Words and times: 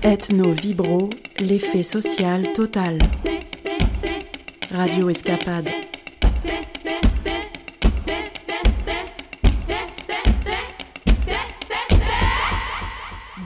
Ethno 0.00 0.52
Vibro, 0.52 1.10
l'effet 1.40 1.82
social 1.82 2.52
total. 2.52 2.98
Radio 4.70 5.08
Escapade. 5.08 5.68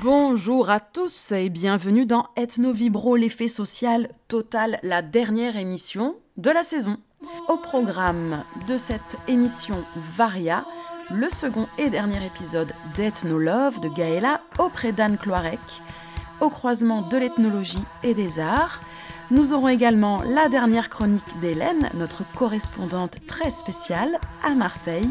Bonjour 0.03 0.69
à 0.69 0.81
tous 0.81 1.33
et 1.33 1.49
bienvenue 1.49 2.05
dans 2.05 2.27
Ethno 2.37 2.73
Vibro, 2.73 3.17
l'effet 3.17 3.49
social 3.49 4.09
total, 4.29 4.79
la 4.83 5.01
dernière 5.01 5.57
émission 5.57 6.17
de 6.37 6.51
la 6.51 6.63
saison. 6.63 6.99
Au 7.49 7.57
programme 7.57 8.45
de 8.69 8.77
cette 8.77 9.17
émission 9.27 9.85
Varia, 9.97 10.67
le 11.11 11.31
second 11.31 11.67
et 11.79 11.89
dernier 11.89 12.27
épisode 12.27 12.73
d'Ethno 12.95 13.39
Love 13.39 13.81
de 13.81 13.89
Gaëla 13.89 14.43
auprès 14.59 14.93
d'Anne 14.93 15.17
Cloirec, 15.17 15.61
au 16.43 16.51
croisement 16.51 17.01
de 17.03 17.17
l'ethnologie 17.17 17.85
et 18.03 18.13
des 18.13 18.39
arts. 18.41 18.83
Nous 19.31 19.55
aurons 19.55 19.69
également 19.69 20.21
la 20.23 20.49
dernière 20.49 20.91
chronique 20.91 21.39
d'Hélène, 21.41 21.89
notre 21.95 22.25
correspondante 22.35 23.17
très 23.27 23.49
spéciale 23.49 24.19
à 24.45 24.55
Marseille, 24.55 25.09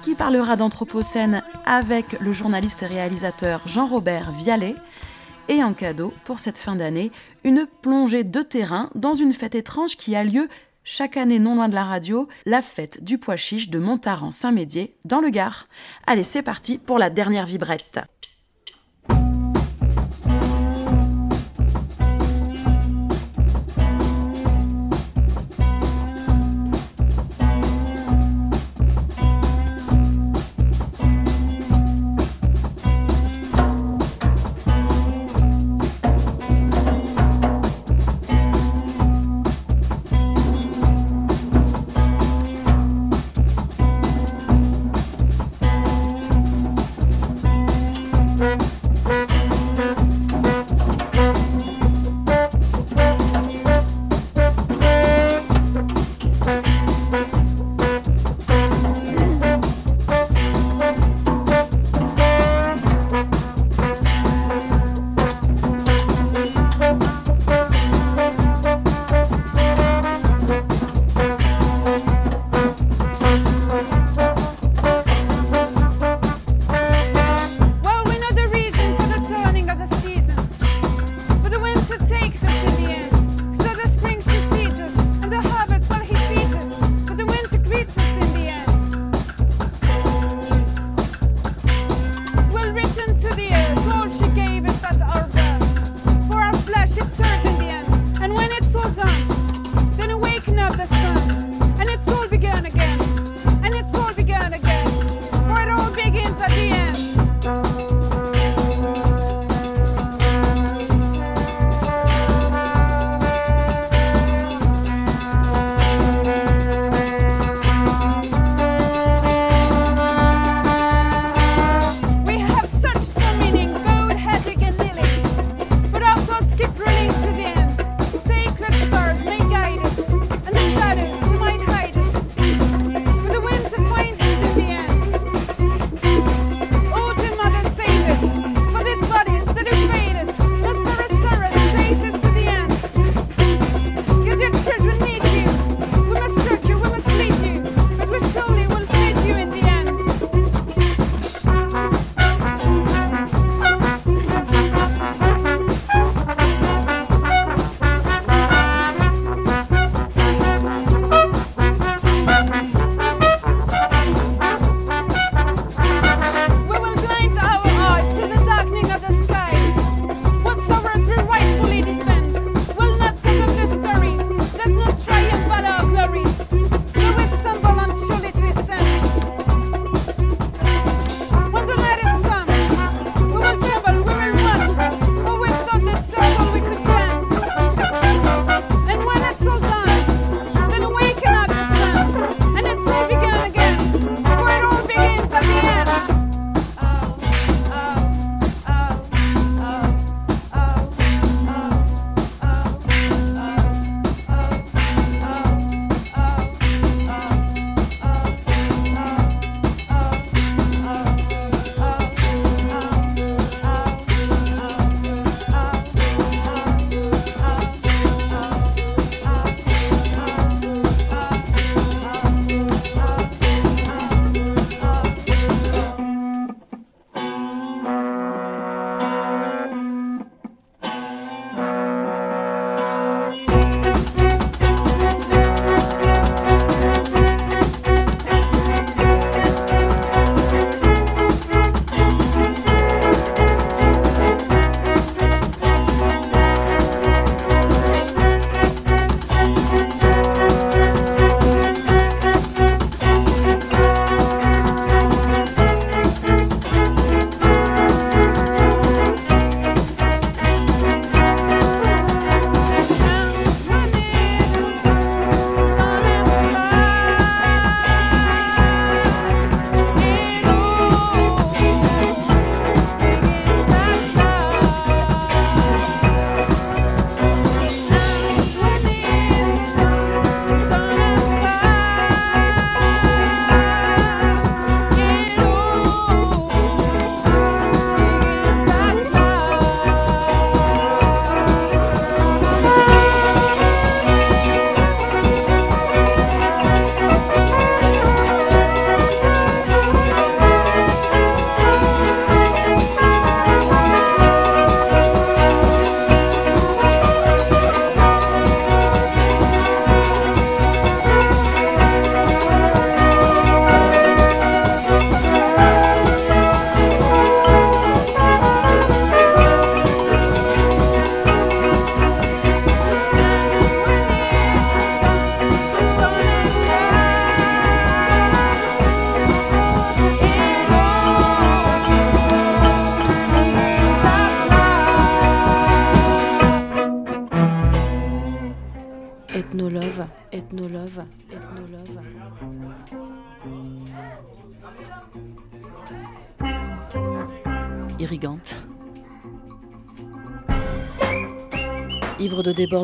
qui 0.00 0.14
parlera 0.14 0.56
d'Anthropocène 0.56 1.42
avec 1.66 2.18
le 2.20 2.32
journaliste 2.32 2.84
et 2.84 2.86
réalisateur 2.86 3.60
Jean-Robert 3.66 4.30
Vialet. 4.32 4.76
Et 5.48 5.62
en 5.64 5.74
cadeau, 5.74 6.14
pour 6.24 6.38
cette 6.38 6.58
fin 6.58 6.76
d'année, 6.76 7.10
une 7.42 7.66
plongée 7.82 8.24
de 8.24 8.40
terrain 8.42 8.88
dans 8.94 9.14
une 9.14 9.32
fête 9.32 9.56
étrange 9.56 9.96
qui 9.96 10.14
a 10.14 10.22
lieu 10.22 10.48
chaque 10.84 11.16
année 11.16 11.38
non 11.38 11.56
loin 11.56 11.68
de 11.68 11.74
la 11.74 11.84
radio, 11.84 12.28
la 12.46 12.62
fête 12.62 13.02
du 13.02 13.18
pois 13.18 13.36
chiche 13.36 13.68
de 13.68 13.78
Montaran-Saint-Médier 13.78 14.94
dans 15.04 15.20
le 15.20 15.30
Gard. 15.30 15.66
Allez, 16.06 16.22
c'est 16.22 16.42
parti 16.42 16.78
pour 16.78 16.98
la 16.98 17.10
dernière 17.10 17.44
vibrette. 17.44 18.00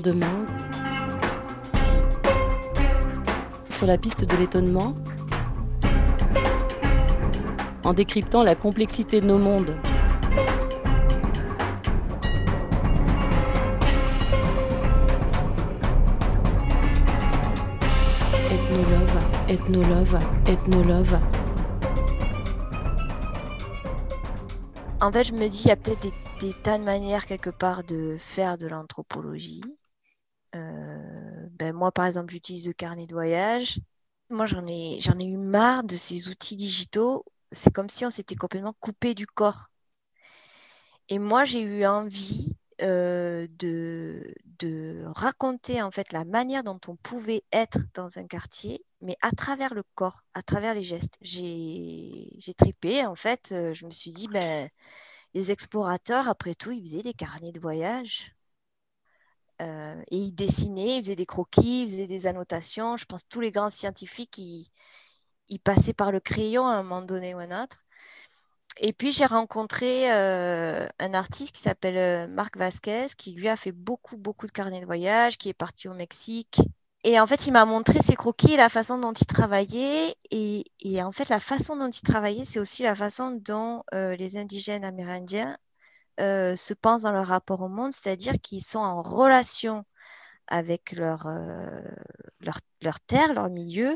Ivre 0.05 0.13
de 0.13 0.13
débordement. 0.13 0.47
Sur 3.69 3.87
la 3.87 3.99
piste 3.99 4.25
de 4.25 4.37
l'étonnement. 4.37 4.95
En 7.85 7.93
décryptant 7.93 8.43
la 8.43 8.55
complexité 8.55 9.21
de 9.21 9.27
nos 9.27 9.39
mondes. 9.39 9.75
Ethnolove, 19.49 20.19
Ethnolove. 20.47 21.19
En 25.01 25.13
fait, 25.13 25.25
je 25.25 25.33
me 25.35 25.49
dis, 25.49 25.63
il 25.65 25.69
y 25.69 25.71
a 25.71 25.77
peut-être 25.77 26.01
des, 26.41 26.53
tas 26.63 26.79
de 26.79 26.83
manières 26.83 27.27
quelque 27.27 27.51
part 27.51 27.85
de 27.85 28.17
faire 28.19 28.59
de 28.59 28.67
l'anthropologie. 28.67 29.61
Ben 31.65 31.73
moi, 31.75 31.91
par 31.93 32.05
exemple, 32.07 32.33
j'utilise 32.33 32.67
le 32.67 32.75
carnet 32.75 33.07
de 33.07 33.15
voyage. 33.15 33.81
Moi, 34.31 34.47
j'en 34.47 34.67
ai, 34.67 34.99
j'en 35.01 35.19
ai 35.19 35.25
eu 35.25 35.37
marre 35.39 35.83
de 35.85 35.97
ces 35.97 36.29
outils 36.29 36.57
digitaux. 36.57 37.25
C'est 37.53 37.73
comme 37.73 37.89
si 37.89 38.05
on 38.05 38.11
s'était 38.11 38.37
complètement 38.37 38.75
coupé 38.81 39.15
du 39.15 39.27
corps. 39.27 39.71
Et 41.09 41.19
moi, 41.19 41.45
j'ai 41.45 41.61
eu 41.63 41.87
envie 41.87 42.57
euh, 42.81 43.47
de, 43.59 44.27
de 44.59 45.05
raconter 45.07 45.83
en 45.83 45.91
fait 45.91 46.13
la 46.13 46.25
manière 46.25 46.65
dont 46.65 46.81
on 46.89 46.97
pouvait 46.97 47.45
être 47.53 47.79
dans 47.95 48.19
un 48.19 48.27
quartier, 48.27 48.85
mais 49.01 49.17
à 49.23 49.31
travers 49.33 49.75
le 49.75 49.83
corps, 49.95 50.23
à 50.35 50.43
travers 50.43 50.75
les 50.75 50.83
gestes. 50.83 51.17
J'ai 51.21 52.55
tripé 52.57 53.05
en 53.07 53.15
fait. 53.17 53.51
Euh, 53.53 53.75
je 53.75 53.87
me 53.87 53.91
suis 53.91 54.13
dit, 54.13 54.29
ben, 54.29 54.69
les 55.35 55.53
explorateurs, 55.53 56.29
après 56.29 56.57
tout, 56.57 56.73
ils 56.73 56.83
faisaient 56.85 57.03
des 57.05 57.15
carnets 57.15 57.53
de 57.53 57.61
voyage. 57.61 58.34
Euh, 59.65 60.03
et 60.11 60.19
ils 60.19 60.33
dessinaient, 60.35 60.99
ils 60.99 61.03
faisaient 61.03 61.17
des 61.17 61.27
croquis, 61.27 61.85
ils 61.85 61.91
faisaient 61.91 62.07
des 62.07 62.27
annotations. 62.27 62.97
Je 62.97 63.05
pense 63.07 63.23
que 63.25 63.29
tous 63.29 63.41
les 63.41 63.53
grands 63.53 63.71
scientifiques, 63.71 64.39
ils, 64.39 64.69
passaient 65.61 65.95
par 65.95 66.13
le 66.13 66.21
crayon 66.21 66.67
à 66.67 66.75
un 66.75 66.83
moment 66.83 67.03
donné 67.03 67.35
ou 67.35 67.39
un 67.39 67.63
autre. 67.63 67.85
Et 68.79 68.93
puis 68.93 69.13
j'ai 69.13 69.27
rencontré 69.27 70.13
euh, 70.13 70.87
un 70.99 71.15
artiste 71.15 71.53
qui 71.53 71.63
s'appelle 71.63 71.97
euh, 71.97 72.27
Marc 72.27 72.57
Vasquez, 72.57 73.07
qui 73.17 73.33
lui 73.33 73.49
a 73.49 73.57
fait 73.57 73.73
beaucoup, 73.73 74.17
beaucoup 74.17 74.47
de 74.47 74.53
carnets 74.53 74.81
de 74.81 74.87
voyage, 74.87 75.39
qui 75.39 75.49
est 75.49 75.55
parti 75.55 75.89
au 75.89 75.95
Mexique. 75.95 76.61
Et 77.05 77.21
en 77.21 77.27
fait, 77.27 77.47
il 77.47 77.53
m'a 77.53 77.67
montré 77.67 78.01
ses 78.03 78.17
croquis 78.17 78.55
et 78.55 78.57
la 78.57 78.69
façon 78.69 78.99
dont 78.99 79.13
il 79.13 79.27
travaillait. 79.27 80.17
Et, 80.31 80.65
en 81.03 81.13
fait, 81.13 81.29
la 81.29 81.39
façon 81.41 81.77
dont 81.77 81.91
il 81.91 82.03
travaillait, 82.03 82.47
c'est 82.47 82.59
aussi 82.59 82.83
la 82.83 82.95
façon 82.95 83.31
dont 83.33 83.83
les 83.93 84.39
indigènes 84.39 84.85
amérindiens 84.85 85.57
se 86.19 86.75
pensent 86.75 87.03
dans 87.03 87.13
leur 87.13 87.27
rapport 87.29 87.61
au 87.63 87.69
monde, 87.69 87.93
c'est-à-dire 87.93 88.35
qu'ils 88.43 88.65
sont 88.65 88.79
en 88.81 89.03
relation 89.03 89.85
avec 90.49 90.93
leur, 90.93 91.27
leur, 92.41 92.59
leur 92.83 93.01
terre, 93.01 93.33
leur 93.35 93.49
milieu, 93.51 93.93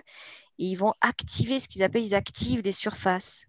et 0.59 0.67
ils 0.67 0.77
vont 0.77 0.95
activer 1.01 1.61
ce 1.61 1.69
qu'ils 1.69 1.83
appellent, 1.83 2.05
ils 2.05 2.17
activent 2.17 2.63
les 2.63 2.73
surfaces. 2.73 3.47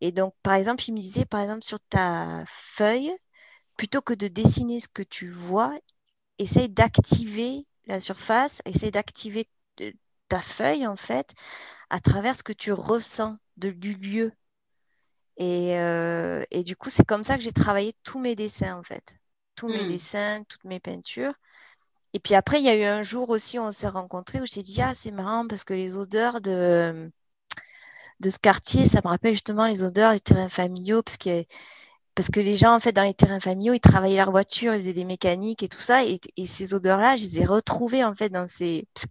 Et 0.00 0.12
donc, 0.12 0.34
par 0.42 0.54
exemple, 0.54 0.84
il 0.88 0.94
me 0.94 1.00
disait, 1.00 1.26
par 1.26 1.42
exemple, 1.42 1.64
sur 1.64 1.80
ta 1.90 2.44
feuille, 2.48 3.12
plutôt 3.76 4.02
que 4.02 4.14
de 4.14 4.28
dessiner 4.28 4.80
ce 4.80 4.88
que 4.88 5.02
tu 5.02 5.28
vois, 5.28 5.78
essaye 6.38 6.68
d'activer 6.68 7.66
la 7.86 8.00
surface, 8.00 8.62
essaye 8.66 8.90
d'activer 8.92 9.48
euh, 9.80 9.92
ta 10.28 10.40
feuille, 10.42 10.86
en 10.86 10.96
fait, 10.96 11.34
à 11.90 12.00
travers 12.00 12.36
ce 12.36 12.42
que 12.44 12.52
tu 12.54 12.72
ressens 12.72 13.38
de, 13.58 13.70
du 13.70 13.94
lieu. 13.94 14.32
Et, 15.36 15.78
euh, 15.78 16.44
et 16.50 16.62
du 16.62 16.76
coup, 16.76 16.90
c'est 16.90 17.06
comme 17.06 17.24
ça 17.24 17.36
que 17.36 17.44
j'ai 17.44 17.52
travaillé 17.52 17.94
tous 18.04 18.18
mes 18.18 18.34
dessins, 18.34 18.76
en 18.76 18.82
fait. 18.82 19.18
Tous 19.56 19.68
mes 19.68 19.84
hmm. 19.84 19.88
dessins, 19.88 20.44
toutes 20.48 20.64
mes 20.64 20.80
peintures. 20.80 21.34
Et 22.14 22.20
puis 22.20 22.34
après, 22.34 22.60
il 22.60 22.64
y 22.64 22.68
a 22.68 22.76
eu 22.76 22.84
un 22.84 23.02
jour 23.02 23.30
aussi 23.30 23.58
où 23.58 23.62
on 23.62 23.72
s'est 23.72 23.88
rencontrés 23.88 24.40
où 24.40 24.46
je 24.46 24.52
t'ai 24.52 24.62
dit, 24.62 24.82
ah, 24.82 24.94
c'est 24.94 25.10
marrant 25.10 25.46
parce 25.48 25.64
que 25.64 25.74
les 25.74 25.96
odeurs 25.96 26.40
de 26.40 27.10
de 28.22 28.30
ce 28.30 28.38
quartier, 28.38 28.86
ça 28.86 29.00
me 29.04 29.08
rappelle 29.10 29.34
justement 29.34 29.66
les 29.66 29.82
odeurs 29.82 30.12
des 30.12 30.20
terrains 30.20 30.48
familiaux, 30.48 31.02
parce 31.02 31.16
que, 31.18 31.44
parce 32.14 32.28
que 32.30 32.40
les 32.40 32.56
gens, 32.56 32.74
en 32.74 32.80
fait, 32.80 32.92
dans 32.92 33.02
les 33.02 33.14
terrains 33.14 33.40
familiaux, 33.40 33.74
ils 33.74 33.80
travaillaient 33.80 34.16
leur 34.16 34.30
voiture, 34.30 34.74
ils 34.74 34.82
faisaient 34.82 34.92
des 34.94 35.04
mécaniques 35.04 35.62
et 35.62 35.68
tout 35.68 35.80
ça, 35.80 36.04
et, 36.04 36.20
ces 36.46 36.74
odeurs-là, 36.74 37.16
je 37.16 37.22
les 37.22 37.40
ai 37.40 37.44
retrouvées, 37.46 38.04
en 38.04 38.14
fait, 38.14 38.30
dans 38.30 38.48
ces... 38.48 38.86
Parce, 38.94 39.06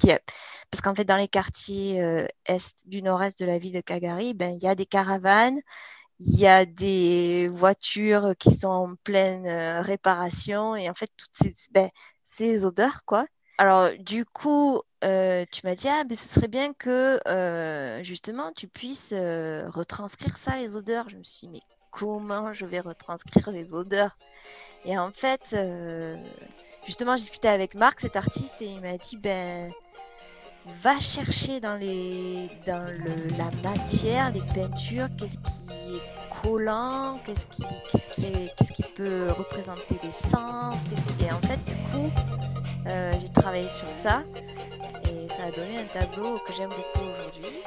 parce 0.72 0.82
qu'en 0.82 0.96
fait, 0.96 1.06
dans 1.06 1.18
les 1.18 1.28
quartiers 1.28 2.01
euh, 2.01 2.25
est, 2.46 2.88
du 2.88 3.01
nord-est 3.04 3.40
de 3.40 3.46
la 3.46 3.60
ville 3.60 3.74
de 3.74 3.82
Calgary, 3.82 4.34
ben, 4.34 4.56
il 4.56 4.63
y 4.63 4.68
a 4.68 4.75
des 4.75 4.86
caravanes, 4.86 5.60
il 6.24 6.40
y 6.40 6.48
a 6.48 6.66
des 6.66 7.50
voitures 7.50 8.34
qui 8.38 8.51
sont 8.54 8.68
en 8.68 8.96
pleine 9.04 9.48
euh, 9.48 9.82
réparation, 9.82 10.75
et 10.75 10.90
en 10.90 10.94
fait, 10.94 11.10
toutes 11.18 11.32
ces, 11.34 11.54
ben, 11.72 11.90
ces 12.24 12.66
odeurs, 12.66 13.04
quoi. 13.06 13.25
Alors, 13.58 13.90
du 14.00 14.25
coup, 14.25 14.82
euh, 15.04 15.46
tu 15.51 15.62
m'as 15.66 15.75
dit, 15.75 15.88
ah, 15.88 16.04
mais 16.08 16.16
ce 16.16 16.28
serait 16.28 16.48
bien 16.48 16.74
que 16.74 17.20
euh, 17.28 18.04
justement 18.04 18.51
tu 18.56 18.68
puisses 18.68 19.13
retranscrire 19.13 20.38
ça, 20.38 20.58
les 20.58 20.75
odeurs. 20.75 21.10
Je 21.10 21.18
me 21.18 21.24
suis 21.24 21.48
dit, 21.48 21.54
mais 21.54 21.62
comment 21.92 22.54
je 22.54 22.66
vais 22.66 22.80
retranscrire 22.80 23.51
les 23.51 23.74
odeurs? 23.74 24.18
Et 24.86 24.98
en 24.98 25.12
fait, 25.12 25.56
justement, 26.86 27.18
j'ai 27.18 27.22
discuté 27.22 27.48
avec 27.48 27.75
Marc, 27.75 28.00
cet 28.00 28.16
artiste, 28.16 28.62
et 28.62 28.66
il 28.66 28.82
m'a 28.82 28.98
dit, 28.98 29.18
ben, 29.18 29.72
va 30.82 31.00
chercher 31.00 31.60
dans, 31.60 31.75
les, 31.75 32.50
dans 32.65 32.86
le, 32.91 33.38
la 33.38 33.50
matière, 33.70 34.32
les 34.32 34.41
peintures, 34.53 35.08
qu'est-ce 35.18 35.38
qui 35.38 35.96
est 35.96 36.41
collant, 36.41 37.20
qu'est-ce 37.25 37.46
qui, 37.48 37.63
qu'est-ce 37.91 38.08
qui, 38.08 38.50
qu'est-ce 38.56 38.72
qui 38.72 38.84
peut 38.96 39.32
représenter 39.38 39.96
des 40.01 40.12
sens, 40.12 40.84
qu'est-ce 40.89 41.01
qui... 41.01 41.25
Et 41.25 41.32
en 41.32 41.41
fait, 41.41 41.63
du 41.65 41.75
coup, 41.91 42.12
j'ai 42.86 43.30
travaillé 43.30 43.70
sur 43.70 43.91
ça 43.91 44.24
ça 45.38 45.46
a 45.46 45.51
donné 45.51 45.77
un 45.80 45.86
tableau 45.86 46.39
que 46.46 46.51
j'aime 46.53 46.70
beaucoup 46.70 47.08
aujourd'hui. 47.08 47.62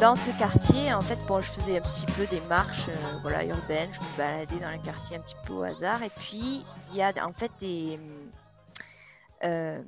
Dans 0.00 0.14
ce 0.14 0.30
quartier, 0.38 0.94
en 0.94 1.02
fait, 1.02 1.18
bon, 1.26 1.42
je 1.42 1.48
faisais 1.48 1.76
un 1.76 1.82
petit 1.82 2.06
peu 2.06 2.26
des 2.26 2.40
marches 2.40 2.88
euh, 2.88 3.18
voilà, 3.20 3.44
urbaines, 3.44 3.92
je 3.92 4.00
me 4.00 4.16
baladais 4.16 4.58
dans 4.58 4.70
le 4.70 4.78
quartier 4.78 5.18
un 5.18 5.20
petit 5.20 5.36
peu 5.44 5.52
au 5.52 5.62
hasard. 5.62 6.02
Et 6.02 6.08
puis, 6.08 6.64
il 6.88 6.96
y 6.96 7.02
a 7.02 7.12
en 7.22 7.34
fait 7.34 7.52
des, 7.60 8.00
euh, 9.44 9.82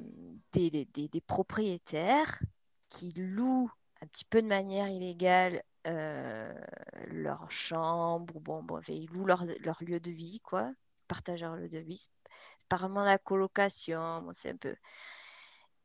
propriétaires 1.27 2.43
qui 2.91 3.11
louent 3.13 3.71
un 4.03 4.07
petit 4.07 4.27
peu 4.27 4.43
de 4.43 4.49
manière 4.49 4.89
illégale 4.89 5.63
euh, 5.87 6.53
leur 7.07 7.51
chambre, 7.51 8.39
bon, 8.39 8.63
bon, 8.63 8.81
ils 8.89 9.09
louent 9.13 9.25
leur, 9.25 9.45
leur, 9.61 9.83
lieu 9.83 9.99
de 9.99 10.11
vie, 10.11 10.41
quoi, 10.41 10.71
partagent 11.09 11.41
leur 11.41 11.57
lieu 11.57 11.71
de 11.71 11.79
vie. 11.79 11.97
C'est 11.97 12.69
pas 12.69 12.77
vraiment 12.77 13.05
la 13.05 13.17
colocation, 13.17 14.29
c'est 14.33 14.51
un 14.51 14.57
peu. 14.57 14.75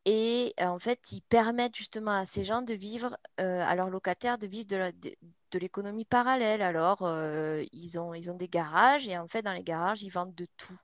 Et 0.10 0.54
euh, 0.62 0.68
en 0.68 0.80
fait, 0.80 1.12
ils 1.12 1.22
permettent 1.22 1.76
justement 1.76 2.12
à 2.12 2.26
ces 2.26 2.46
gens 2.46 2.62
de 2.62 2.74
vivre, 2.74 3.18
euh, 3.42 3.62
à 3.68 3.76
leurs 3.76 3.90
locataires, 3.90 4.38
de 4.38 4.48
vivre 4.48 4.66
de, 4.70 5.60
l'économie 5.60 6.06
parallèle. 6.06 6.62
Alors, 6.62 7.00
euh, 7.02 7.66
ils, 7.74 8.00
ont, 8.00 8.14
ils 8.14 8.32
ont 8.32 8.36
des 8.38 8.48
garages 8.48 9.08
et 9.10 9.18
en 9.18 9.28
fait, 9.28 9.42
dans 9.42 9.52
les 9.52 9.64
garages, 9.64 10.04
ils 10.04 10.10
vendent 10.10 10.34
de 10.36 10.48
tout. 10.56 10.80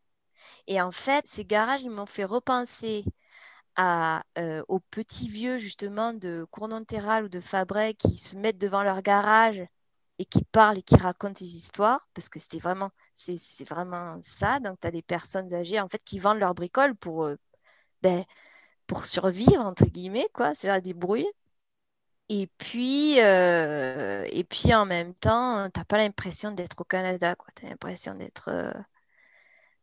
Et 0.68 0.82
en 0.82 0.92
fait, 0.92 1.26
ces 1.28 1.46
garages, 1.46 1.84
ils 1.84 1.90
m'ont 1.90 2.06
fait 2.06 2.26
repenser 2.26 3.06
à, 3.78 4.24
aux 4.68 4.80
petits 4.80 5.30
vieux, 5.30 5.58
justement, 5.58 6.14
de 6.14 6.46
Cournonterral 6.52 7.26
ou 7.26 7.30
de 7.30 7.40
Fabray 7.40 7.96
qui 7.96 8.18
se 8.18 8.36
mettent 8.36 8.58
devant 8.60 8.84
leur 8.84 9.02
garage 9.02 9.62
et 10.20 10.26
qui 10.26 10.44
parlent 10.44 10.80
et 10.80 10.84
qui 10.84 10.98
racontent 10.98 11.40
des 11.40 11.56
histoires, 11.56 12.08
parce 12.14 12.30
que 12.30 12.40
c'était 12.40 12.60
vraiment, 12.60 12.92
c'est, 13.16 13.38
vraiment 13.70 14.20
ça. 14.22 14.60
Donc, 14.60 14.80
tu 14.82 14.88
as 14.88 14.92
des 14.92 15.02
personnes 15.02 15.54
âgées, 15.54 15.80
en 15.80 15.88
fait, 15.90 16.04
qui 16.04 16.20
vendent 16.20 16.40
leurs 16.40 16.56
bricoles 16.56 16.96
pour... 16.96 17.30
Ben, 18.02 18.26
pour 18.94 19.06
survivre, 19.06 19.60
entre 19.60 19.86
guillemets, 19.86 20.30
quoi, 20.34 20.54
c'est 20.56 20.68
la 20.68 20.80
débrouille. 20.80 21.28
Et 22.30 22.48
puis, 22.58 23.20
euh, 23.22 24.28
et 24.32 24.44
puis 24.44 24.74
en 24.74 24.86
même 24.86 25.14
temps, 25.16 25.70
tu 25.72 25.80
n'as 25.80 25.86
pas 25.86 25.98
l'impression 25.98 26.52
d'être 26.52 26.80
au 26.82 26.84
Canada. 26.84 27.36
Tu 27.56 27.66
as 27.66 27.70
l'impression 27.70 28.16
d'être 28.16 28.50
euh, 28.50 28.72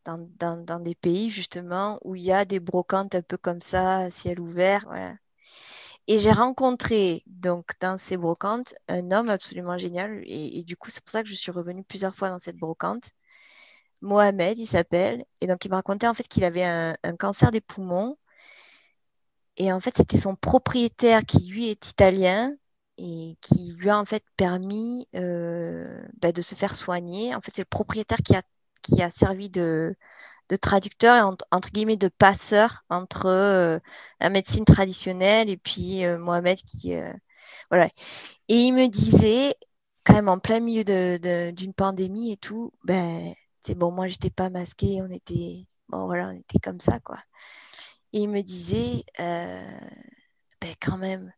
dans, 0.05 0.57
dans, 0.64 0.81
des 0.81 0.95
pays, 0.95 1.31
justement, 1.31 1.99
où 2.05 2.14
il 2.17 2.23
y 2.23 2.33
a 2.33 2.45
des 2.45 2.61
brocantes 2.61 3.14
un 3.14 3.23
peu 3.23 3.37
comme 3.37 3.61
ça, 3.61 4.11
ciel 4.11 4.40
ouvert. 4.40 4.85
Voilà. 4.87 5.14
Et 6.07 6.19
j'ai 6.19 6.33
rencontré, 6.33 7.23
donc, 7.26 7.73
dans 7.81 7.99
ces 7.99 8.17
brocantes, 8.17 8.75
un 8.88 9.11
homme 9.12 9.29
absolument 9.31 9.79
génial. 9.79 10.23
Et, 10.26 10.64
du 10.64 10.76
coup, 10.76 10.90
c'est 10.90 11.02
pour 11.05 11.12
ça 11.12 11.23
que 11.23 11.29
je 11.29 11.35
suis 11.35 11.52
revenue 11.52 11.85
plusieurs 11.85 12.14
fois 12.17 12.31
dans 12.31 12.38
cette 12.38 12.57
brocante. 12.57 13.11
Mohamed, 14.02 14.59
il 14.59 14.67
s'appelle. 14.67 15.25
Et 15.40 15.47
donc, 15.47 15.64
il 15.64 15.71
m'a 15.71 15.76
raconté 15.76 16.09
en 16.09 16.14
fait 16.14 16.29
qu'il 16.29 16.45
avait 16.45 16.64
un 16.64 17.17
cancer 17.19 17.50
des 17.50 17.61
poumons 17.61 18.17
et 19.57 19.73
en 19.73 19.80
fait, 19.80 19.97
c'était 19.97 20.16
son 20.16 20.37
propriétaire 20.37 21.25
qui, 21.25 21.47
lui, 21.47 21.69
est 21.69 21.88
italien 21.90 22.54
et 22.99 23.37
qui 23.40 23.73
lui 23.75 23.90
a 23.90 23.99
en 23.99 24.04
fait 24.04 24.25
permis 24.37 25.09
euh, 25.14 26.02
bah, 26.21 26.33
de 26.33 26.42
se 26.42 26.54
faire 26.54 26.75
soigner. 26.75 27.35
En 27.35 27.40
fait, 27.40 27.52
c'est 27.54 27.62
le 27.62 27.66
propriétaire 27.66 28.19
qui 28.25 28.37
a, 28.37 28.42
qui 28.83 29.02
a 29.02 29.11
servi 29.11 29.50
de, 29.50 29.97
de 30.50 30.57
traducteur 30.57 31.16
et 31.16 31.23
entre, 31.52 31.71
guillemets 31.73 31.97
de 31.97 32.09
passeur 32.09 32.85
entre 32.90 33.26
euh, 33.26 33.78
la 34.21 34.30
médecine 34.30 34.64
traditionnelle 34.64 35.50
et 35.50 35.57
puis 35.59 36.04
euh, 36.04 36.19
Mohamed 36.19 36.59
qui 36.59 36.95
voilà 37.71 37.87
et 38.49 38.57
il 38.57 38.73
me 38.75 38.88
disait 38.88 39.54
quand 40.04 40.14
même 40.14 40.28
en 40.28 40.38
plein 40.38 40.61
milieu 40.61 40.85
d'une 41.52 41.75
pandémie 41.75 42.33
et 42.33 42.37
tout 42.37 42.73
ben 42.85 43.35
c'est 43.62 43.75
bon 43.76 43.90
moi 43.92 44.09
j'étais 44.09 44.30
pas 44.30 44.50
masquée 44.50 45.00
on 45.02 45.11
était 45.11 45.66
bon 45.88 46.07
voilà 46.07 46.28
on 46.28 46.33
était 46.33 46.59
comme 46.61 46.80
ça 46.80 47.00
quoi 47.00 47.19
et 48.12 48.21
il 48.21 48.29
me 48.29 48.43
disait, 48.43 49.05
euh, 49.21 49.81
ben 50.61 50.75
quand 50.81 50.99
même, 50.99 51.33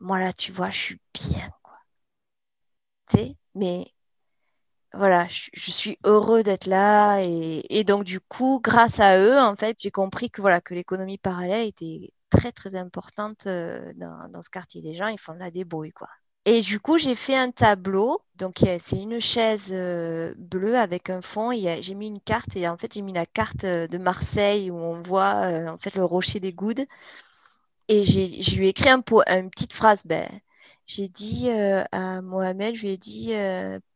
moi 0.00 0.20
là, 0.20 0.32
tu 0.32 0.52
vois, 0.52 0.70
je 0.70 0.78
suis 0.78 1.00
bien, 1.14 1.50
quoi. 1.62 1.78
Tu 3.08 3.16
sais, 3.16 3.36
mais 3.54 3.86
voilà, 4.96 5.26
je, 5.28 5.70
suis 5.70 5.98
heureux 6.04 6.42
d'être 6.42 6.66
là. 6.66 7.20
Et, 7.22 7.84
donc, 7.84 8.04
du 8.04 8.20
coup, 8.20 8.60
grâce 8.62 9.00
à 9.00 9.18
eux, 9.18 9.38
en 9.38 9.54
fait, 9.56 9.76
j'ai 9.78 9.90
compris 9.90 10.30
que 10.30 10.40
voilà, 10.40 10.60
que 10.60 10.74
l'économie 10.74 11.18
parallèle 11.18 11.66
était 11.66 12.12
très, 12.30 12.52
très 12.52 12.76
importante 12.76 13.46
euh, 13.46 13.92
dans, 13.96 14.42
ce 14.42 14.50
quartier. 14.50 14.80
Les 14.82 14.94
gens, 14.94 15.08
ils 15.08 15.18
font 15.18 15.34
de 15.34 15.38
la 15.40 15.50
débrouille, 15.50 15.92
quoi. 15.92 16.08
Et 16.46 16.60
du 16.60 16.78
coup, 16.80 16.96
j'ai 16.96 17.16
fait 17.16 17.36
un 17.36 17.50
tableau. 17.50 18.22
Donc, 18.36 18.58
c'est 18.78 19.02
une 19.02 19.20
chaise 19.20 19.70
euh, 19.72 20.32
bleue 20.38 20.78
avec 20.78 21.10
un 21.10 21.20
fond. 21.20 21.50
J'ai 21.52 21.94
mis 21.94 22.06
une 22.06 22.20
carte 22.20 22.56
et 22.56 22.68
en 22.68 22.76
fait, 22.78 22.94
j'ai 22.94 23.02
mis 23.02 23.12
la 23.12 23.26
carte 23.26 23.64
euh, 23.64 23.88
de 23.88 23.98
Marseille 23.98 24.70
où 24.70 24.76
on 24.76 25.02
voit 25.02 25.42
euh, 25.46 25.68
en 25.68 25.78
fait 25.78 25.94
le 25.96 26.04
rocher 26.04 26.38
des 26.40 26.52
Goudes. 26.52 26.86
Et 27.88 28.04
je 28.04 28.56
lui 28.56 28.66
ai 28.66 28.70
écrit 28.70 28.90
un 28.90 29.02
une 29.28 29.50
petite 29.50 29.72
phrase. 29.72 30.02
Ben, 30.04 30.28
j'ai 30.86 31.08
dit 31.08 31.50
à 31.50 32.22
Mohamed, 32.22 32.74
je 32.76 32.82
lui 32.82 32.90
ai 32.92 32.96
dit 32.96 33.32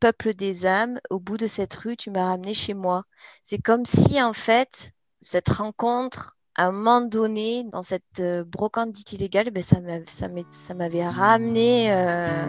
Peuple 0.01 0.35
des 0.35 0.67
âmes, 0.67 1.01
au 1.11 1.21
bout 1.21 1.37
de 1.37 1.47
cette 1.47 1.75
rue, 1.75 1.97
tu 1.97 2.11
m'as 2.11 2.27
ramené 2.27 2.55
chez 2.55 2.75
moi. 2.75 3.05
C'est 3.45 3.59
comme 3.61 3.85
si 3.85 4.23
en 4.23 4.33
fait, 4.33 4.93
cette 5.21 5.49
rencontre 5.51 6.37
à 6.61 6.67
un 6.67 6.73
moment 6.73 7.01
donné, 7.01 7.65
dans 7.73 7.81
cette 7.81 8.21
euh, 8.21 8.45
brocante 8.45 8.93
dite 8.93 9.15
illégale, 9.15 9.49
ben, 9.51 9.63
ça 9.63 10.75
m'avait 10.75 11.09
ramené. 11.09 11.91
Euh. 11.91 12.45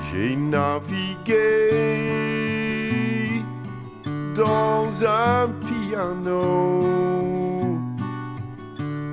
J'ai 0.00 0.34
navigué 0.34 1.72
dans 4.34 4.86
un 5.04 5.50
piano 5.68 6.80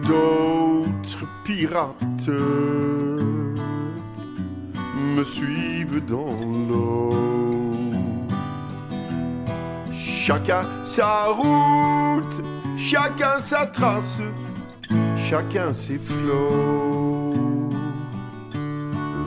d'autres 0.07 1.27
pirates 1.43 2.29
me 5.13 5.23
suivent 5.25 6.05
dans 6.05 6.39
l'eau 6.69 7.42
Chacun 10.25 10.61
sa 10.85 11.25
route, 11.31 12.41
chacun 12.77 13.39
sa 13.39 13.65
trace, 13.65 14.21
chacun 15.17 15.73
ses 15.73 15.97
flots. 15.97 17.33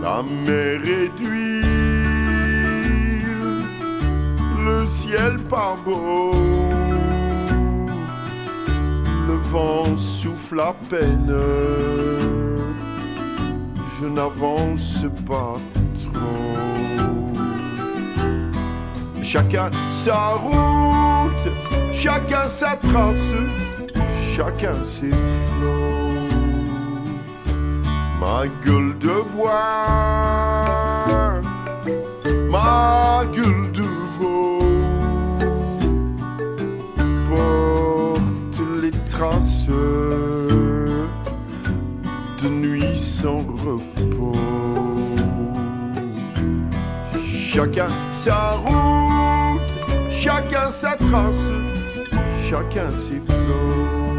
La 0.02 0.22
mer 0.22 0.80
est 0.82 1.12
le 4.64 4.86
ciel 4.86 5.36
par 5.50 5.76
beau. 5.84 6.30
Le 9.28 9.34
vent 9.52 9.98
souffle 9.98 10.60
à 10.60 10.74
peine, 10.88 11.30
je 14.00 14.06
n'avance 14.06 15.04
pas 15.26 15.58
Chacun 19.36 19.70
sa 19.90 20.32
route, 20.32 21.52
chacun 21.92 22.48
sa 22.48 22.74
trace, 22.76 23.34
chacun 24.34 24.82
ses 24.82 25.10
flots. 25.10 26.24
Ma 28.18 28.46
gueule 28.64 28.96
de 28.98 29.22
bois, 29.36 29.52
ma 32.48 33.24
gueule 33.34 33.72
de 33.72 33.84
veau 34.18 34.58
porte 37.28 38.60
les 38.80 38.94
traces 39.04 39.68
de 42.42 42.48
nuit 42.48 42.96
sans 42.96 43.44
repos. 43.66 44.32
Chacun 47.52 47.88
sa 48.14 48.52
route 48.64 49.05
chacun 50.26 50.68
sa 50.68 50.96
trace, 50.96 51.52
chacun 52.50 52.90
ses 52.90 53.20
flots. 53.20 54.15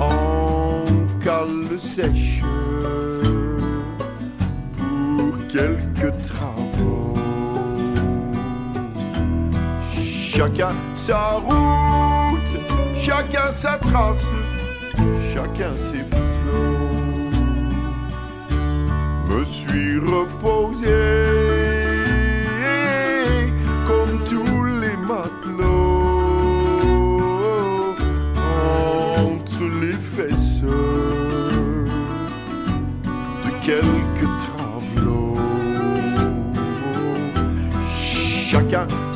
En 0.00 0.84
cale 1.24 1.78
sèche 1.78 2.42
pour 4.76 5.32
quelques 5.48 6.12
travaux. 6.24 7.14
Chacun 10.02 10.74
sa 10.96 11.32
route, 11.32 12.54
chacun 12.96 13.50
sa 13.50 13.78
trace, 13.78 14.32
chacun 15.32 15.72
ses 15.76 15.98
flots. 15.98 16.92
Me 19.28 19.44
suis 19.44 19.98
reposé 19.98 21.31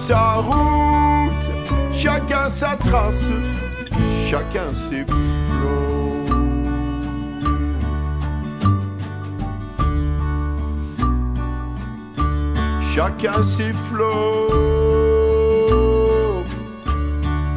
sa 0.06 0.34
route, 0.36 1.50
chacun 1.92 2.48
sa 2.48 2.76
trace, 2.76 3.32
chacun 4.28 4.72
ses 4.72 5.04
flots. 5.04 6.22
Chacun 12.94 13.42
ses 13.42 13.72
flots, 13.72 14.52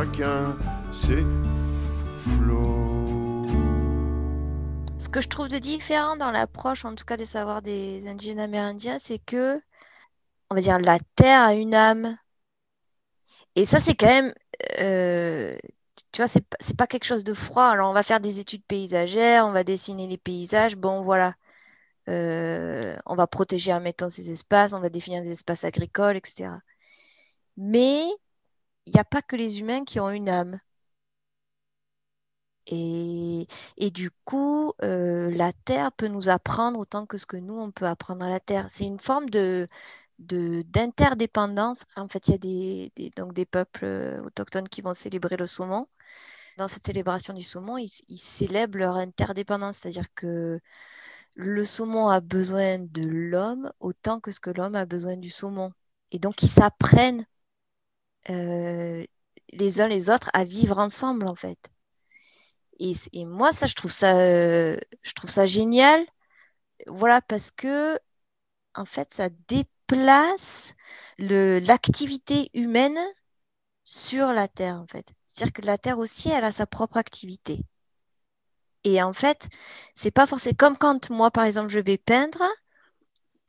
Chacun 0.04 0.58
ses 0.92 1.24
flots. 2.36 3.46
Ce 4.98 5.08
que 5.08 5.22
je 5.22 5.30
trouve 5.30 5.48
de 5.48 5.60
différent 5.60 6.18
dans 6.18 6.32
l'approche, 6.32 6.84
en 6.84 6.94
tout 6.94 7.06
cas 7.06 7.16
des 7.16 7.24
savoirs 7.24 7.62
des 7.62 8.06
indigènes 8.06 8.42
amérindiens, 8.42 9.00
c'est 9.00 9.20
que, 9.20 9.62
on 10.50 10.56
va 10.56 10.62
dire, 10.62 10.78
la 10.80 11.00
terre 11.16 11.44
a 11.44 11.54
une 11.54 11.74
âme. 11.74 12.18
Et 13.56 13.64
ça, 13.64 13.80
c'est 13.80 13.96
quand 13.96 14.08
même, 14.08 14.34
euh, 14.80 15.56
tu 16.12 16.22
vois, 16.22 16.28
c'est 16.28 16.46
c'est 16.60 16.76
pas 16.76 16.88
quelque 16.88 17.06
chose 17.06 17.24
de 17.24 17.34
froid. 17.34 17.68
Alors, 17.68 17.90
on 17.90 17.94
va 17.94 18.04
faire 18.04 18.20
des 18.20 18.40
études 18.42 18.66
paysagères, 18.66 19.46
on 19.46 19.54
va 19.54 19.64
dessiner 19.64 20.08
les 20.08 20.18
paysages. 20.18 20.76
Bon, 20.76 21.02
voilà. 21.04 21.34
Euh, 22.10 22.98
on 23.06 23.16
va 23.16 23.28
protéger, 23.28 23.72
admettons, 23.72 24.10
ces 24.10 24.32
espaces, 24.32 24.74
on 24.74 24.82
va 24.82 24.90
définir 24.90 25.22
des 25.24 25.32
espaces 25.32 25.64
agricoles, 25.64 26.18
etc. 26.18 26.50
Mais 27.58 28.04
il 28.86 28.94
n'y 28.94 29.00
a 29.00 29.04
pas 29.04 29.22
que 29.22 29.36
les 29.36 29.60
humains 29.60 29.84
qui 29.86 30.00
ont 30.00 30.10
une 30.10 30.30
âme. 30.30 30.60
Et, 32.68 33.48
et 33.78 33.92
du 33.92 34.10
coup, 34.26 34.74
euh, 34.84 35.30
la 35.32 35.52
Terre 35.54 35.92
peut 35.92 36.08
nous 36.08 36.30
apprendre 36.30 36.80
autant 36.80 37.06
que 37.06 37.18
ce 37.18 37.26
que 37.26 37.36
nous, 37.38 37.58
on 37.60 37.72
peut 37.72 37.86
apprendre 37.88 38.26
à 38.26 38.30
la 38.30 38.40
Terre. 38.40 38.68
C'est 38.70 38.86
une 38.86 39.00
forme 39.00 39.30
de, 39.30 39.68
d'interdépendance. 40.20 41.84
En 41.96 42.08
fait, 42.08 42.28
il 42.28 42.32
y 42.32 42.34
a 42.36 42.38
des, 42.38 43.12
donc 43.18 43.34
des 43.34 43.46
peuples 43.46 43.84
euh, 43.86 44.22
autochtones 44.24 44.70
qui 44.70 44.82
vont 44.82 44.94
célébrer 44.94 45.36
le 45.38 45.46
saumon. 45.48 45.88
Dans 46.58 46.68
cette 46.68 46.86
célébration 46.86 47.34
du 47.34 47.44
saumon, 47.44 47.78
ils 47.78 48.20
célèbrent 48.20 48.78
leur 48.78 48.96
interdépendance, 48.98 49.78
c'est-à-dire 49.78 50.14
que 50.16 50.60
le 51.36 51.66
saumon 51.66 52.10
a 52.10 52.22
besoin 52.22 52.80
de 52.80 53.04
l'homme 53.04 53.72
autant 53.80 54.20
que 54.20 54.32
ce 54.32 54.40
que 54.40 54.52
l'homme 54.52 54.76
a 54.76 54.86
besoin 54.86 55.18
du 55.18 55.30
saumon. 55.30 55.72
Et 56.12 56.20
donc, 56.20 56.44
ils 56.44 56.50
s'apprennent 56.50 57.26
euh, 58.30 59.06
les 59.52 59.82
uns 59.82 59.88
les 59.88 60.10
autres 60.10 60.30
à 60.34 60.44
vivre 60.44 60.80
ensemble, 60.80 61.28
en 61.28 61.36
fait. 61.36 61.70
Et, 62.80 63.26
moi, 63.26 63.54
ça, 63.54 63.68
je 63.68 63.76
trouve 63.76 63.92
ça, 63.92 64.18
euh, 64.18 64.78
je 65.04 65.14
trouve 65.14 65.30
ça 65.30 65.46
génial. 65.46 66.06
Voilà, 66.88 67.22
parce 67.22 67.52
que, 67.52 68.00
en 68.76 68.86
fait, 68.86 69.14
ça 69.14 69.30
déplace 69.48 70.74
l'activité 71.20 72.50
humaine 72.54 73.00
sur 73.86 74.34
la 74.34 74.48
Terre, 74.48 74.76
en 74.82 74.88
fait. 74.88 75.14
C'est-à-dire 75.28 75.54
que 75.54 75.62
la 75.64 75.78
Terre 75.78 76.00
aussi, 76.00 76.30
elle 76.30 76.44
a 76.46 76.52
sa 76.52 76.66
propre 76.68 76.98
activité. 76.98 77.62
Et 78.84 79.02
en 79.02 79.14
fait, 79.14 79.50
c'est 79.96 80.12
pas 80.12 80.26
forcément 80.26 80.56
comme 80.58 80.78
quand 80.78 81.10
moi, 81.10 81.32
par 81.32 81.46
exemple, 81.46 81.70
je 81.70 81.80
vais 81.80 81.98
peindre, 81.98 82.44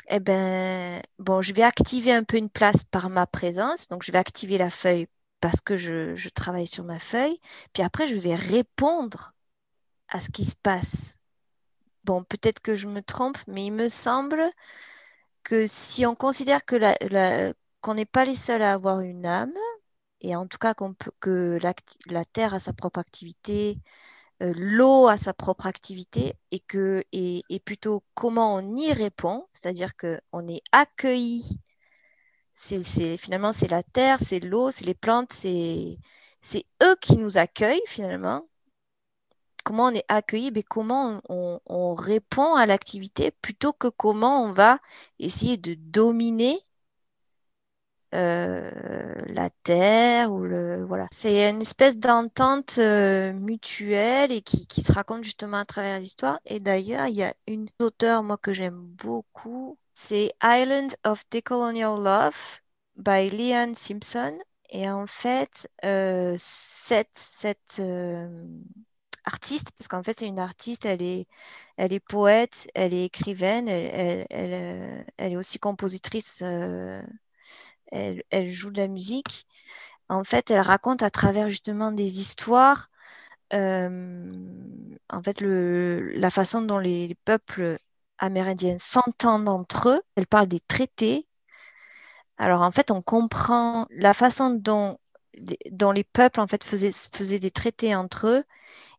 eh 0.08 0.20
ben, 0.20 1.02
bon, 1.18 1.42
je 1.42 1.52
vais 1.52 1.62
activer 1.62 2.12
un 2.12 2.24
peu 2.24 2.36
une 2.36 2.50
place 2.50 2.84
par 2.84 3.08
ma 3.10 3.26
présence. 3.26 3.88
Donc, 3.88 4.02
je 4.02 4.12
vais 4.12 4.18
activer 4.18 4.58
la 4.58 4.70
feuille 4.70 5.08
parce 5.40 5.60
que 5.60 5.76
je, 5.76 6.28
travaille 6.30 6.66
sur 6.66 6.84
ma 6.84 6.98
feuille. 6.98 7.38
Puis 7.72 7.82
après, 7.82 8.06
je 8.08 8.14
vais 8.16 8.34
répondre 8.34 9.34
à 10.08 10.20
ce 10.20 10.30
qui 10.30 10.44
se 10.44 10.56
passe. 10.56 11.18
Bon, 12.04 12.24
peut-être 12.24 12.60
que 12.60 12.74
je 12.76 12.86
me 12.86 13.02
trompe, 13.02 13.38
mais 13.48 13.66
il 13.66 13.72
me 13.72 13.88
semble 13.88 14.44
que 15.42 15.66
si 15.66 16.06
on 16.06 16.14
considère 16.14 16.60
qu'on 16.66 17.94
n'est 17.94 18.04
pas 18.06 18.24
les 18.24 18.36
seuls 18.36 18.62
à 18.62 18.72
avoir 18.72 19.00
une 19.00 19.26
âme, 19.26 19.52
et 20.20 20.36
en 20.36 20.46
tout 20.46 20.58
cas 20.58 20.74
que 21.20 21.58
la 22.10 22.24
Terre 22.24 22.54
a 22.54 22.60
sa 22.60 22.72
propre 22.72 23.00
activité, 23.00 23.78
l'eau 24.52 25.07
a 25.09 25.16
sa 25.16 25.33
propre 25.35 25.66
activité, 25.66 26.35
et 26.50 26.61
que 26.61 27.04
et, 27.12 27.42
et 27.48 27.61
plutôt 27.61 28.02
comment 28.14 28.54
on 28.57 28.76
y 28.76 28.92
répond, 28.92 29.46
c'est-à-dire 29.52 29.96
que 29.96 30.20
on 30.33 30.46
est 30.48 30.62
accueilli. 30.72 31.44
C'est, 32.54 32.83
c'est- 32.83 33.16
finalement, 33.16 33.52
c'est 33.52 33.68
la 33.68 33.83
terre, 33.83 34.18
c'est 34.20 34.40
l'eau, 34.40 34.70
c'est 34.70 34.85
les 34.85 34.94
plantes, 34.94 35.33
c'est, 35.33 35.98
eux 36.83 36.96
qui 37.00 37.16
nous 37.16 37.37
accueillent 37.38 37.83
finalement. 37.87 38.46
Comment 39.64 39.87
on 39.87 39.90
est 39.94 40.04
accueilli, 40.09 40.50
ben, 40.50 40.62
comment 40.62 41.20
on, 41.28 41.35
on- 41.37 41.61
on 41.66 41.94
répond 41.94 42.54
à 42.54 42.66
l'activité 42.66 43.30
plutôt 43.30 43.72
que 43.72 43.88
comment 43.88 44.44
on 44.44 44.52
va 44.52 44.78
essayer 45.18 45.57
de 45.57 45.74
dominer 45.74 46.59
euh, 46.59 46.73
la 48.14 49.50
terre 49.62 50.33
ou 50.33 50.44
le 50.44 50.85
voilà. 50.85 51.07
C'est 51.12 51.48
une 51.50 51.61
espèce 51.62 51.98
d'entente 51.98 52.79
euh, 52.79 53.33
mutuelle 53.33 54.33
et 54.33 54.42
qui, 54.42 54.66
qui 54.66 54.83
se 54.83 54.92
raconte 54.92 55.24
justement 55.24 55.59
à 55.59 55.64
travers 55.64 55.98
l'histoire. 55.98 56.40
Et 56.44 56.61
d'ailleurs, 56.61 57.07
il 57.09 57.14
y 57.14 57.22
a 57.22 57.35
une 57.46 57.68
auteure 57.81 58.22
moi 58.22 58.37
que 58.38 58.53
j'aime 58.53 58.79
beaucoup, 58.81 59.79
c'est 59.94 60.33
Island 60.42 60.94
of 61.05 61.24
Decolonial 61.31 62.03
Love 62.03 62.37
by 62.96 63.29
Leanne 63.31 63.74
Simpson. 63.74 64.38
Et 64.70 64.88
en 64.90 65.07
fait, 65.07 65.68
euh, 65.85 66.35
cette, 66.38 67.11
cette 67.16 67.79
euh, 67.81 68.46
artiste, 69.24 69.70
parce 69.79 69.88
qu'en 69.88 70.03
fait 70.03 70.18
c'est 70.20 70.27
une 70.27 70.38
artiste, 70.38 70.85
elle 70.87 71.03
est, 71.03 71.27
elle 71.77 71.92
est 71.92 72.00
poète, 72.00 72.68
elle 72.74 72.94
est 72.94 73.05
écrivaine, 73.07 73.68
elle, 73.68 73.90
elle, 73.94 74.27
elle, 74.31 74.53
euh, 74.55 75.05
est 75.33 75.37
aussi 75.37 75.59
compositrice. 75.59 76.40
euh, 76.42 77.03
elle, 78.30 78.52
joue 78.52 78.70
de 78.70 78.78
la 78.80 78.88
musique. 78.88 79.46
En 80.09 80.24
fait, 80.24 80.50
elle 80.50 80.61
raconte 80.61 81.02
à 81.02 81.11
travers 81.11 81.50
justement 81.50 81.92
des 81.92 82.20
histoires, 82.20 82.90
euh, 83.54 84.33
en 85.11 85.22
fait, 85.22 85.40
la 85.40 86.30
façon 86.30 86.62
dont 86.62 86.78
les, 86.78 87.09
les 87.09 87.14
peuples 87.14 87.78
amérindiens 88.18 88.78
s'entendent 88.78 89.48
entre 89.48 89.90
eux. 89.90 90.02
Elle 90.16 90.26
parle 90.26 90.48
des 90.48 90.61
traités. 90.61 91.26
Alors, 92.38 92.62
en 92.62 92.70
fait, 92.72 92.90
on 92.90 93.02
comprend 93.02 93.87
la 93.90 94.14
façon 94.14 94.50
dont, 94.50 94.98
les- 95.35 96.04
peuples 96.04 96.40
en 96.40 96.46
fait 96.46 96.64
faisaient, 96.64 97.38
des 97.38 97.50
traités 97.50 97.94
entre 97.94 98.28
eux 98.28 98.44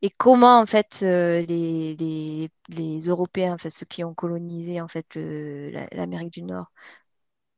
et 0.03 0.09
comment 0.11 0.59
en 0.61 0.65
fait 0.67 1.01
euh, 1.03 1.41
les, 1.47 2.49
Européens, 3.07 3.57
ceux 3.71 3.85
qui 3.87 4.03
ont 4.03 4.13
colonisé 4.15 4.81
en 4.81 4.87
fait 4.89 5.15
l'Amérique 5.93 6.33
du 6.33 6.43
Nord, 6.43 6.71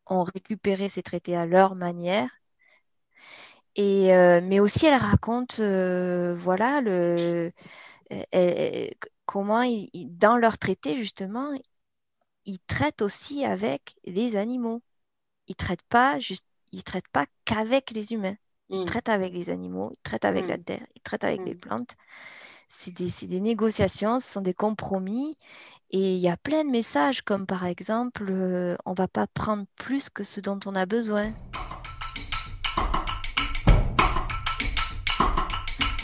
ont 0.10 0.24
récupéré 0.24 0.90
ces 0.90 1.04
traités 1.04 1.36
à 1.36 1.46
leur 1.46 1.76
manière. 1.76 2.30
Et, 3.76 4.14
euh, 4.14 4.42
mais 4.44 4.60
aussi, 4.60 4.86
elle 4.88 4.96
raconte, 4.96 5.60
euh, 5.60 6.36
voilà, 6.36 6.82
le, 6.82 7.52
elle- 8.32 8.94
comment 9.26 9.62
ils- 9.64 9.90
ils- 9.94 10.18
dans 10.18 10.38
leurs 10.38 10.58
traités, 10.58 10.96
justement, 10.98 11.52
ils 12.46 12.60
traitent 12.68 13.02
aussi 13.02 13.46
avec 13.46 13.96
les 14.06 14.36
animaux. 14.38 14.82
Ils 15.48 15.56
traitent 15.56 15.84
pas 15.90 16.20
juste, 16.20 16.46
ils 16.74 16.84
traitent 16.84 17.10
pas 17.10 17.28
qu'avec 17.46 17.92
les 17.92 18.14
humains. 18.14 18.36
Il 18.72 18.82
Mm. 18.82 18.84
traite 18.84 19.10
avec 19.10 19.34
les 19.34 19.50
animaux, 19.50 19.92
il 19.94 20.00
traite 20.04 20.26
avec 20.26 20.48
la 20.48 20.58
Mm. 20.58 20.60
terre, 20.60 20.86
il 20.96 21.02
traite 21.02 21.24
avec 21.26 21.46
les 21.46 21.56
Mm. 21.56 21.56
plantes. 21.56 21.96
C'est 22.68 22.92
des, 22.92 23.10
des 23.28 23.40
négociations, 23.40 24.20
ce 24.20 24.34
sont 24.34 24.42
des 24.42 24.54
compromis. 24.54 25.38
Et 25.92 26.16
il 26.16 26.20
y 26.20 26.28
a 26.28 26.36
plein 26.36 26.66
de 26.66 26.70
messages, 26.70 27.22
comme 27.22 27.46
par 27.46 27.66
exemple, 27.66 28.26
euh, 28.30 28.76
on 28.86 28.94
va 28.94 29.08
pas 29.08 29.26
prendre 29.26 29.64
plus 29.78 30.10
que 30.10 30.24
ce 30.24 30.42
dont 30.42 30.60
on 30.66 30.76
a 30.76 30.86
besoin. 30.86 31.32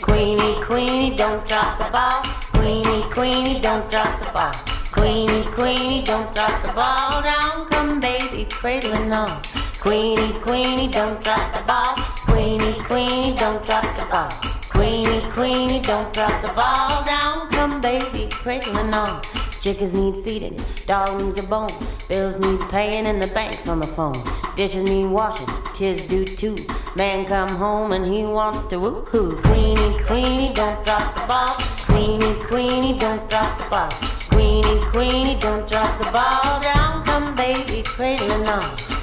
Queenie, 0.02 0.60
Queenie, 0.66 1.16
don't 1.16 1.44
drop 1.46 1.78
the 1.78 1.90
ball. 1.92 2.22
Queenie, 2.54 3.04
Queenie, 3.10 3.60
don't 3.60 3.90
drop 3.90 4.18
the 4.20 4.32
ball. 4.32 4.52
Queenie, 4.92 5.44
Queenie, 5.54 6.02
don't 6.02 6.32
drop 6.34 6.62
the 6.62 6.72
ball. 6.74 7.22
Down 7.22 7.66
come 7.68 8.00
baby, 8.00 8.46
cradling 8.48 9.12
on. 9.12 9.42
Queenie, 9.82 10.32
Queenie, 10.40 10.88
don't 10.88 11.22
drop 11.22 11.52
the 11.52 11.60
ball. 11.66 11.94
Queenie, 12.26 12.72
Queenie, 12.88 13.36
don't 13.36 13.64
drop 13.66 13.84
the 13.96 14.06
ball. 14.10 14.63
Queenie, 14.84 15.22
Queenie, 15.30 15.80
don't 15.80 16.12
drop 16.12 16.42
the 16.42 16.48
ball. 16.48 17.02
Down 17.06 17.48
come 17.48 17.80
baby, 17.80 18.28
cradling 18.30 18.92
on. 18.92 19.22
Chickens 19.58 19.94
need 19.94 20.22
feeding, 20.22 20.58
dog 20.86 21.18
needs 21.18 21.38
a 21.38 21.42
bone. 21.42 21.72
Bills 22.06 22.38
need 22.38 22.60
paying, 22.68 23.06
and 23.06 23.20
the 23.20 23.28
bank's 23.28 23.66
on 23.66 23.80
the 23.80 23.86
phone. 23.86 24.22
Dishes 24.56 24.84
need 24.84 25.06
washing, 25.06 25.48
kids 25.74 26.02
do 26.02 26.26
too. 26.26 26.54
Man 26.96 27.24
come 27.24 27.48
home 27.48 27.92
and 27.92 28.04
he 28.04 28.26
wants 28.26 28.68
to 28.68 28.78
woo-hoo. 28.78 29.40
Queenie, 29.40 30.04
Queenie, 30.04 30.52
don't 30.52 30.84
drop 30.84 31.14
the 31.14 31.26
ball. 31.26 31.54
Queenie, 31.86 32.34
Queenie, 32.44 32.98
don't 32.98 33.26
drop 33.30 33.56
the 33.56 33.64
ball. 33.70 33.90
Queenie, 34.32 34.80
Queenie, 34.90 35.40
don't 35.40 35.66
drop 35.66 35.98
the 35.98 36.10
ball. 36.12 36.60
Down 36.60 37.02
come 37.06 37.34
baby, 37.34 37.80
cradling 37.84 38.46
on. 38.46 38.93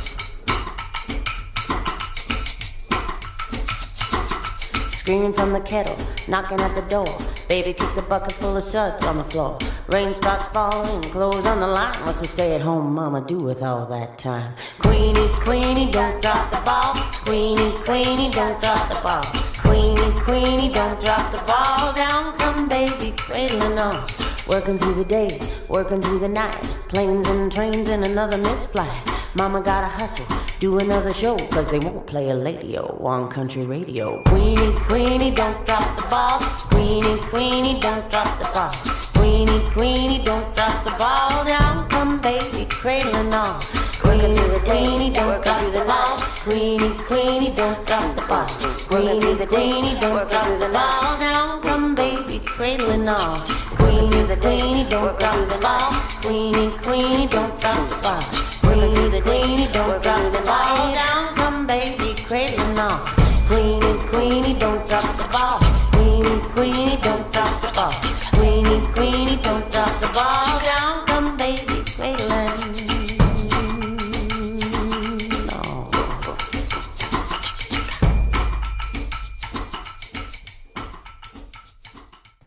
Screaming 5.02 5.34
from 5.34 5.52
the 5.52 5.60
kettle, 5.60 5.98
knocking 6.28 6.60
at 6.60 6.76
the 6.76 6.84
door. 6.84 7.08
Baby 7.50 7.74
kicked 7.74 7.96
the 7.96 8.04
bucket 8.04 8.34
full 8.34 8.56
of 8.56 8.64
suds 8.64 9.04
on 9.04 9.18
the 9.18 9.24
floor. 9.24 9.58
Rain 9.88 10.14
starts 10.14 10.46
falling, 10.50 11.02
clothes 11.02 11.48
on 11.48 11.60
the 11.60 11.66
line. 11.66 11.96
What's 12.06 12.22
a 12.22 12.28
stay 12.28 12.54
at 12.54 12.62
home 12.62 12.94
mama 12.94 13.26
do 13.26 13.40
with 13.40 13.64
all 13.64 13.88
that 13.88 14.20
time? 14.20 14.54
Queenie, 14.78 15.28
Queenie, 15.42 15.90
don't 15.90 16.22
drop 16.22 16.52
the 16.52 16.58
ball. 16.58 16.94
Queenie, 17.26 17.72
Queenie, 17.84 18.30
don't 18.30 18.60
drop 18.60 18.90
the 18.90 19.02
ball. 19.02 19.24
Queenie, 19.64 20.22
Queenie, 20.22 20.72
don't 20.72 21.02
drop 21.02 21.32
the 21.32 21.40
ball. 21.48 21.96
Down 21.96 22.38
come 22.38 22.70
baby, 22.70 23.16
cradling 23.18 23.80
on. 23.80 24.08
Working 24.48 24.78
through 24.78 24.94
the 24.94 25.06
day, 25.06 25.42
working 25.68 26.00
through 26.00 26.20
the 26.20 26.30
night. 26.30 26.62
Planes 26.90 27.28
and 27.28 27.52
trains 27.52 27.90
and 27.90 28.06
another 28.06 28.38
missed 28.38 28.70
flight. 28.70 29.02
Mama 29.34 29.62
gotta 29.62 29.88
hustle, 29.88 30.28
do 30.62 30.78
another 30.78 31.12
show, 31.12 31.36
cause 31.50 31.72
they 31.72 31.80
won't 31.80 32.06
play 32.06 32.30
a 32.30 32.36
lady-o 32.36 32.86
on 33.04 33.28
country 33.32 33.66
radio. 33.66 34.22
Queenie, 34.26 34.72
Queenie, 34.88 35.32
don't 35.32 35.66
drop 35.66 35.96
the 35.96 36.04
ball. 36.04 36.40
Queenie, 36.70 37.18
Queenie, 37.32 37.80
don't 37.80 38.08
drop 38.12 38.38
the 38.38 38.46
ball. 38.54 38.72
Queenie, 39.16 39.60
Queenie, 39.72 40.24
don't 40.24 40.56
drop 40.56 40.84
the 40.84 40.92
ball. 40.92 41.44
Down 41.46 41.90
come 41.90 42.22
baby, 42.22 42.68
cradling 42.70 43.34
on. 43.34 43.60
Queenie, 44.04 44.60
Queenie, 44.60 45.10
don't 45.10 45.44
drop 45.44 45.66
the 45.74 45.84
ball. 45.84 46.20
Queenie, 46.44 46.94
Queenie, 47.08 47.56
don't 47.56 47.88
drop 47.88 48.16
the 48.16 48.22
ball. 48.22 48.48
Queenie, 48.88 49.48
Queenie, 49.48 50.00
don't 50.00 50.30
drop 50.30 50.60
the 50.60 50.70
ball. 50.72 51.18
Down 51.18 51.62
come 51.64 51.96
baby, 51.96 52.38
cradling 52.46 53.10
on. 53.10 53.40
Queenie, 53.80 54.36
Queenie, 54.36 54.88
don't 54.88 55.20
drop 55.20 55.36
the 55.50 55.58
ball. 55.60 55.92
Queenie, 56.22 56.70
Queenie, 56.84 57.26
don't 57.26 57.60
drop 57.60 57.90
the 57.90 57.96
ball. 58.04 58.61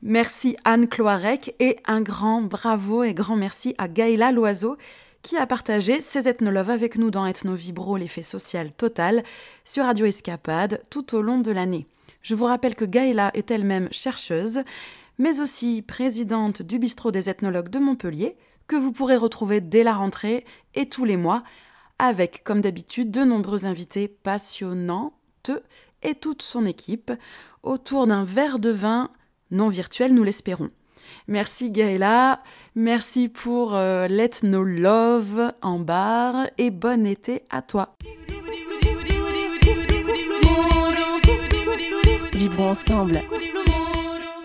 Merci 0.02 0.54
Anne 0.64 0.86
Cloarec 0.86 1.54
et 1.58 1.76
un 1.86 2.00
grand 2.00 2.40
bravo 2.40 3.02
et 3.02 3.14
grand 3.14 3.36
merci 3.36 3.74
à 3.78 3.88
Gaëla 3.88 4.32
Loiseau 4.32 4.76
qui 5.24 5.38
a 5.38 5.46
partagé 5.46 6.00
ses 6.00 6.28
ethnoloves 6.28 6.68
avec 6.68 6.98
nous 6.98 7.10
dans 7.10 7.24
Ethno 7.24 7.54
Vibro, 7.54 7.96
l'effet 7.96 8.22
social 8.22 8.72
total, 8.74 9.24
sur 9.64 9.84
Radio 9.84 10.04
Escapade 10.04 10.82
tout 10.90 11.16
au 11.16 11.22
long 11.22 11.38
de 11.38 11.50
l'année. 11.50 11.86
Je 12.20 12.34
vous 12.34 12.44
rappelle 12.44 12.74
que 12.74 12.84
Gaëla 12.84 13.30
est 13.32 13.50
elle-même 13.50 13.88
chercheuse, 13.90 14.60
mais 15.16 15.40
aussi 15.40 15.80
présidente 15.80 16.60
du 16.60 16.78
bistrot 16.78 17.10
des 17.10 17.30
ethnologues 17.30 17.70
de 17.70 17.78
Montpellier, 17.78 18.36
que 18.66 18.76
vous 18.76 18.92
pourrez 18.92 19.16
retrouver 19.16 19.62
dès 19.62 19.82
la 19.82 19.94
rentrée 19.94 20.44
et 20.74 20.90
tous 20.90 21.06
les 21.06 21.16
mois, 21.16 21.42
avec, 21.98 22.44
comme 22.44 22.60
d'habitude, 22.60 23.10
de 23.10 23.24
nombreux 23.24 23.64
invités 23.64 24.08
passionnantes 24.08 25.50
et 26.02 26.14
toute 26.14 26.42
son 26.42 26.66
équipe, 26.66 27.10
autour 27.62 28.06
d'un 28.06 28.24
verre 28.24 28.58
de 28.58 28.70
vin 28.70 29.10
non 29.50 29.68
virtuel, 29.68 30.12
nous 30.12 30.24
l'espérons. 30.24 30.70
Merci 31.28 31.70
Gaëla, 31.70 32.42
merci 32.74 33.28
pour 33.28 33.74
euh, 33.74 34.06
l'Ethno 34.06 34.62
Love 34.62 35.52
en 35.62 35.78
bar 35.78 36.46
et 36.58 36.70
bon 36.70 37.06
été 37.06 37.42
à 37.50 37.62
toi. 37.62 37.96
Vibrons 42.34 42.70
ensemble. 42.70 43.22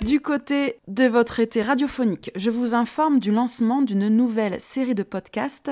Du 0.01 0.21
côté 0.21 0.79
de 0.87 1.05
votre 1.05 1.39
été 1.39 1.61
radiophonique, 1.61 2.31
je 2.35 2.49
vous 2.49 2.73
informe 2.73 3.19
du 3.19 3.31
lancement 3.31 3.81
d'une 3.81 4.07
nouvelle 4.07 4.59
série 4.59 4.95
de 4.95 5.03
podcasts 5.03 5.71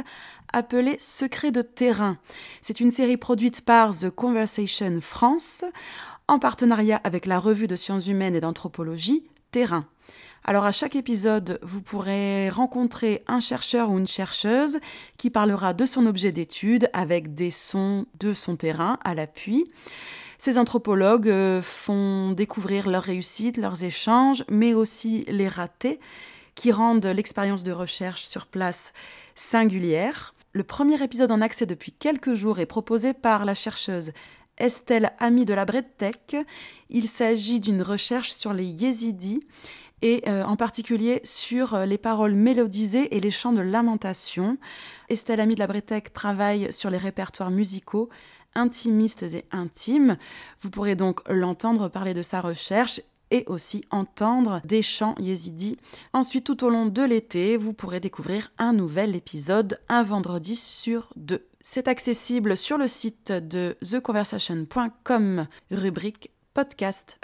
appelée 0.53 0.97
Secrets 0.99 1.51
de 1.51 1.61
terrain. 1.61 2.17
C'est 2.61 2.79
une 2.79 2.91
série 2.91 3.17
produite 3.17 3.61
par 3.61 3.97
The 3.97 4.09
Conversation 4.09 4.99
France 5.01 5.63
en 6.27 6.39
partenariat 6.39 6.99
avec 7.03 7.25
la 7.25 7.39
revue 7.39 7.67
de 7.67 7.75
sciences 7.75 8.07
humaines 8.07 8.35
et 8.35 8.41
d'anthropologie 8.41 9.23
Terrain. 9.51 9.85
Alors 10.49 10.63
à 10.63 10.71
chaque 10.71 10.95
épisode, 10.95 11.59
vous 11.61 11.81
pourrez 11.81 12.47
rencontrer 12.47 13.21
un 13.27 13.41
chercheur 13.41 13.91
ou 13.91 13.99
une 13.99 14.07
chercheuse 14.07 14.79
qui 15.17 15.29
parlera 15.29 15.73
de 15.73 15.83
son 15.83 16.05
objet 16.05 16.31
d'étude 16.31 16.89
avec 16.93 17.35
des 17.35 17.51
sons 17.51 18.05
de 18.21 18.31
son 18.31 18.55
terrain 18.55 18.97
à 19.03 19.13
l'appui. 19.13 19.69
Ces 20.37 20.57
anthropologues 20.57 21.27
euh, 21.27 21.61
font 21.61 22.31
découvrir 22.31 22.87
leurs 22.87 23.03
réussites, 23.03 23.57
leurs 23.57 23.83
échanges, 23.83 24.45
mais 24.49 24.73
aussi 24.73 25.25
les 25.27 25.49
ratés 25.49 25.99
qui 26.55 26.71
rendent 26.71 27.07
l'expérience 27.07 27.63
de 27.63 27.73
recherche 27.73 28.21
sur 28.21 28.45
place 28.45 28.93
singulière. 29.35 30.33
Le 30.53 30.63
premier 30.63 31.03
épisode 31.03 31.31
en 31.31 31.41
accès 31.41 31.65
depuis 31.65 31.91
quelques 31.91 32.33
jours 32.33 32.59
est 32.59 32.65
proposé 32.65 33.13
par 33.13 33.43
la 33.43 33.53
chercheuse 33.53 34.13
Estelle 34.57 35.11
Ami 35.19 35.43
de 35.43 35.53
la 35.53 35.65
Bredtech. 35.65 36.37
Il 36.89 37.09
s'agit 37.09 37.59
d'une 37.59 37.81
recherche 37.81 38.31
sur 38.31 38.53
les 38.53 38.63
yézidis 38.63 39.41
et 40.01 40.23
euh, 40.27 40.43
en 40.43 40.55
particulier 40.55 41.21
sur 41.23 41.73
euh, 41.73 41.85
les 41.85 41.97
paroles 41.97 42.33
mélodisées 42.33 43.15
et 43.15 43.19
les 43.19 43.31
chants 43.31 43.53
de 43.53 43.61
lamentation. 43.61 44.57
Estelle 45.09 45.39
Ami 45.39 45.55
de 45.55 45.59
la 45.59 45.67
Bretec 45.67 46.13
travaille 46.13 46.71
sur 46.71 46.89
les 46.89 46.97
répertoires 46.97 47.51
musicaux 47.51 48.09
intimistes 48.55 49.23
et 49.23 49.45
intimes. 49.51 50.17
Vous 50.59 50.69
pourrez 50.69 50.95
donc 50.95 51.21
l'entendre 51.29 51.89
parler 51.89 52.13
de 52.13 52.21
sa 52.21 52.41
recherche 52.41 53.01
et 53.29 53.43
aussi 53.47 53.83
entendre 53.91 54.61
des 54.63 54.81
chants 54.81 55.15
yézidis. 55.19 55.77
Ensuite, 56.13 56.45
tout 56.45 56.63
au 56.63 56.69
long 56.69 56.85
de 56.85 57.01
l'été, 57.03 57.57
vous 57.57 57.73
pourrez 57.73 57.99
découvrir 57.99 58.51
un 58.57 58.73
nouvel 58.73 59.15
épisode 59.15 59.79
un 59.89 60.03
vendredi 60.03 60.55
sur 60.55 61.09
deux. 61.15 61.45
C'est 61.61 61.87
accessible 61.87 62.55
sur 62.55 62.77
le 62.77 62.87
site 62.87 63.31
de 63.31 63.75
theconversation.com, 63.81 65.47
rubrique 65.69 66.31
podcast. 66.53 67.19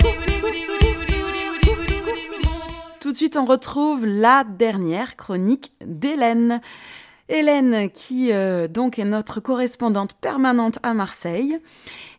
Tout 3.04 3.12
de 3.12 3.18
suite, 3.18 3.36
on 3.36 3.44
retrouve 3.44 4.06
la 4.06 4.46
dernière 4.46 5.18
chronique 5.18 5.74
d'Hélène. 5.86 6.62
Hélène, 7.28 7.92
qui 7.92 8.32
euh, 8.32 8.70
donc 8.70 8.98
est 8.98 9.04
notre 9.04 9.42
correspondante 9.42 10.14
permanente 10.14 10.80
à 10.84 10.94
Marseille. 10.94 11.60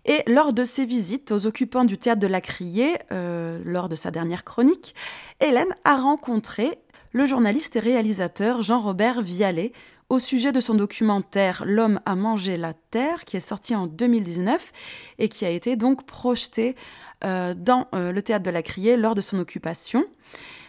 Et 0.04 0.22
lors 0.26 0.52
de 0.52 0.62
ses 0.62 0.84
visites 0.84 1.32
aux 1.32 1.46
occupants 1.46 1.86
du 1.86 1.96
théâtre 1.96 2.20
de 2.20 2.26
la 2.26 2.42
Criée, 2.42 2.98
euh, 3.12 3.62
lors 3.64 3.88
de 3.88 3.96
sa 3.96 4.10
dernière 4.10 4.44
chronique, 4.44 4.94
Hélène 5.40 5.74
a 5.84 5.96
rencontré 5.96 6.78
le 7.12 7.24
journaliste 7.24 7.76
et 7.76 7.80
réalisateur 7.80 8.60
Jean-Robert 8.60 9.22
Vialet 9.22 9.72
au 10.10 10.18
sujet 10.18 10.52
de 10.52 10.60
son 10.60 10.74
documentaire 10.74 11.64
L'homme 11.66 11.98
a 12.04 12.14
mangé 12.14 12.58
la 12.58 12.74
terre, 12.74 13.24
qui 13.24 13.38
est 13.38 13.40
sorti 13.40 13.74
en 13.74 13.86
2019 13.86 14.70
et 15.18 15.30
qui 15.30 15.46
a 15.46 15.50
été 15.50 15.76
donc 15.76 16.04
projeté 16.04 16.76
euh, 17.24 17.54
dans 17.54 17.88
le 17.94 18.20
théâtre 18.20 18.44
de 18.44 18.50
la 18.50 18.62
Criée 18.62 18.98
lors 18.98 19.14
de 19.14 19.22
son 19.22 19.38
occupation. 19.38 20.04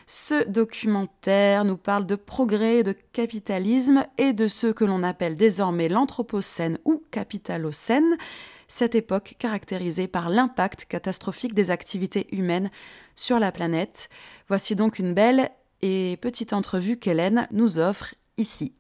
Ce 0.08 0.48
documentaire 0.48 1.65
nous 1.65 1.78
parle 1.78 2.06
de 2.06 2.15
progrès, 2.15 2.84
de 2.84 2.91
capitalisme 2.91 4.06
et 4.20 4.34
de 4.34 4.46
ce 4.46 4.68
que 4.68 4.86
l'on 4.86 5.02
appelle 5.02 5.36
désormais 5.36 5.89
l'anthropocène 5.89 6.78
ou 6.86 7.02
capitalocène, 7.10 8.15
cette 8.68 8.94
époque 8.94 9.36
caractérisée 9.39 10.08
par 10.08 10.30
l'impact 10.30 10.86
catastrophique 10.86 11.56
des 11.56 11.72
activités 11.72 12.28
humaines 12.36 12.70
sur 13.15 13.39
la 13.39 13.52
planète. 13.52 14.10
Voici 14.48 14.76
donc 14.76 15.00
une 15.00 15.13
belle 15.13 15.50
et 15.82 16.18
petite 16.22 16.54
entrevue 16.54 16.98
qu'Hélène 16.98 17.48
nous 17.52 17.80
offre 17.80 18.13
ici. 18.38 18.74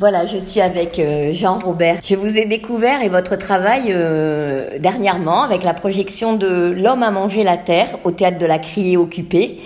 Voilà, 0.00 0.24
je 0.24 0.38
suis 0.38 0.62
avec 0.62 0.98
euh, 0.98 1.34
Jean-Robert. 1.34 2.00
Je 2.02 2.16
vous 2.16 2.38
ai 2.38 2.46
découvert 2.46 3.02
et 3.02 3.10
votre 3.10 3.36
travail 3.36 3.88
euh, 3.90 4.78
dernièrement 4.78 5.42
avec 5.42 5.62
la 5.62 5.74
projection 5.74 6.36
de 6.36 6.72
L'homme 6.74 7.02
a 7.02 7.10
mangé 7.10 7.42
la 7.42 7.58
terre 7.58 7.98
au 8.04 8.10
théâtre 8.10 8.38
de 8.38 8.46
la 8.46 8.58
Criée 8.58 8.96
occupée. 8.96 9.58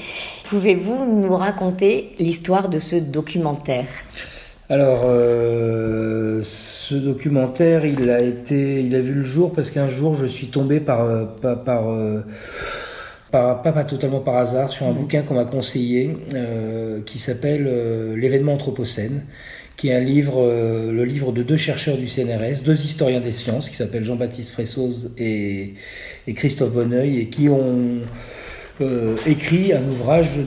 Pouvez-vous 0.43 1.05
nous 1.05 1.37
raconter 1.37 2.17
l'histoire 2.19 2.69
de 2.69 2.81
ce 2.81 2.97
documentaire? 2.97 3.87
Alors, 4.69 5.03
euh, 5.05 6.41
ce 6.43 6.97
documentaire, 6.97 7.85
il 7.85 8.11
a 8.11 8.21
été, 8.21 8.81
il 8.81 8.97
a 8.97 9.01
vu 9.01 9.15
le 9.15 9.23
jour 9.23 9.53
parce 9.55 9.71
qu'un 9.71 9.87
jour, 9.87 10.17
je 10.17 10.27
suis 10.27 10.49
tombé 10.49 10.81
par, 10.81 11.07
par, 11.41 11.63
par, 13.31 13.63
pas, 13.63 13.85
totalement 13.85 14.19
par 14.19 14.39
hasard, 14.39 14.73
sur 14.73 14.87
un 14.87 14.91
mmh. 14.91 14.95
bouquin 14.95 15.23
qu'on 15.23 15.35
m'a 15.35 15.45
conseillé, 15.45 16.17
qui 17.07 17.21
s'appelle 17.21 18.17
L'événement 18.17 18.55
anthropocène, 18.55 19.23
qui 19.77 19.89
est 19.89 19.95
un 19.95 20.01
livre, 20.01 20.37
euh, 20.39 20.93
le 20.93 21.05
livre 21.05 21.33
de 21.33 21.43
deux 21.43 21.57
chercheurs 21.57 21.97
du 21.97 22.07
CNRS, 22.07 22.63
deux 22.65 22.81
historiens 22.85 23.21
des 23.21 23.33
sciences, 23.33 23.69
qui 23.69 23.77
s'appellent 23.77 24.05
Jean-Baptiste 24.05 24.53
Fressoz 24.53 25.13
et, 25.19 25.75
Christophe 26.35 26.73
Bonneuil, 26.73 27.19
et 27.19 27.27
qui 27.27 27.49
ont 27.49 28.01
euh, 28.81 29.17
écrit 29.27 29.73
un 29.73 29.85
ouvrage 29.89 30.39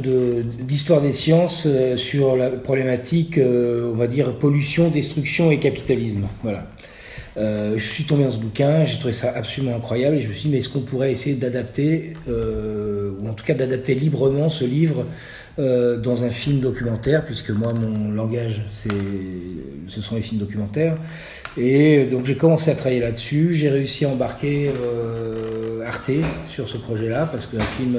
d'histoire 0.61 1.01
des 1.01 1.11
sciences 1.11 1.63
euh, 1.65 1.97
sur 1.97 2.35
la 2.35 2.49
problématique, 2.49 3.39
on 3.39 3.95
va 3.95 4.07
dire, 4.07 4.33
pollution, 4.33 4.87
destruction 4.89 5.51
et 5.51 5.57
capitalisme. 5.59 6.27
Voilà. 6.43 6.65
je 7.35 7.83
suis 7.83 8.05
tombé 8.05 8.23
dans 8.23 8.31
ce 8.31 8.39
bouquin, 8.39 8.85
j'ai 8.85 8.97
trouvé 8.97 9.13
ça 9.13 9.33
absolument 9.35 9.75
incroyable 9.75 10.15
et 10.15 10.21
je 10.21 10.29
me 10.29 10.33
suis 10.33 10.43
dit, 10.43 10.49
mais 10.49 10.59
est-ce 10.59 10.69
qu'on 10.69 10.81
pourrait 10.81 11.11
essayer 11.11 11.35
d'adapter, 11.35 12.13
ou 12.27 13.27
en 13.27 13.33
tout 13.33 13.45
cas 13.45 13.53
d'adapter 13.53 13.93
librement 13.93 14.47
ce 14.47 14.63
livre 14.63 15.05
euh, 15.59 15.97
dans 15.97 16.23
un 16.23 16.29
film 16.29 16.59
documentaire, 16.59 17.25
puisque 17.25 17.49
moi, 17.49 17.73
mon 17.73 18.11
langage, 18.11 18.63
c'est, 18.69 18.89
ce 19.87 20.01
sont 20.01 20.15
les 20.15 20.21
films 20.21 20.39
documentaires. 20.39 20.95
Et 21.57 22.05
donc 22.05 22.25
j'ai 22.25 22.35
commencé 22.35 22.69
à 22.69 22.75
travailler 22.75 23.01
là-dessus. 23.01 23.53
J'ai 23.53 23.69
réussi 23.69 24.05
à 24.05 24.09
embarquer 24.09 24.71
euh, 24.79 25.85
Arte 25.87 26.11
sur 26.47 26.69
ce 26.69 26.77
projet-là, 26.77 27.27
parce 27.31 27.47
qu'un 27.47 27.59
film 27.59 27.97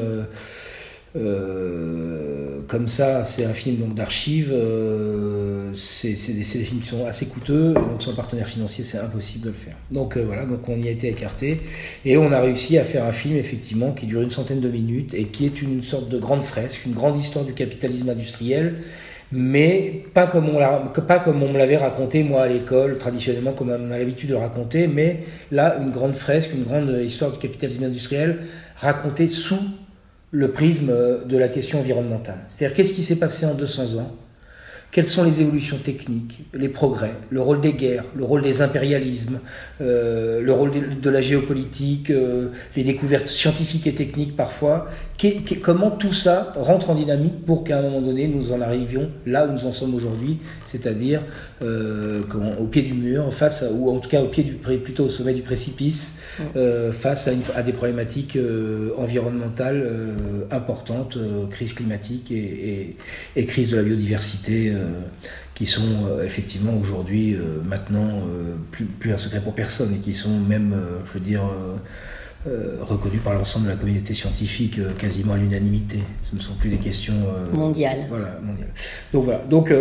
euh, 1.16 2.61
comme 2.66 2.87
ça, 2.87 3.25
c'est 3.25 3.44
un 3.44 3.53
film 3.53 3.77
donc 3.77 3.94
d'archives. 3.94 4.53
Euh, 4.53 5.73
c'est 5.75 6.12
des, 6.12 6.38
des, 6.38 6.44
films 6.44 6.81
qui 6.81 6.88
sont 6.88 7.07
assez 7.07 7.27
coûteux, 7.27 7.73
donc 7.73 8.03
sans 8.03 8.14
partenaire 8.14 8.47
financier, 8.47 8.85
c'est 8.85 8.99
impossible 8.99 9.44
de 9.44 9.51
le 9.51 9.55
faire. 9.55 9.77
Donc 9.90 10.16
euh, 10.16 10.25
voilà, 10.27 10.44
donc 10.44 10.68
on 10.68 10.79
y 10.81 10.88
a 10.88 10.90
été 10.90 11.09
écarté 11.09 11.61
et 12.05 12.16
on 12.16 12.33
a 12.33 12.40
réussi 12.40 12.79
à 12.79 12.85
faire 12.85 13.05
un 13.05 13.12
film 13.12 13.37
effectivement 13.37 13.92
qui 13.92 14.07
dure 14.07 14.23
une 14.23 14.31
centaine 14.31 14.61
de 14.61 14.68
minutes 14.68 15.14
et 15.14 15.25
qui 15.25 15.47
est 15.47 15.62
une 15.62 15.83
sorte 15.83 16.09
de 16.09 16.18
grande 16.18 16.42
fresque, 16.42 16.85
une 16.87 16.94
grande 16.94 17.16
histoire 17.16 17.44
du 17.44 17.53
capitalisme 17.53 18.09
industriel 18.09 18.77
mais 19.31 20.05
pas 20.14 20.27
comme 20.27 20.49
on, 20.49 20.59
pas 21.03 21.18
comme 21.18 21.42
on 21.42 21.53
me 21.53 21.59
l'avait 21.59 21.77
raconté 21.77 22.23
moi 22.23 22.44
à 22.44 22.49
l'école, 22.49 22.97
traditionnellement 22.97 23.53
comme 23.53 23.68
on 23.68 23.90
a 23.90 23.99
l'habitude 23.99 24.31
de 24.31 24.35
le 24.35 24.40
raconter, 24.40 24.88
mais 24.88 25.25
là 25.53 25.77
une 25.83 25.90
grande 25.90 26.14
fresque, 26.14 26.53
une 26.55 26.64
grande 26.64 27.03
histoire 27.05 27.33
du 27.33 27.38
capitalisme 27.38 27.85
industriel 27.85 28.38
racontée 28.77 29.29
sous 29.29 29.61
le 30.31 30.51
prisme 30.51 30.93
de 31.27 31.37
la 31.37 31.49
question 31.49 31.81
environnementale. 31.81 32.38
C'est-à-dire 32.49 32.77
qu'est-ce 32.77 32.93
qui 32.93 33.03
s'est 33.03 33.19
passé 33.19 33.47
en 33.47 33.55
200 33.55 33.99
ans 33.99 34.12
quelles 34.90 35.07
sont 35.07 35.22
les 35.24 35.42
évolutions 35.42 35.77
techniques, 35.77 36.40
les 36.55 36.70
progrès, 36.70 37.12
le 37.29 37.42
rôle 37.42 37.61
des 37.61 37.74
guerres, 37.74 38.05
le 38.16 38.24
rôle 38.24 38.42
des 38.42 38.62
impérialismes, 38.62 39.40
euh, 39.83 40.40
le 40.40 40.53
rôle 40.53 40.72
de, 41.01 41.11
la 41.11 41.20
géopolitique, 41.20 42.11
euh, 42.11 42.48
les 42.74 42.85
découvertes 42.85 43.27
scientifiques 43.27 43.87
et 43.87 43.94
techniques 43.94 44.35
parfois, 44.35 44.88
comment 45.62 45.90
tout 45.90 46.14
ça 46.14 46.53
rentre 46.57 46.90
en 46.90 46.94
dynamique 46.94 47.44
pour 47.44 47.64
qu'à 47.64 47.81
un 47.81 47.83
moment 47.83 48.01
donné 48.01 48.29
nous 48.29 48.53
en 48.53 48.61
arrivions 48.61 49.11
là 49.27 49.46
où 49.46 49.53
nous 49.53 49.66
en 49.66 49.72
sommes 49.72 49.94
aujourd'hui, 49.94 50.38
c'est-à-dire 50.64 51.20
euh, 51.62 52.22
au 52.59 52.64
pied 52.64 52.83
du 52.83 52.94
mur, 52.94 53.33
face 53.35 53.64
ou 53.70 53.90
en 53.90 53.98
tout 53.98 54.09
cas 54.09 54.22
au 54.22 54.29
pied 54.29 54.44
du, 54.44 54.55
plutôt 54.55 55.05
au 55.05 55.09
sommet 55.11 55.35
du 55.35 55.42
précipice, 55.42 56.18
face 56.92 57.29
à, 57.55 57.62
des 57.62 57.72
problématiques 57.72 58.38
environnementales 58.96 59.85
importantes, 60.53 61.18
crise 61.51 61.72
climatique 61.72 62.31
et, 62.31 62.94
et, 63.35 63.46
crise 63.46 63.70
de 63.70 63.77
la 63.77 63.83
biodiversité 63.83 64.72
qui 65.59 65.67
sont 65.67 66.07
euh, 66.07 66.25
effectivement 66.25 66.73
aujourd'hui, 66.81 67.35
euh, 67.35 67.61
maintenant, 67.64 68.23
plus, 68.71 68.85
plus, 68.85 69.12
un 69.12 69.19
secret 69.19 69.41
pour 69.41 69.55
personne 69.55 69.93
et 69.93 69.99
qui 69.99 70.14
sont 70.14 70.38
même, 70.38 70.73
je 71.07 71.19
veux 71.19 71.25
dire, 71.25 71.43
reconnus 72.81 73.21
par 73.23 73.35
l'ensemble 73.35 73.67
de 73.67 73.71
la 73.71 73.77
communauté 73.77 74.14
scientifique 74.14 74.79
quasiment 74.97 75.35
à 75.35 75.37
l'unanimité. 75.37 75.99
Ce 76.23 76.37
ne 76.37 76.41
sont 76.41 76.55
plus 76.55 76.71
des 76.71 76.77
questions 76.77 77.17
mondiales. 77.53 78.07
Voilà, 78.09 78.38
mondiales. 78.41 78.71
Donc 79.12 79.25
voilà. 79.25 79.43
Donc, 79.51 79.73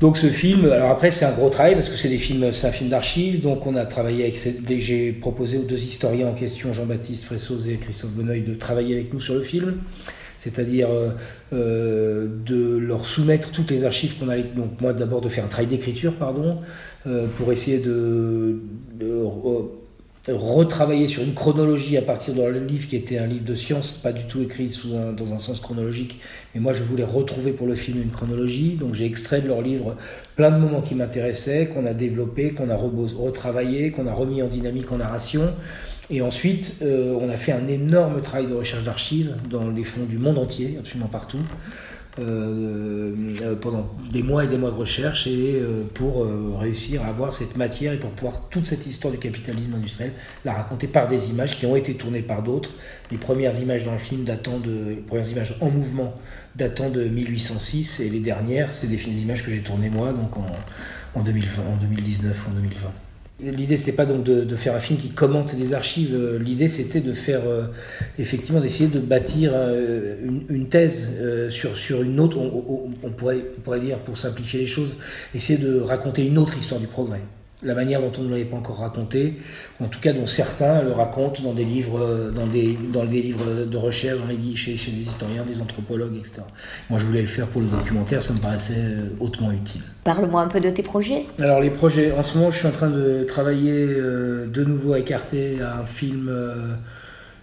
donc 0.00 0.16
ce 0.16 0.28
film, 0.28 0.70
alors 0.70 0.90
après 0.90 1.10
c'est 1.10 1.24
un 1.24 1.32
gros 1.32 1.50
travail 1.50 1.74
parce 1.74 1.88
que 1.88 1.96
c'est 1.96 2.08
des 2.08 2.18
films, 2.18 2.52
c'est 2.52 2.68
un 2.68 2.72
film 2.72 2.90
d'archives. 2.90 3.40
Donc 3.40 3.66
on 3.66 3.74
a 3.74 3.84
travaillé 3.84 4.24
avec, 4.24 4.80
j'ai 4.80 5.12
proposé 5.12 5.58
aux 5.58 5.64
deux 5.64 5.82
historiens 5.82 6.28
en 6.28 6.34
question, 6.34 6.72
Jean-Baptiste 6.72 7.24
Fressoz 7.24 7.68
et 7.68 7.76
Christophe 7.76 8.12
Bonneuil, 8.12 8.42
de 8.42 8.54
travailler 8.54 8.94
avec 8.94 9.12
nous 9.12 9.20
sur 9.20 9.34
le 9.34 9.42
film 9.42 9.78
c'est-à-dire 10.44 10.90
euh, 10.90 11.08
euh, 11.54 12.28
de 12.44 12.76
leur 12.76 13.06
soumettre 13.06 13.50
toutes 13.50 13.70
les 13.70 13.84
archives 13.84 14.18
qu'on 14.18 14.28
allait. 14.28 14.44
Donc, 14.54 14.78
moi, 14.80 14.92
d'abord, 14.92 15.22
de 15.22 15.30
faire 15.30 15.44
un 15.44 15.48
travail 15.48 15.68
d'écriture, 15.68 16.12
pardon, 16.12 16.56
euh, 17.06 17.26
pour 17.38 17.50
essayer 17.50 17.78
de, 17.78 18.60
retravailler 20.26 21.06
sur 21.06 21.22
une 21.22 21.34
chronologie 21.34 21.98
à 21.98 22.02
partir 22.02 22.34
de 22.34 22.40
leur 22.40 22.50
livre 22.50 22.88
qui 22.88 22.96
était 22.96 23.18
un 23.18 23.26
livre 23.26 23.44
de 23.44 23.54
science, 23.54 23.90
pas 23.90 24.12
du 24.12 24.24
tout 24.24 24.40
écrit 24.40 24.74
dans 25.16 25.34
un 25.34 25.38
sens 25.38 25.60
chronologique, 25.60 26.18
mais 26.54 26.62
moi 26.62 26.72
je 26.72 26.82
voulais 26.82 27.04
retrouver 27.04 27.52
pour 27.52 27.66
le 27.66 27.74
film 27.74 28.00
une 28.00 28.08
chronologie, 28.08 28.78
donc 28.80 28.94
j'ai 28.94 29.04
extrait 29.04 29.42
de 29.42 29.48
leur 29.48 29.60
livre 29.60 29.96
plein 30.34 30.50
de 30.50 30.56
moments 30.56 30.80
qui 30.80 30.94
m'intéressaient, 30.94 31.66
qu'on 31.66 31.84
a 31.84 31.92
développé, 31.92 32.52
qu'on 32.52 32.70
a 32.70 32.76
retravaillé, 32.76 33.90
qu'on 33.90 34.06
a 34.06 34.14
remis 34.14 34.42
en 34.42 34.48
dynamique 34.48 34.90
en 34.92 34.96
narration. 34.96 35.42
Et 36.10 36.20
ensuite, 36.20 36.78
euh, 36.82 37.16
on 37.18 37.30
a 37.30 37.36
fait 37.36 37.52
un 37.52 37.66
énorme 37.66 38.20
travail 38.20 38.46
de 38.46 38.54
recherche 38.54 38.84
d'archives 38.84 39.34
dans 39.48 39.70
les 39.70 39.84
fonds 39.84 40.04
du 40.04 40.18
monde 40.18 40.38
entier, 40.38 40.76
absolument 40.78 41.08
partout, 41.08 41.38
euh, 42.20 43.12
euh, 43.42 43.56
pendant 43.56 43.90
des 44.12 44.22
mois 44.22 44.44
et 44.44 44.48
des 44.48 44.58
mois 44.58 44.70
de 44.70 44.76
recherche, 44.76 45.26
et 45.26 45.62
pour 45.94 46.26
réussir 46.58 47.02
à 47.02 47.06
avoir 47.06 47.34
cette 47.34 47.56
matière 47.56 47.94
et 47.94 47.98
pour 47.98 48.10
pouvoir 48.10 48.42
toute 48.50 48.66
cette 48.66 48.86
histoire 48.86 49.12
du 49.12 49.18
capitalisme 49.18 49.74
industriel 49.74 50.12
la 50.44 50.52
raconter 50.52 50.88
par 50.88 51.08
des 51.08 51.30
images 51.30 51.56
qui 51.56 51.64
ont 51.64 51.74
été 51.74 51.94
tournées 51.94 52.22
par 52.22 52.42
d'autres. 52.42 52.70
Les 53.10 53.18
premières 53.18 53.58
images 53.58 53.84
dans 53.84 53.92
le 53.92 53.98
film 53.98 54.24
datant 54.24 54.58
de, 54.58 54.88
les 54.88 54.96
premières 54.96 55.30
images 55.30 55.56
en 55.60 55.70
mouvement 55.70 56.14
datant 56.54 56.90
de 56.90 57.04
1806, 57.04 58.00
et 58.00 58.10
les 58.10 58.20
dernières, 58.20 58.74
c'est 58.74 58.88
des, 58.88 59.02
images 59.22 59.42
que 59.42 59.50
j'ai 59.50 59.60
tournées 59.60 59.90
moi, 59.90 60.12
donc 60.12 60.36
en, 60.36 60.46
en, 61.18 61.22
2020, 61.22 61.62
en 61.62 61.76
2019, 61.76 62.48
en 62.48 62.52
2020. 62.52 63.03
L'idée, 63.40 63.76
c'était 63.76 63.96
pas 63.96 64.06
donc 64.06 64.22
de, 64.22 64.56
faire 64.56 64.76
un 64.76 64.80
film 64.80 64.98
qui 64.98 65.10
commente 65.10 65.56
des 65.56 65.74
archives. 65.74 66.14
Euh, 66.14 66.38
l'idée, 66.38 66.68
c'était 66.68 67.00
de 67.00 67.12
faire, 67.12 67.40
euh, 67.46 67.64
effectivement, 68.16 68.60
d'essayer 68.60 68.88
de 68.88 69.00
bâtir 69.00 69.50
euh, 69.54 70.14
une, 70.48 70.68
thèse 70.68 71.20
sur, 71.50 71.76
sur 71.76 72.02
une 72.02 72.20
autre. 72.20 72.38
On, 72.38 73.10
pourrait, 73.10 73.44
on 73.58 73.60
pourrait 73.60 73.80
dire, 73.80 73.98
pour 73.98 74.16
simplifier 74.16 74.60
les 74.60 74.66
choses, 74.66 74.96
essayer 75.34 75.58
de 75.58 75.80
raconter 75.80 76.24
une 76.24 76.38
autre 76.38 76.56
histoire 76.56 76.80
du 76.80 76.86
progrès 76.86 77.22
la 77.64 77.74
manière 77.74 78.00
dont 78.00 78.12
on 78.18 78.22
ne 78.22 78.30
l'avait 78.30 78.44
pas 78.44 78.56
encore 78.56 78.78
raconté, 78.78 79.38
en 79.80 79.86
tout 79.86 80.00
cas 80.00 80.12
dont 80.12 80.26
certains 80.26 80.82
le 80.82 80.92
racontent 80.92 81.42
dans 81.42 81.54
des 81.54 81.64
livres, 81.64 82.30
dans 82.34 82.46
des, 82.46 82.76
dans 82.92 83.04
des 83.04 83.22
livres 83.22 83.64
de 83.64 83.76
recherche, 83.76 84.18
dans 84.18 84.26
les, 84.26 84.56
chez, 84.56 84.76
chez 84.76 84.90
des 84.90 85.02
historiens, 85.02 85.42
des 85.44 85.60
anthropologues, 85.60 86.16
etc. 86.16 86.42
Moi, 86.90 86.98
je 86.98 87.04
voulais 87.04 87.22
le 87.22 87.26
faire 87.26 87.46
pour 87.46 87.60
le 87.60 87.66
documentaire, 87.68 88.22
ça 88.22 88.34
me 88.34 88.38
paraissait 88.38 88.74
euh, 88.76 89.08
hautement 89.20 89.52
utile. 89.52 89.82
Parle-moi 90.04 90.42
un 90.42 90.48
peu 90.48 90.60
de 90.60 90.70
tes 90.70 90.82
projets. 90.82 91.24
Alors, 91.38 91.60
les 91.60 91.70
projets, 91.70 92.12
en 92.12 92.22
ce 92.22 92.36
moment, 92.36 92.50
je 92.50 92.58
suis 92.58 92.66
en 92.66 92.72
train 92.72 92.90
de 92.90 93.24
travailler 93.24 93.86
euh, 93.88 94.46
de 94.46 94.64
nouveau 94.64 94.92
à 94.92 94.98
écarter 94.98 95.58
un 95.60 95.84
film, 95.84 96.28
euh, 96.28 96.74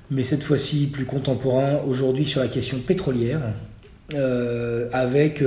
mais 0.10 0.24
cette 0.24 0.44
fois-ci 0.44 0.88
plus 0.88 1.06
contemporain, 1.06 1.80
aujourd'hui 1.88 2.26
sur 2.26 2.42
la 2.42 2.48
question 2.48 2.78
pétrolière, 2.80 3.42
avec 4.92 5.42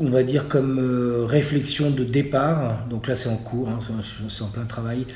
on 0.00 0.10
va 0.10 0.22
dire 0.22 0.48
comme 0.48 0.78
euh, 0.78 1.24
réflexion 1.24 1.90
de 1.90 2.04
départ, 2.04 2.86
donc 2.88 3.08
là 3.08 3.16
c'est 3.16 3.28
en 3.28 3.36
cours, 3.36 3.68
hein, 3.68 3.78
c'est 4.28 4.42
en 4.42 4.48
plein 4.48 4.64
travail, 4.64 5.06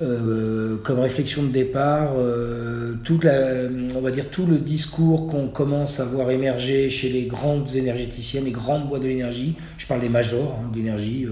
euh, 0.00 0.76
comme 0.82 0.98
réflexion 0.98 1.42
de 1.42 1.48
départ, 1.48 2.14
euh, 2.16 2.94
on 3.10 4.00
va 4.00 4.10
dire 4.10 4.30
tout 4.30 4.46
le 4.46 4.58
discours 4.58 5.26
qu'on 5.26 5.48
commence 5.48 6.00
à 6.00 6.04
voir 6.04 6.30
émerger 6.30 6.88
chez 6.90 7.08
les 7.08 7.24
grandes 7.24 7.74
énergéticiennes, 7.74 8.44
les 8.44 8.50
grandes 8.50 8.88
boîtes 8.88 9.02
de 9.02 9.08
l'énergie, 9.08 9.56
je 9.78 9.86
parle 9.86 10.00
des 10.00 10.08
majors 10.08 10.60
hein, 10.62 10.70
d'énergie, 10.72 11.26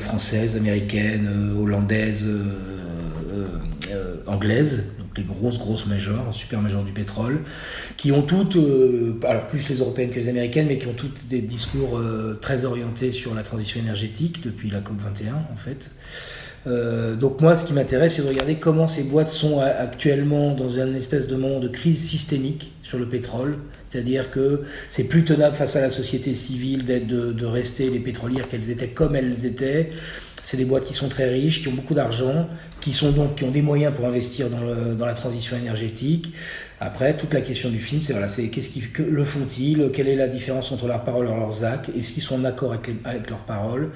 françaises, 0.00 0.56
américaines, 0.56 1.56
hollandaises, 1.58 2.28
anglaises, 4.26 4.92
les 5.16 5.24
grosses 5.24 5.58
grosses 5.58 5.86
majors, 5.86 6.34
super 6.34 6.60
majors 6.60 6.84
du 6.84 6.92
pétrole, 6.92 7.40
qui 7.96 8.12
ont 8.12 8.22
toutes, 8.22 8.56
euh, 8.56 9.18
alors 9.24 9.46
plus 9.46 9.68
les 9.68 9.78
européennes 9.80 10.10
que 10.10 10.18
les 10.18 10.28
américaines, 10.28 10.66
mais 10.68 10.78
qui 10.78 10.86
ont 10.86 10.94
toutes 10.94 11.28
des 11.28 11.40
discours 11.40 11.98
euh, 11.98 12.38
très 12.40 12.64
orientés 12.64 13.12
sur 13.12 13.34
la 13.34 13.42
transition 13.42 13.80
énergétique 13.80 14.42
depuis 14.42 14.70
la 14.70 14.80
COP 14.80 14.98
21 14.98 15.34
en 15.52 15.56
fait. 15.56 15.92
Euh, 16.66 17.16
donc 17.16 17.40
moi, 17.40 17.56
ce 17.56 17.64
qui 17.64 17.72
m'intéresse, 17.72 18.14
c'est 18.14 18.22
de 18.22 18.28
regarder 18.28 18.56
comment 18.56 18.86
ces 18.86 19.04
boîtes 19.04 19.30
sont 19.30 19.60
actuellement 19.60 20.54
dans 20.54 20.78
un 20.78 20.94
espèce 20.94 21.26
de 21.26 21.34
moment 21.34 21.60
de 21.60 21.68
crise 21.68 22.00
systémique 22.00 22.72
sur 22.82 22.98
le 22.98 23.06
pétrole. 23.06 23.58
C'est-à-dire 23.88 24.30
que 24.30 24.62
c'est 24.88 25.04
plus 25.04 25.24
tenable 25.24 25.54
face 25.54 25.76
à 25.76 25.82
la 25.82 25.90
société 25.90 26.32
civile 26.32 26.86
d'être 26.86 27.06
de, 27.06 27.46
rester 27.46 27.90
les 27.90 27.98
pétrolières 27.98 28.48
qu'elles 28.48 28.70
étaient 28.70 28.88
comme 28.88 29.16
elles 29.16 29.44
étaient. 29.44 29.90
C'est 30.44 30.56
des 30.56 30.64
boîtes 30.64 30.84
qui 30.84 30.94
sont 30.94 31.08
très 31.08 31.28
riches, 31.28 31.62
qui 31.62 31.68
ont 31.68 31.72
beaucoup 31.72 31.94
d'argent, 31.94 32.48
qui 32.80 32.92
sont 32.92 33.12
donc 33.12 33.36
qui 33.36 33.44
ont 33.44 33.50
des 33.50 33.62
moyens 33.62 33.94
pour 33.94 34.06
investir 34.06 34.50
dans, 34.50 34.60
le, 34.60 34.94
dans 34.94 35.06
la 35.06 35.14
transition 35.14 35.56
énergétique. 35.56 36.34
Après, 36.80 37.16
toute 37.16 37.32
la 37.32 37.42
question 37.42 37.70
du 37.70 37.78
film, 37.78 38.02
c'est 38.02 38.12
voilà, 38.12 38.28
c'est 38.28 38.48
qu'est-ce 38.48 38.70
qui 38.70 38.80
que 38.80 39.02
le 39.02 39.24
font-ils? 39.24 39.90
Quelle 39.92 40.08
est 40.08 40.16
la 40.16 40.26
différence 40.26 40.72
entre 40.72 40.88
leurs 40.88 41.04
paroles 41.04 41.26
et 41.26 41.30
leurs 41.30 41.64
actes? 41.64 41.90
Est-ce 41.96 42.12
qu'ils 42.12 42.24
sont 42.24 42.40
en 42.40 42.44
accord 42.44 42.72
avec, 42.72 42.90
avec 43.04 43.30
leurs 43.30 43.44
paroles? 43.44 43.90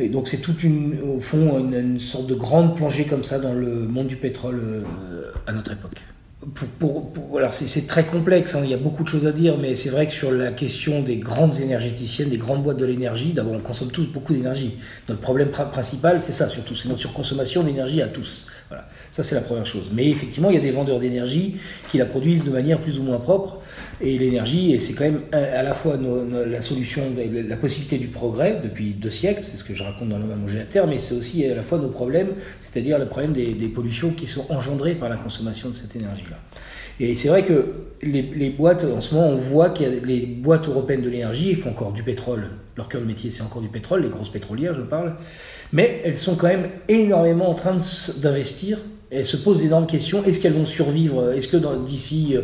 Et 0.00 0.08
donc 0.08 0.26
c'est 0.26 0.38
toute 0.38 0.64
une, 0.64 0.98
au 1.02 1.20
fond, 1.20 1.60
une, 1.60 1.74
une, 1.74 2.00
sorte 2.00 2.26
de 2.26 2.34
grande 2.34 2.74
plongée 2.74 3.04
comme 3.04 3.22
ça 3.22 3.38
dans 3.38 3.54
le 3.54 3.86
monde 3.86 4.08
du 4.08 4.16
pétrole 4.16 4.60
euh, 4.60 5.30
à 5.46 5.52
notre 5.52 5.72
époque. 5.72 6.02
Pour, 6.54 6.68
pour, 6.68 7.12
pour, 7.12 7.38
alors 7.38 7.54
c'est 7.54 7.86
très 7.86 8.04
complexe, 8.04 8.56
hein, 8.56 8.62
il 8.64 8.70
y 8.70 8.74
a 8.74 8.78
beaucoup 8.78 9.04
de 9.04 9.08
choses 9.08 9.28
à 9.28 9.32
dire, 9.32 9.58
mais 9.58 9.76
c'est 9.76 9.90
vrai 9.90 10.06
que 10.06 10.12
sur 10.12 10.32
la 10.32 10.50
question 10.50 11.00
des 11.00 11.16
grandes 11.16 11.60
énergéticiennes, 11.60 12.30
des 12.30 12.36
grandes 12.36 12.64
boîtes 12.64 12.78
de 12.78 12.84
l'énergie, 12.84 13.32
d'abord 13.32 13.52
on 13.52 13.60
consomme 13.60 13.92
tous 13.92 14.06
beaucoup 14.06 14.34
d'énergie. 14.34 14.78
Notre 15.08 15.20
problème 15.20 15.50
principal, 15.50 16.20
c'est 16.20 16.32
ça 16.32 16.48
surtout, 16.48 16.74
c'est 16.74 16.88
notre 16.88 17.00
surconsommation 17.00 17.62
d'énergie 17.62 18.02
à 18.02 18.08
tous. 18.08 18.46
Voilà. 18.72 18.88
Ça, 19.10 19.22
c'est 19.22 19.34
la 19.34 19.42
première 19.42 19.66
chose. 19.66 19.90
Mais 19.92 20.08
effectivement, 20.08 20.48
il 20.48 20.54
y 20.54 20.58
a 20.58 20.62
des 20.62 20.70
vendeurs 20.70 20.98
d'énergie 20.98 21.58
qui 21.90 21.98
la 21.98 22.06
produisent 22.06 22.42
de 22.42 22.50
manière 22.50 22.80
plus 22.80 22.98
ou 22.98 23.02
moins 23.02 23.18
propre. 23.18 23.58
Et 24.04 24.18
l'énergie, 24.18 24.78
c'est 24.80 24.94
quand 24.94 25.04
même 25.04 25.20
à 25.30 25.62
la 25.62 25.72
fois 25.72 25.96
la 25.96 26.60
solution, 26.60 27.02
la 27.16 27.56
possibilité 27.56 27.98
du 27.98 28.08
progrès 28.08 28.60
depuis 28.62 28.94
deux 28.94 29.10
siècles, 29.10 29.42
c'est 29.44 29.56
ce 29.56 29.62
que 29.62 29.74
je 29.74 29.84
raconte 29.84 30.08
dans 30.08 30.18
l'homme 30.18 30.32
à 30.32 30.36
manger 30.36 30.60
à 30.60 30.64
terre, 30.64 30.88
mais 30.88 30.98
c'est 30.98 31.14
aussi 31.14 31.46
à 31.46 31.54
la 31.54 31.62
fois 31.62 31.78
nos 31.78 31.88
problèmes, 31.88 32.30
c'est-à-dire 32.60 32.98
le 32.98 33.06
problème 33.06 33.32
des, 33.32 33.68
pollutions 33.68 34.10
qui 34.10 34.26
sont 34.26 34.50
engendrées 34.50 34.96
par 34.96 35.08
la 35.08 35.16
consommation 35.16 35.70
de 35.70 35.76
cette 35.76 35.94
énergie-là. 35.94 36.36
Et 36.98 37.14
c'est 37.14 37.28
vrai 37.28 37.44
que 37.44 37.74
les, 38.02 38.22
les, 38.22 38.50
boîtes, 38.50 38.84
en 38.84 39.00
ce 39.00 39.14
moment, 39.14 39.28
on 39.28 39.36
voit 39.36 39.70
que 39.70 39.84
les 39.84 40.26
boîtes 40.26 40.68
européennes 40.68 41.02
de 41.02 41.08
l'énergie, 41.08 41.50
ils 41.50 41.56
font 41.56 41.70
encore 41.70 41.92
du 41.92 42.02
pétrole. 42.02 42.48
Leur 42.76 42.88
cœur 42.88 43.00
de 43.00 43.06
métier, 43.06 43.30
c'est 43.30 43.42
encore 43.42 43.62
du 43.62 43.68
pétrole, 43.68 44.02
les 44.02 44.08
grosses 44.08 44.30
pétrolières, 44.30 44.74
je 44.74 44.82
parle. 44.82 45.14
Mais 45.72 46.02
elles 46.04 46.18
sont 46.18 46.34
quand 46.34 46.48
même 46.48 46.68
énormément 46.88 47.48
en 47.48 47.54
train 47.54 47.78
d'investir 48.18 48.78
elles 49.12 49.26
se 49.26 49.36
posent 49.36 49.60
d'énormes 49.60 49.86
questions. 49.86 50.24
Est-ce 50.24 50.40
qu'elles 50.40 50.54
vont 50.54 50.66
survivre? 50.66 51.32
Est-ce 51.32 51.48
que 51.48 51.58
d'ici 51.84 52.34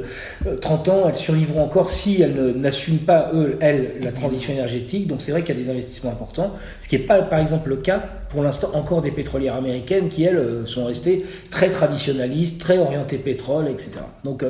30 0.60 0.88
ans, 0.88 1.02
elles 1.08 1.14
survivront 1.14 1.62
encore 1.62 1.90
si 1.90 2.20
elles 2.20 2.54
n'assument 2.56 2.98
pas, 2.98 3.32
elles, 3.60 3.94
la 4.02 4.12
transition 4.12 4.52
énergétique? 4.52 5.06
Donc 5.06 5.22
c'est 5.22 5.32
vrai 5.32 5.42
qu'il 5.42 5.56
y 5.56 5.58
a 5.58 5.62
des 5.62 5.70
investissements 5.70 6.12
importants, 6.12 6.52
ce 6.80 6.88
qui 6.88 6.96
n'est 6.96 7.04
pas, 7.04 7.22
par 7.22 7.38
exemple, 7.38 7.70
le 7.70 7.76
cas 7.76 8.02
pour 8.28 8.42
l'instant 8.42 8.70
encore 8.74 9.00
des 9.00 9.10
pétrolières 9.10 9.54
américaines 9.54 10.08
qui, 10.08 10.24
elles, 10.24 10.62
sont 10.66 10.84
restées 10.84 11.24
très 11.50 11.70
traditionnalistes, 11.70 12.60
très 12.60 12.78
orientées 12.78 13.16
pétrole, 13.16 13.68
etc. 13.68 13.92
Donc 14.24 14.44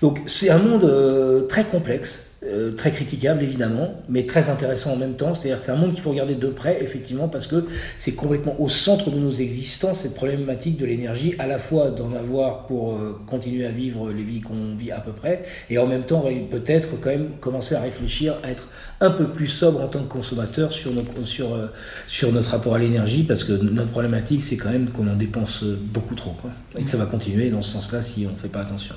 donc 0.00 0.20
c'est 0.26 0.50
un 0.50 0.58
monde 0.58 1.46
très 1.48 1.64
complexe 1.64 2.27
euh, 2.48 2.72
très 2.72 2.90
critiquable 2.90 3.42
évidemment, 3.42 3.94
mais 4.08 4.24
très 4.24 4.48
intéressant 4.48 4.92
en 4.92 4.96
même 4.96 5.14
temps. 5.14 5.34
C'est-à-dire 5.34 5.60
c'est 5.60 5.72
un 5.72 5.76
monde 5.76 5.92
qu'il 5.92 6.00
faut 6.00 6.10
regarder 6.10 6.34
de 6.34 6.48
près 6.48 6.82
effectivement 6.82 7.28
parce 7.28 7.46
que 7.46 7.66
c'est 7.96 8.14
complètement 8.14 8.60
au 8.60 8.68
centre 8.68 9.10
de 9.10 9.18
nos 9.18 9.30
existences 9.30 10.00
cette 10.00 10.14
problématique 10.14 10.78
de 10.78 10.86
l'énergie, 10.86 11.34
à 11.38 11.46
la 11.46 11.58
fois 11.58 11.90
d'en 11.90 12.14
avoir 12.14 12.66
pour 12.66 12.94
euh, 12.94 13.20
continuer 13.26 13.66
à 13.66 13.70
vivre 13.70 14.10
les 14.10 14.22
vies 14.22 14.40
qu'on 14.40 14.74
vit 14.76 14.90
à 14.90 15.00
peu 15.00 15.12
près, 15.12 15.44
et 15.70 15.78
en 15.78 15.86
même 15.86 16.04
temps 16.04 16.24
peut-être 16.50 17.00
quand 17.00 17.10
même 17.10 17.30
commencer 17.40 17.74
à 17.74 17.80
réfléchir 17.80 18.34
à 18.42 18.50
être 18.50 18.68
un 19.00 19.10
peu 19.10 19.28
plus 19.28 19.48
sobre 19.48 19.82
en 19.82 19.88
tant 19.88 20.00
que 20.00 20.08
consommateur 20.08 20.72
sur, 20.72 20.92
euh, 20.92 22.32
notre 22.32 22.50
rapport 22.50 22.74
à 22.74 22.78
l'énergie 22.78 23.24
parce 23.24 23.44
que 23.44 23.52
notre 23.52 23.90
problématique 23.90 24.42
c'est 24.42 24.56
quand 24.56 24.70
même 24.70 24.90
qu'on 24.90 25.08
en 25.08 25.16
dépense 25.16 25.64
beaucoup 25.64 26.14
trop 26.14 26.34
et 26.78 26.82
que 26.82 26.90
ça 26.90 26.96
va 26.96 27.06
continuer 27.06 27.50
dans 27.50 27.62
ce 27.62 27.72
sens-là 27.72 28.02
si 28.02 28.26
on 28.26 28.32
ne 28.32 28.36
fait 28.36 28.48
pas 28.48 28.60
attention. 28.60 28.94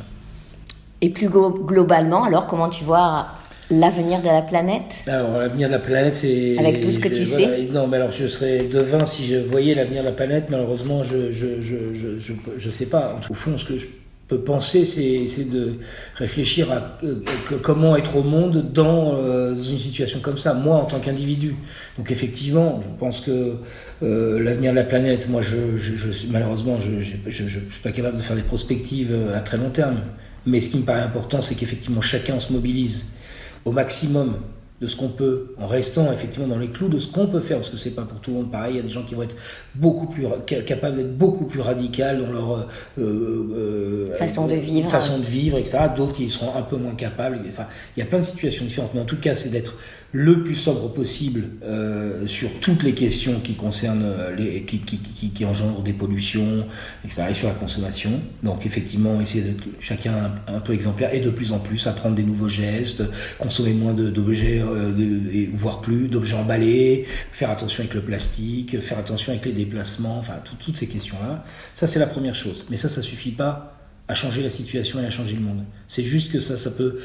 Et 1.04 1.10
plus 1.10 1.30
globalement, 1.30 2.24
alors 2.24 2.46
comment 2.46 2.70
tu 2.70 2.84
vois 2.84 3.28
l'avenir 3.72 4.22
de 4.22 4.28
la 4.28 4.44
planète? 4.44 5.04
Alors 5.08 5.32
l'avenir 5.40 5.68
de 5.68 5.74
la 5.74 5.80
planète, 5.80 6.14
c'est 6.14 6.58
avec 6.60 6.80
tout 6.80 6.92
ce 6.92 7.00
que 7.00 7.08
tu 7.08 7.24
voilà, 7.24 7.58
sais. 7.58 7.70
Non, 7.72 7.88
mais 7.88 7.98
alors 7.98 8.12
je 8.12 8.28
serais 8.28 8.68
devin 8.68 9.04
si 9.04 9.26
je 9.26 9.38
voyais 9.38 9.74
l'avenir 9.74 10.04
de 10.04 10.10
la 10.10 10.14
planète. 10.14 10.46
Malheureusement, 10.50 11.04
je 11.04 11.32
je 11.32 11.60
je 11.60 11.94
je 11.94 12.20
je, 12.20 12.34
je 12.58 12.70
sais 12.70 12.86
pas. 12.86 13.20
Au 13.30 13.34
fond, 13.34 13.58
ce 13.58 13.66
que 13.66 13.80
je 13.80 13.88
peux 14.28 14.42
penser, 14.42 14.86
c'est 14.86 15.50
de 15.50 15.74
réfléchir 16.16 16.72
à 16.72 16.98
euh, 17.04 17.16
comment 17.64 17.96
être 17.96 18.16
au 18.16 18.24
monde 18.24 18.72
dans 18.72 19.16
euh, 19.16 19.56
une 19.56 19.80
situation 19.80 20.20
comme 20.22 20.38
ça, 20.38 20.54
moi 20.54 20.76
en 20.78 20.86
tant 20.86 21.00
qu'individu. 21.00 21.56
Donc 21.98 22.12
effectivement, 22.12 22.80
je 22.84 23.00
pense 23.00 23.22
que 23.22 23.56
euh, 24.04 24.40
l'avenir 24.40 24.72
de 24.72 24.78
la 24.78 24.84
planète, 24.84 25.28
moi, 25.30 25.42
je, 25.42 25.78
je, 25.78 25.96
je 25.96 26.28
malheureusement, 26.30 26.80
je 26.80 26.92
ne 26.92 27.02
suis 27.02 27.18
pas 27.84 27.92
capable 27.92 28.18
de 28.18 28.22
faire 28.22 28.36
des 28.36 28.44
prospectives 28.44 29.16
à 29.36 29.40
très 29.40 29.58
long 29.58 29.72
terme. 29.72 30.02
Mais 30.46 30.60
ce 30.60 30.72
qui 30.72 30.78
me 30.80 30.86
paraît 30.86 31.02
important, 31.02 31.42
c'est 31.42 31.56
qu'effectivement 31.56 32.02
chacun 32.02 32.40
se 32.40 32.52
mobilise 32.52 33.12
au 33.66 33.72
maximum 33.72 34.38
de 34.82 34.88
ce 34.88 34.96
qu'on 34.96 35.10
peut, 35.10 35.54
en 35.60 35.68
restant 35.68 36.12
effectivement 36.12 36.48
dans 36.48 36.58
les 36.58 36.70
clous 36.70 36.90
de 36.90 36.98
ce 36.98 37.08
qu'on 37.08 37.28
peut 37.28 37.40
faire, 37.40 37.58
parce 37.58 37.70
que 37.70 37.78
c'est 37.78 37.92
pas 37.92 38.02
pour 38.02 38.20
tout 38.20 38.32
le 38.32 38.38
monde 38.38 38.52
pareil. 38.52 38.74
Il 38.74 38.78
y 38.78 38.80
a 38.80 38.84
des 38.84 38.90
gens 38.90 39.04
qui 39.04 39.14
vont 39.14 39.22
être 39.22 39.36
beaucoup 39.76 40.08
plus 40.08 40.26
capables 40.66 40.98
d'être 40.98 41.16
beaucoup 41.16 41.46
plus 41.46 41.60
radicales 41.60 42.20
dans 42.20 42.32
leur 42.32 42.52
euh, 42.58 42.66
euh, 42.98 44.18
façon 44.18 44.48
de 44.48 44.56
vivre, 44.56 44.90
façon 44.90 45.20
de 45.20 45.24
vivre, 45.24 45.60
etc. 45.60 45.78
D'autres 45.96 46.14
qui 46.14 46.28
seront 46.32 46.56
un 46.58 46.64
peu 46.64 46.78
moins 46.78 46.96
capables. 46.96 47.40
Enfin, 47.48 47.68
il 47.96 48.00
y 48.00 48.04
a 48.04 48.08
plein 48.08 48.18
de 48.20 48.24
situations 48.24 48.66
différentes, 48.66 48.96
mais 48.96 49.02
en 49.02 49.06
tout 49.06 49.20
cas, 49.20 49.36
c'est 49.36 49.50
d'être 49.50 49.76
le 50.14 50.44
plus 50.44 50.56
sobre 50.56 50.94
possible 50.94 51.44
euh, 51.64 52.28
sur 52.28 52.52
toutes 52.60 52.84
les 52.84 52.94
questions 52.94 53.40
qui 53.40 53.54
concernent 53.54 54.04
euh, 54.06 54.36
les 54.36 54.64
qui, 54.64 54.80
qui, 54.80 54.98
qui, 54.98 55.30
qui, 55.30 55.46
engendrent 55.46 55.84
des 55.84 55.94
pollutions, 55.94 56.66
etc. 57.06 57.28
et 57.30 57.34
sur 57.34 57.48
la 57.48 57.54
consommation. 57.54 58.12
Donc 58.44 58.66
effectivement, 58.66 59.22
essayer 59.22 59.44
d'être 59.44 59.64
chacun 59.80 60.34
un, 60.48 60.60
peu 60.60 60.74
exemplaire 60.74 61.14
et 61.14 61.22
de 61.22 61.30
plus 61.30 61.54
en 61.54 61.60
plus 61.60 61.88
apprendre 61.88 62.16
des 62.16 62.24
nouveaux 62.24 62.50
gestes, 62.50 63.04
consommer 63.40 63.74
moins 63.74 63.94
d'objets, 63.94 64.62
euh, 64.62 65.48
voire 65.54 65.80
plus 65.82 66.10
d'objets 66.10 66.36
emballés, 66.36 67.06
faire 67.32 67.50
attention 67.50 67.82
avec 67.82 67.94
le 67.94 68.02
plastique, 68.02 68.80
faire 68.82 69.00
attention 69.00 69.32
avec 69.32 69.46
les 69.46 69.54
déplacements, 69.54 70.18
enfin 70.18 70.36
tout, 70.44 70.56
toutes 70.60 70.78
ces 70.78 70.88
questions-là. 70.88 71.46
Ça 71.74 71.88
c'est 71.88 72.00
la 72.00 72.08
première 72.08 72.36
chose. 72.36 72.66
Mais 72.70 72.76
ça, 72.76 72.90
ça 72.90 73.02
suffit 73.02 73.32
pas 73.32 73.78
à 74.10 74.14
changer 74.14 74.44
la 74.44 74.50
situation 74.50 75.02
et 75.02 75.06
à 75.06 75.10
changer 75.10 75.36
le 75.36 75.42
monde. 75.42 75.64
C'est 75.88 76.04
juste 76.04 76.34
que 76.34 76.42
ça, 76.42 76.58
ça 76.58 76.72
peut 76.72 77.00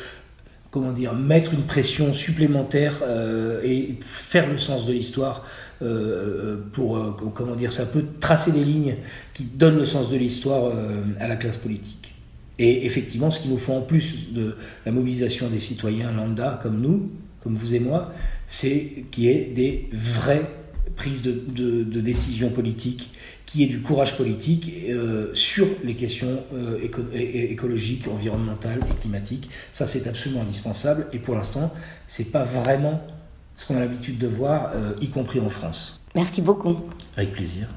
comment 0.77 0.93
dire, 0.93 1.15
mettre 1.15 1.55
une 1.55 1.63
pression 1.63 2.13
supplémentaire 2.13 2.99
euh, 3.01 3.63
et 3.65 3.97
faire 4.03 4.47
le 4.47 4.59
sens 4.59 4.85
de 4.85 4.93
l'histoire 4.93 5.43
euh, 5.81 6.59
pour, 6.73 6.99
euh, 6.99 7.17
comment 7.35 7.55
dire, 7.55 7.73
ça 7.73 7.87
peut 7.87 8.05
tracer 8.21 8.53
des 8.53 8.63
lignes 8.63 8.97
qui 9.33 9.45
donnent 9.45 9.79
le 9.79 9.87
sens 9.87 10.11
de 10.11 10.19
l'histoire 10.19 10.75
à 11.19 11.29
la 11.29 11.37
classe 11.37 11.57
politique. 11.57 12.15
Et 12.59 12.85
effectivement, 12.85 13.31
ce 13.31 13.41
qu'il 13.41 13.53
nous 13.53 13.57
faut 13.57 13.73
en 13.73 13.81
plus 13.81 14.35
de 14.35 14.55
la 14.85 14.93
mobilisation 14.93 15.49
des 15.49 15.61
citoyens 15.61 16.13
lambda 16.13 16.61
comme 16.63 16.79
nous, 16.79 17.11
comme 17.43 17.55
vous 17.55 17.75
et 17.75 17.81
moi, 17.81 18.13
c'est 18.47 19.07
qu'il 19.11 19.25
y 19.25 19.29
ait 19.29 19.51
des 19.55 19.89
vraies 19.95 20.51
prises 20.95 21.23
de 21.23 22.01
décisions 22.03 22.51
politiques 22.51 23.13
qui 23.47 23.63
ait 23.63 23.67
du 23.67 23.81
courage 23.81 24.17
politique 24.17 24.73
euh, 24.89 25.31
sur 25.33 25.67
les 25.85 25.95
questions 25.95 26.45
euh, 26.53 26.79
éco 26.83 27.03
écologiques, 27.15 28.09
environnementales 28.09 28.81
et 28.91 29.01
climatiques. 29.01 29.49
Ça, 29.71 29.87
c'est 29.87 30.09
absolument 30.09 30.43
indispensable. 30.43 31.07
Et 31.13 31.19
pour 31.19 31.37
l'instant, 31.37 31.73
c'est 32.09 32.33
pas 32.33 32.45
vraiment 32.45 33.01
ce 33.55 33.67
qu'on 33.67 33.77
a 33.77 33.81
l'habitude 33.81 34.19
de 34.19 34.27
voir, 34.27 34.73
euh, 34.75 34.93
y 35.01 35.09
compris 35.09 35.41
en 35.41 35.49
France. 35.49 36.01
Merci 36.15 36.43
beaucoup. 36.43 36.77
Avec 37.17 37.33
plaisir. 37.33 37.69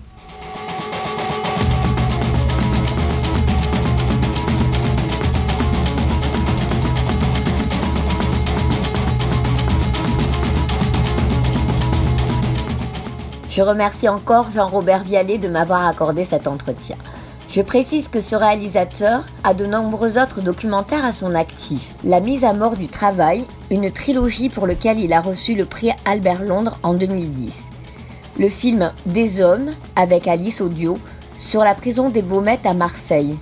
Je 13.60 13.64
remercie 13.66 14.08
encore 14.08 14.52
Jean-Robert 14.52 15.04
Vialet 15.04 15.38
de 15.38 15.50
m'avoir 15.50 15.86
accordé 15.86 16.24
cet 16.24 16.48
entretien. 16.48 16.96
Je 17.50 17.62
précise 17.62 18.08
que 18.08 18.22
ce 18.22 18.38
réalisateur 18.38 19.26
a 19.44 19.54
de 19.54 19.66
nombreux 19.66 20.18
autres 20.18 20.40
documentaires 20.40 21.04
à 21.04 21.12
son 21.12 21.36
actif. 21.36 21.94
La 22.06 22.22
mise 22.22 22.46
à 22.46 22.54
mort 22.54 22.78
du 22.78 22.88
travail, 22.88 23.44
une 23.70 23.92
trilogie 23.92 24.48
pour 24.48 24.66
lequel 24.66 25.02
il 25.02 25.12
a 25.12 25.20
reçu 25.20 25.56
le 25.56 25.66
prix 25.66 25.92
Albert 26.06 26.44
Londres 26.44 26.80
en 26.84 26.94
2010. 26.94 27.64
Le 28.40 28.48
film 28.48 28.94
Des 29.06 29.42
hommes 29.42 29.72
avec 29.98 30.30
Alice 30.30 30.62
Audio 30.62 30.98
sur 31.38 31.66
la 31.66 31.76
prison 31.76 32.10
des 32.10 32.22
Baumettes 32.22 32.66
à 32.66 32.74
Marseille, 32.74 33.36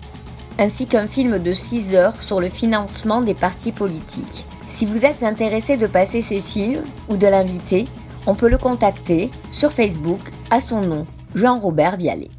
ainsi 0.58 0.88
qu'un 0.88 1.06
film 1.06 1.38
de 1.38 1.52
6 1.52 1.94
heures 1.94 2.24
sur 2.24 2.42
le 2.42 2.50
financement 2.50 3.22
des 3.22 3.36
partis 3.36 3.72
politiques. 3.72 4.48
Si 4.68 4.88
vous 4.88 5.06
êtes 5.06 5.22
intéressé 5.22 5.78
de 5.78 5.86
passer 5.86 6.22
ces 6.22 6.42
films 6.42 6.82
ou 7.08 7.18
de 7.18 7.28
l'inviter, 7.28 7.86
on 8.28 8.36
peut 8.36 8.50
le 8.50 8.58
contacter 8.58 9.32
sur 9.50 9.72
Facebook 9.72 10.20
à 10.52 10.60
son 10.60 10.82
nom, 10.82 11.08
Jean-Robert 11.34 11.96
Vialet. 11.96 12.30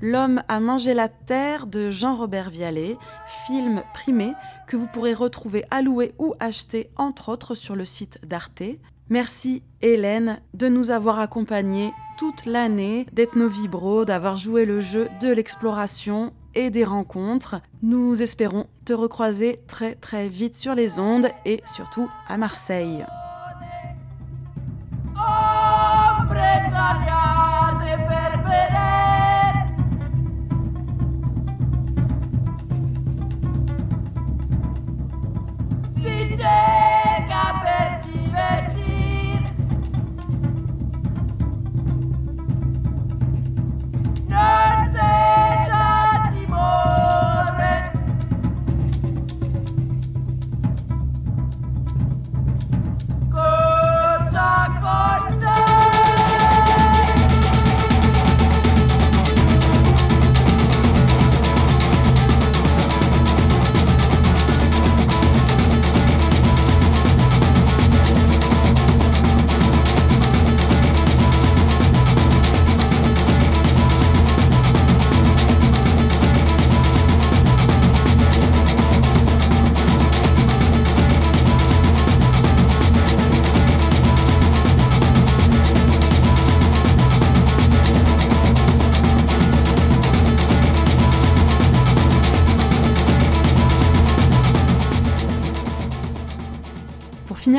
L'homme 0.00 0.42
a 0.48 0.60
mangé 0.60 0.94
la 0.94 1.08
terre 1.08 1.66
de 1.66 1.90
Jean-Robert 1.90 2.50
Vialet, 2.50 2.96
film 3.46 3.82
primé 3.94 4.32
que 4.66 4.76
vous 4.76 4.86
pourrez 4.86 5.14
retrouver 5.14 5.64
à 5.70 5.82
louer 5.82 6.12
ou 6.18 6.34
acheter 6.40 6.90
entre 6.96 7.28
autres 7.28 7.54
sur 7.54 7.76
le 7.76 7.84
site 7.84 8.18
d'Arte. 8.26 8.62
Merci 9.10 9.62
Hélène 9.80 10.40
de 10.54 10.68
nous 10.68 10.90
avoir 10.90 11.18
accompagnés 11.20 11.92
toute 12.18 12.46
l'année 12.46 13.06
d'Ethnovibro, 13.12 14.04
d'avoir 14.04 14.36
joué 14.36 14.64
le 14.64 14.80
jeu 14.80 15.08
de 15.20 15.28
l'exploration 15.28 16.32
et 16.54 16.70
des 16.70 16.84
rencontres. 16.84 17.60
Nous 17.82 18.22
espérons 18.22 18.66
te 18.84 18.92
recroiser 18.92 19.60
très 19.66 19.94
très 19.94 20.28
vite 20.28 20.56
sur 20.56 20.74
les 20.74 20.98
ondes 20.98 21.28
et 21.44 21.60
surtout 21.64 22.08
à 22.28 22.36
Marseille. 22.36 23.04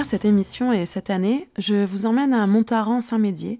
Cette 0.03 0.25
émission 0.25 0.71
et 0.71 0.85
cette 0.85 1.09
année, 1.09 1.49
je 1.57 1.85
vous 1.85 2.05
emmène 2.05 2.33
à 2.33 2.45
Montaran-Saint-Médier, 2.47 3.59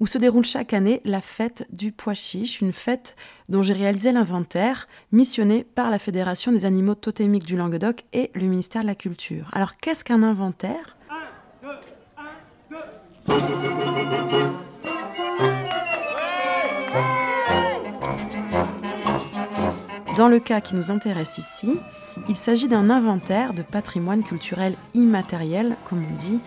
où 0.00 0.06
se 0.06 0.18
déroule 0.18 0.44
chaque 0.44 0.72
année 0.74 1.00
la 1.04 1.20
fête 1.20 1.66
du 1.70 1.92
pois 1.92 2.14
une 2.60 2.72
fête 2.72 3.16
dont 3.48 3.62
j'ai 3.62 3.72
réalisé 3.72 4.12
l'inventaire, 4.12 4.86
missionné 5.12 5.64
par 5.64 5.90
la 5.90 5.98
Fédération 5.98 6.52
des 6.52 6.64
animaux 6.64 6.94
totémiques 6.94 7.46
du 7.46 7.56
Languedoc 7.56 8.04
et 8.12 8.30
le 8.34 8.42
ministère 8.42 8.82
de 8.82 8.88
la 8.88 8.94
Culture. 8.94 9.48
Alors 9.52 9.76
qu'est-ce 9.76 10.04
qu'un 10.04 10.22
inventaire? 10.22 10.96
Dans 20.16 20.28
le 20.28 20.40
cas 20.40 20.60
qui 20.60 20.74
nous 20.74 20.90
intéresse 20.90 21.38
ici, 21.38 21.80
il 22.28 22.36
s'agit 22.36 22.68
d'un 22.68 22.90
inventaire 22.90 23.54
de 23.54 23.62
patrimoine 23.62 24.22
culturel 24.22 24.74
immatériel, 24.92 25.76
comme 25.86 26.04
on 26.04 26.14
dit, 26.14 26.38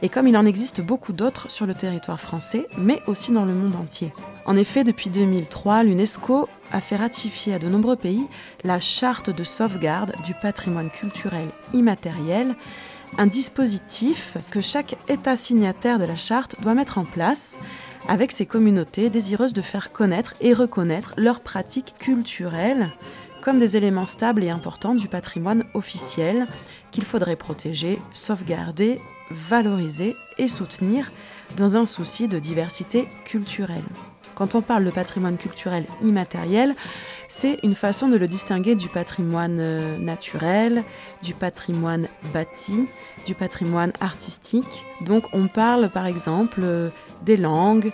et 0.00 0.08
comme 0.08 0.26
il 0.26 0.38
en 0.38 0.46
existe 0.46 0.80
beaucoup 0.80 1.12
d'autres 1.12 1.50
sur 1.50 1.66
le 1.66 1.74
territoire 1.74 2.18
français, 2.18 2.66
mais 2.78 3.02
aussi 3.06 3.30
dans 3.30 3.44
le 3.44 3.52
monde 3.52 3.76
entier. 3.76 4.14
En 4.46 4.56
effet, 4.56 4.84
depuis 4.84 5.10
2003, 5.10 5.82
l'UNESCO 5.82 6.48
a 6.72 6.80
fait 6.80 6.96
ratifier 6.96 7.54
à 7.54 7.58
de 7.58 7.68
nombreux 7.68 7.96
pays 7.96 8.26
la 8.64 8.80
charte 8.80 9.28
de 9.28 9.44
sauvegarde 9.44 10.14
du 10.24 10.32
patrimoine 10.32 10.90
culturel 10.90 11.48
immatériel, 11.74 12.56
un 13.18 13.26
dispositif 13.26 14.38
que 14.50 14.62
chaque 14.62 14.96
État 15.08 15.36
signataire 15.36 15.98
de 15.98 16.04
la 16.04 16.16
charte 16.16 16.56
doit 16.62 16.74
mettre 16.74 16.96
en 16.96 17.04
place 17.04 17.58
avec 18.08 18.32
ses 18.32 18.46
communautés 18.46 19.10
désireuses 19.10 19.52
de 19.52 19.62
faire 19.62 19.92
connaître 19.92 20.34
et 20.40 20.52
reconnaître 20.52 21.14
leurs 21.16 21.40
pratiques 21.40 21.94
culturelles 21.98 22.90
comme 23.40 23.58
des 23.58 23.76
éléments 23.76 24.04
stables 24.04 24.44
et 24.44 24.50
importants 24.50 24.94
du 24.94 25.08
patrimoine 25.08 25.64
officiel 25.74 26.46
qu'il 26.90 27.04
faudrait 27.04 27.36
protéger, 27.36 27.98
sauvegarder, 28.12 29.00
valoriser 29.30 30.16
et 30.38 30.48
soutenir 30.48 31.10
dans 31.56 31.76
un 31.76 31.86
souci 31.86 32.28
de 32.28 32.38
diversité 32.38 33.08
culturelle. 33.24 33.84
Quand 34.34 34.54
on 34.54 34.62
parle 34.62 34.84
de 34.84 34.90
patrimoine 34.90 35.36
culturel 35.36 35.84
immatériel, 36.02 36.74
c'est 37.28 37.58
une 37.62 37.74
façon 37.74 38.08
de 38.08 38.16
le 38.16 38.26
distinguer 38.26 38.74
du 38.74 38.88
patrimoine 38.88 39.58
euh, 39.58 39.98
naturel, 39.98 40.82
du 41.22 41.34
patrimoine 41.34 42.08
bâti, 42.32 42.86
du 43.26 43.34
patrimoine 43.34 43.92
artistique. 44.00 44.86
Donc 45.02 45.24
on 45.34 45.46
parle 45.46 45.90
par 45.90 46.06
exemple 46.06 46.60
euh, 46.62 46.88
des 47.24 47.36
langues, 47.36 47.92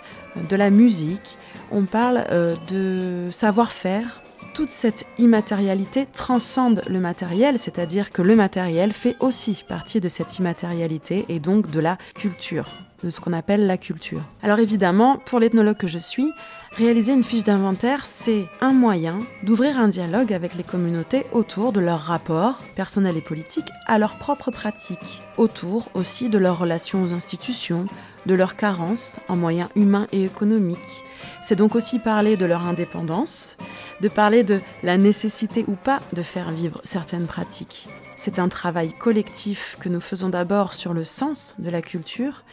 de 0.49 0.55
la 0.55 0.69
musique, 0.69 1.37
on 1.71 1.85
parle 1.85 2.23
euh, 2.31 2.55
de 2.69 3.29
savoir-faire, 3.31 4.21
toute 4.53 4.69
cette 4.69 5.05
immatérialité 5.19 6.07
transcende 6.07 6.81
le 6.89 6.99
matériel, 6.99 7.59
c'est-à-dire 7.59 8.11
que 8.11 8.23
le 8.23 8.35
matériel 8.35 8.91
fait 8.91 9.15
aussi 9.19 9.63
partie 9.67 9.99
de 9.99 10.09
cette 10.09 10.39
immatérialité 10.39 11.25
et 11.29 11.39
donc 11.39 11.69
de 11.69 11.79
la 11.79 11.97
culture, 12.15 12.67
de 13.03 13.11
ce 13.11 13.19
qu'on 13.19 13.33
appelle 13.33 13.67
la 13.67 13.77
culture. 13.77 14.23
Alors 14.41 14.57
évidemment, 14.57 15.17
pour 15.17 15.39
l'ethnologue 15.39 15.77
que 15.77 15.85
je 15.85 15.99
suis, 15.99 16.31
réaliser 16.71 17.13
une 17.13 17.23
fiche 17.23 17.43
d'inventaire, 17.43 18.07
c'est 18.07 18.47
un 18.59 18.73
moyen 18.73 19.19
d'ouvrir 19.43 19.77
un 19.79 19.89
dialogue 19.89 20.33
avec 20.33 20.55
les 20.55 20.63
communautés 20.63 21.27
autour 21.33 21.71
de 21.71 21.79
leurs 21.79 22.01
rapports, 22.01 22.59
personnels 22.75 23.17
et 23.17 23.21
politiques, 23.21 23.69
à 23.85 23.99
leurs 23.99 24.17
propres 24.17 24.49
pratiques, 24.49 25.21
autour 25.37 25.89
aussi 25.93 26.29
de 26.29 26.39
leurs 26.39 26.57
relations 26.57 27.03
aux 27.03 27.13
institutions, 27.13 27.85
de 28.27 28.35
leurs 28.35 28.55
carences 28.55 29.19
en 29.27 29.35
moyens 29.35 29.69
humains 29.75 30.07
et 30.11 30.25
économiques. 30.25 31.03
C'est 31.41 31.55
donc 31.55 31.75
aussi 31.75 31.97
parler 31.97 32.37
de 32.37 32.45
leur 32.45 32.67
indépendance, 32.67 33.57
de 34.01 34.09
parler 34.09 34.43
de 34.43 34.61
la 34.83 34.97
nécessité 34.97 35.65
ou 35.67 35.75
pas 35.75 36.01
de 36.13 36.21
faire 36.21 36.51
vivre 36.51 36.81
certaines 36.83 37.25
pratiques. 37.25 37.87
C'est 38.17 38.39
un 38.39 38.49
travail 38.49 38.93
collectif 38.93 39.77
que 39.79 39.89
nous 39.89 40.01
faisons 40.01 40.29
d'abord 40.29 40.73
sur 40.73 40.93
le 40.93 41.03
sens 41.03 41.55
de 41.59 41.69
la 41.69 41.81
culture, 41.81 42.43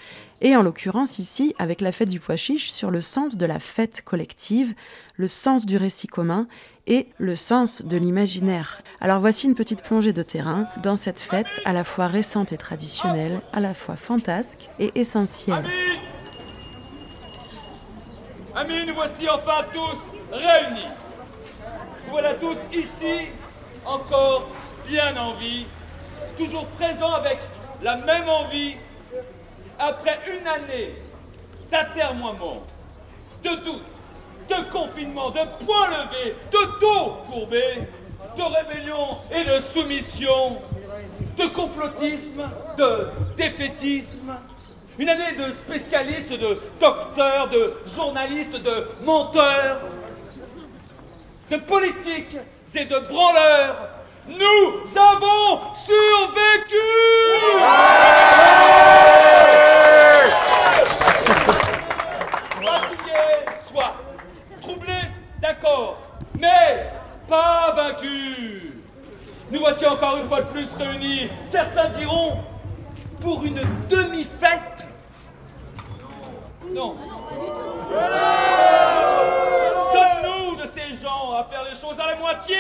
et 0.43 0.55
en 0.57 0.63
l'occurrence 0.63 1.19
ici, 1.19 1.55
avec 1.59 1.81
la 1.81 1.91
fête 1.91 2.11
du 2.11 2.21
pois 2.21 2.37
chiche, 2.37 2.71
sur 2.71 2.91
le 2.91 3.01
sens 3.01 3.37
de 3.37 3.47
la 3.47 3.59
fête 3.59 4.03
collective, 4.05 4.75
le 5.17 5.27
sens 5.27 5.65
du 5.65 5.79
récit 5.79 6.07
commun 6.07 6.47
et 6.87 7.09
le 7.19 7.37
sens 7.37 7.83
de 7.83 7.97
l'imaginaire. 7.97 8.81
Alors 9.01 9.21
voici 9.21 9.47
une 9.47 9.55
petite 9.55 9.83
plongée 9.83 10.13
de 10.13 10.23
terrain 10.23 10.67
dans 10.83 10.97
cette 10.97 11.21
fête 11.21 11.61
à 11.65 11.73
la 11.73 11.85
fois 11.85 12.07
récente 12.07 12.53
et 12.53 12.59
traditionnelle, 12.59 13.41
à 13.53 13.61
la 13.61 13.75
fois 13.75 13.97
fantasque 13.97 14.71
et 14.79 14.93
essentielle. 14.95 15.67
Amis, 18.55 18.75
Amis 18.75 18.87
nous 18.87 18.95
voici 18.95 19.29
enfin 19.29 19.65
tous 19.73 19.99
réunis 20.33 20.89
voilà 22.15 22.35
tous 22.35 22.57
ici, 22.73 23.31
encore 23.85 24.47
bien 24.87 25.17
en 25.17 25.33
vie, 25.35 25.67
toujours 26.39 26.67
présents 26.79 27.15
avec 27.15 27.39
la 27.83 27.97
même 27.97 28.29
envie, 28.29 28.77
après 29.81 30.21
une 30.29 30.47
année 30.47 30.95
d'atermoiement, 31.73 32.63
de 33.43 33.51
doute, 33.65 33.83
de 34.49 34.71
confinement, 34.71 35.31
de 35.31 35.65
points 35.65 35.89
levés, 35.89 36.37
de 36.51 36.81
dos 36.81 37.19
courbés, 37.31 37.89
de 38.37 38.43
rébellion 38.43 39.09
et 39.33 39.45
de 39.45 39.61
soumission, 39.61 40.57
de 41.39 41.47
complotisme, 41.47 42.49
de 42.77 43.09
défaitisme. 43.37 44.35
Une 44.99 45.09
année 45.09 45.33
de 45.37 45.53
spécialistes, 45.53 46.31
de 46.31 46.61
docteurs, 46.81 47.49
de 47.49 47.75
journalistes, 47.95 48.63
de 48.63 48.89
menteurs, 49.05 49.81
de 51.51 51.57
politiques 51.57 52.37
et 52.75 52.85
de 52.85 52.99
branleurs, 53.01 53.89
nous 54.29 54.99
avons 54.99 55.61
survécu 55.75 56.77
mais 66.39 66.91
pas 67.29 67.73
vaincus. 67.75 68.73
Nous 69.51 69.61
voici 69.61 69.87
encore 69.87 70.17
une 70.17 70.29
fois 70.29 70.41
de 70.43 70.47
plus 70.47 70.69
réunis. 70.79 71.29
Certains 71.51 71.89
diront 71.91 72.39
pour 73.21 73.45
une 73.45 73.61
demi-fête. 73.89 74.85
Non. 76.71 76.97
Sommes-nous 79.93 80.57
de 80.57 80.67
ces 80.67 81.03
temps 81.03 81.37
à 81.37 81.45
faire 81.45 81.65
les 81.65 81.79
choses 81.79 82.01
à 82.01 82.07
la 82.09 82.17
moitié? 82.17 82.57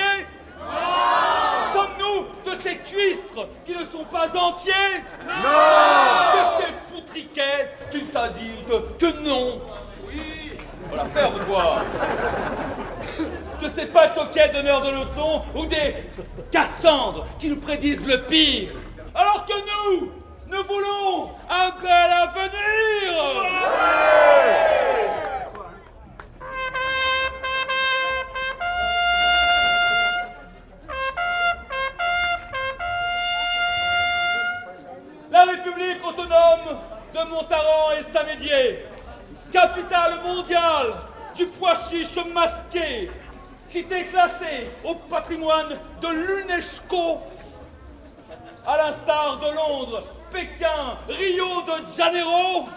Sommes-nous 1.72 2.50
de 2.50 2.56
ces 2.60 2.76
cuistres 2.76 3.48
qui 3.64 3.76
ne 3.76 3.84
sont 3.84 4.04
pas 4.04 4.28
entiers? 4.36 4.72
Non 5.26 5.34
De 6.32 6.62
ces 6.62 6.94
foutriquets 6.94 7.70
qui 7.90 8.02
ne 8.04 8.10
s'indignent 8.10 8.64
que 8.98 9.20
non 9.20 9.60
Oui 10.06 10.52
On 10.86 10.96
va 10.96 11.02
la 11.02 11.08
faire, 11.08 11.30
voir 11.46 11.82
De 13.64 13.70
ces 13.70 13.86
patoquets 13.86 14.50
donneurs 14.50 14.82
de 14.82 14.90
leçons 14.90 15.40
ou 15.54 15.64
des 15.64 15.94
Cassandres 16.52 17.24
qui 17.38 17.48
nous 17.48 17.56
prédisent 17.56 18.04
le 18.04 18.20
pire. 18.24 18.72
Alors 19.14 19.46
que 19.46 19.54
nous, 19.54 20.12
nous 20.48 20.64
voulons 20.64 21.30
un 21.48 21.70
bel 21.80 22.12
avenir 22.12 22.52
La 35.30 35.44
République 35.44 36.06
autonome 36.06 36.80
de 37.14 37.30
Montaran 37.30 37.92
et 37.98 38.02
Saint-Médier, 38.02 38.84
capitale 39.50 40.20
mondiale 40.22 40.92
du 41.34 41.46
pois 41.46 41.74
chiche 41.88 42.18
masqué, 42.32 43.10
cité 43.74 44.04
classée 44.04 44.68
au 44.84 44.94
patrimoine 44.94 45.76
de 46.00 46.08
l'UNESCO, 46.08 47.18
à 48.64 48.76
l'instar 48.76 49.40
de 49.40 49.52
Londres, 49.52 50.04
Pékin, 50.30 50.96
Rio 51.08 51.62
de 51.62 51.92
Janeiro. 51.92 52.68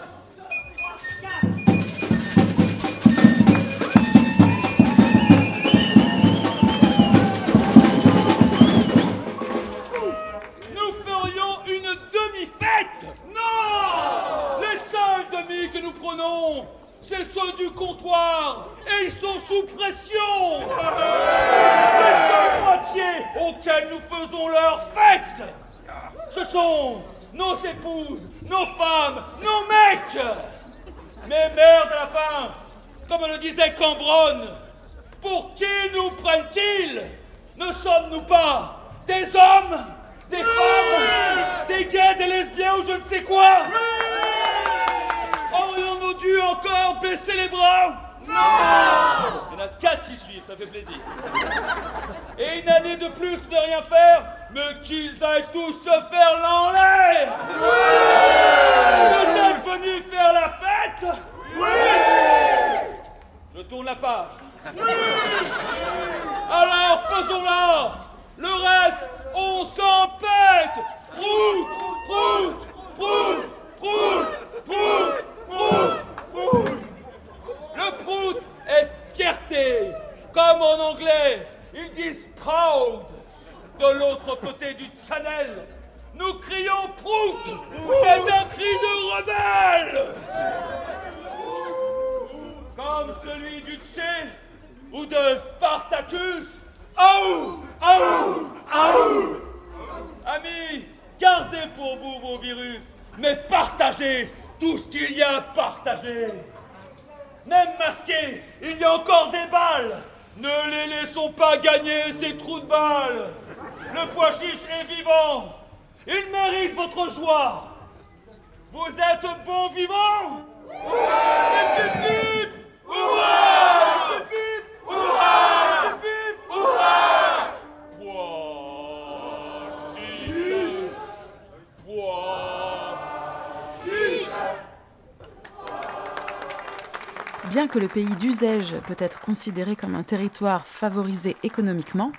Que 137.70 137.78
le 137.78 137.88
pays 137.88 138.06
d'Uzège 138.18 138.76
peut 138.86 138.96
être 138.98 139.20
considéré 139.20 139.76
comme 139.76 139.94
un 139.94 140.02
territoire 140.02 140.66
favorisé 140.66 141.36
économiquement, 141.42 142.12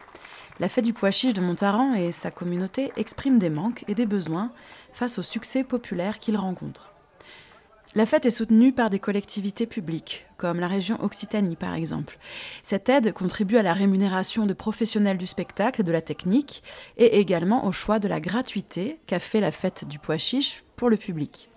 la 0.60 0.70
fête 0.70 0.86
du 0.86 0.94
pois 0.94 1.10
chiche 1.10 1.34
de 1.34 1.42
Montaran 1.42 1.96
et 1.96 2.12
sa 2.12 2.30
communauté 2.30 2.92
expriment 2.98 3.40
des 3.40 3.50
manques 3.50 3.84
et 3.88 3.96
des 3.96 4.06
besoins 4.06 4.52
face 4.94 5.18
au 5.18 5.24
succès 5.24 5.64
populaire 5.64 6.20
qu'ils 6.20 6.38
rencontrent. 6.38 6.94
La 7.96 8.06
fête 8.06 8.28
est 8.28 8.32
soutenue 8.32 8.74
par 8.74 8.92
des 8.92 9.00
collectivités 9.00 9.66
publiques, 9.66 10.28
comme 10.38 10.60
la 10.60 10.68
région 10.68 11.04
Occitanie 11.04 11.56
par 11.56 11.74
exemple. 11.74 12.20
Cette 12.62 12.88
aide 12.88 13.12
contribue 13.14 13.58
à 13.58 13.64
la 13.64 13.74
rémunération 13.74 14.46
de 14.46 14.54
professionnels 14.54 15.18
du 15.18 15.26
spectacle 15.26 15.82
et 15.82 15.84
de 15.84 15.92
la 15.92 16.02
technique, 16.02 16.62
et 16.98 17.20
également 17.20 17.66
au 17.66 17.72
choix 17.72 17.98
de 17.98 18.08
la 18.08 18.22
gratuité 18.22 19.00
qu'a 19.08 19.20
fait 19.20 19.42
la 19.42 19.52
fête 19.52 19.88
du 19.88 19.98
pois 19.98 20.20
chiche 20.20 20.64
pour 20.76 20.92
le 20.92 20.98
public. 20.98 21.49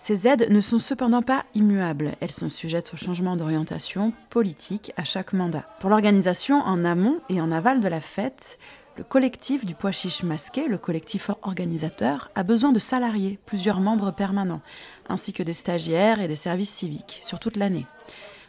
Ces 0.00 0.28
aides 0.28 0.48
ne 0.48 0.60
sont 0.60 0.78
cependant 0.78 1.22
pas 1.22 1.44
immuables, 1.54 2.12
elles 2.20 2.30
sont 2.30 2.48
sujettes 2.48 2.94
au 2.94 2.96
changement 2.96 3.34
d'orientation 3.34 4.12
politique 4.30 4.92
à 4.96 5.02
chaque 5.02 5.32
mandat. 5.32 5.64
Pour 5.80 5.90
l'organisation 5.90 6.60
en 6.60 6.84
amont 6.84 7.20
et 7.28 7.40
en 7.40 7.50
aval 7.50 7.80
de 7.80 7.88
la 7.88 8.00
fête, 8.00 8.58
le 8.96 9.02
collectif 9.02 9.66
du 9.66 9.74
pois 9.74 9.90
chiche 9.90 10.22
masqué, 10.22 10.68
le 10.68 10.78
collectif 10.78 11.30
organisateur, 11.42 12.30
a 12.36 12.44
besoin 12.44 12.70
de 12.70 12.78
salariés, 12.78 13.40
plusieurs 13.44 13.80
membres 13.80 14.12
permanents, 14.12 14.62
ainsi 15.08 15.32
que 15.32 15.42
des 15.42 15.52
stagiaires 15.52 16.20
et 16.20 16.28
des 16.28 16.36
services 16.36 16.72
civiques 16.72 17.18
sur 17.22 17.40
toute 17.40 17.56
l'année. 17.56 17.86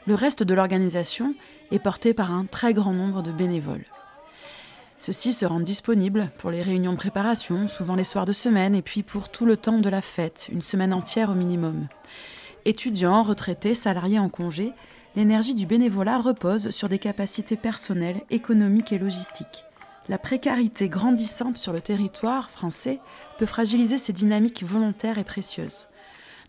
Le 0.06 0.14
reste 0.14 0.44
de 0.44 0.54
l'organisation 0.54 1.34
est 1.72 1.80
porté 1.80 2.14
par 2.14 2.32
un 2.32 2.46
très 2.46 2.74
grand 2.74 2.94
nombre 2.94 3.24
de 3.24 3.32
bénévoles. 3.32 3.86
Ceux-ci 5.00 5.32
se 5.32 5.46
rendent 5.46 5.64
disponibles 5.64 6.30
pour 6.38 6.52
les 6.52 6.62
réunions 6.62 6.92
de 6.92 6.98
préparation, 6.98 7.70
souvent 7.70 7.96
les 7.96 8.04
soirs 8.04 8.26
de 8.26 8.34
semaine, 8.34 8.76
et 8.76 8.82
puis 8.82 9.02
pour 9.02 9.30
tout 9.30 9.46
le 9.46 9.56
temps 9.56 9.80
de 9.80 9.90
la 9.90 10.02
fête, 10.02 10.50
une 10.52 10.62
semaine 10.62 10.94
entière 10.94 11.30
au 11.30 11.36
minimum. 11.36 11.88
Étudiants, 12.66 13.24
retraités, 13.24 13.76
salariés 13.76 14.20
en 14.20 14.28
congé, 14.28 14.74
l'énergie 15.16 15.56
du 15.56 15.66
bénévolat 15.66 16.20
repose 16.20 16.72
sur 16.72 16.90
des 16.90 17.00
capacités 17.00 17.56
personnelles, 17.56 18.22
économiques 18.30 18.92
et 18.92 19.00
logistiques. 19.00 19.64
La 20.10 20.18
précarité 20.18 20.90
grandissante 20.90 21.58
sur 21.58 21.72
le 21.72 21.80
territoire 21.80 22.50
français 22.50 23.00
peut 23.38 23.46
fragiliser 23.46 23.98
ces 23.98 24.12
dynamiques 24.12 24.64
volontaires 24.64 25.18
et 25.18 25.24
précieuses. 25.24 25.89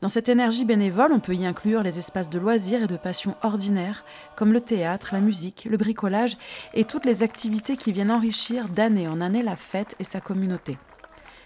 Dans 0.01 0.09
cette 0.09 0.31
énergie 0.31 0.65
bénévole, 0.65 1.13
on 1.13 1.21
peut 1.21 1.35
y 1.35 1.45
inclure 1.45 1.83
les 1.83 1.99
espaces 1.99 2.31
de 2.31 2.39
loisirs 2.39 2.85
et 2.85 2.87
de 2.87 2.97
passions 2.97 3.37
ordinaires, 3.43 4.03
comme 4.35 4.55
le 4.55 4.63
théâtre, 4.63 5.11
la 5.13 5.21
musique, 5.21 5.69
le 5.71 5.77
bricolage 5.77 6.39
et 6.73 6.85
toutes 6.85 7.05
les 7.05 7.23
activités 7.23 7.77
qui 7.77 7.93
viennent 7.93 8.11
enrichir 8.11 8.71
d'année 8.71 9.09
en 9.09 9.21
année 9.21 9.43
la 9.43 9.57
fête 9.57 9.97
et 9.99 10.05
sa 10.05 10.23
communauté. 10.23 10.79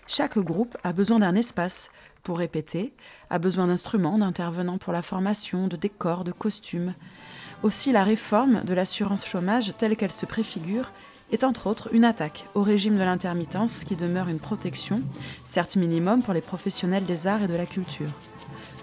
Chaque 0.07 0.39
groupe 0.39 0.77
a 0.85 0.93
besoin 0.93 1.19
d'un 1.19 1.35
espace 1.35 1.91
pour 2.23 2.39
répéter, 2.39 2.95
a 3.29 3.41
besoin 3.41 3.67
d'instruments, 3.67 4.19
d'intervenants 4.19 4.79
pour 4.79 4.93
la 4.93 5.03
formation, 5.03 5.67
de 5.67 5.75
décors, 5.75 6.23
de 6.23 6.31
costumes. 6.31 6.95
Aussi, 7.65 7.91
la 7.91 8.05
réforme 8.05 8.63
de 8.63 8.75
l'assurance 8.75 9.27
chômage 9.27 9.77
telle 9.79 9.97
qu'elle 9.97 10.13
se 10.13 10.27
préfigure 10.27 10.93
est 11.33 11.43
entre 11.43 11.67
autres 11.67 11.89
une 11.93 12.05
attaque 12.05 12.49
au 12.55 12.63
régime 12.63 12.97
de 12.97 13.03
l'intermittence 13.03 13.83
qui 13.83 13.97
demeure 13.97 14.29
une 14.29 14.39
protection, 14.39 15.03
certes 15.43 15.75
minimum 15.75 16.23
pour 16.23 16.35
les 16.35 16.41
professionnels 16.41 17.05
des 17.05 17.27
arts 17.27 17.43
et 17.43 17.49
de 17.49 17.57
la 17.57 17.67
culture. 17.67 18.11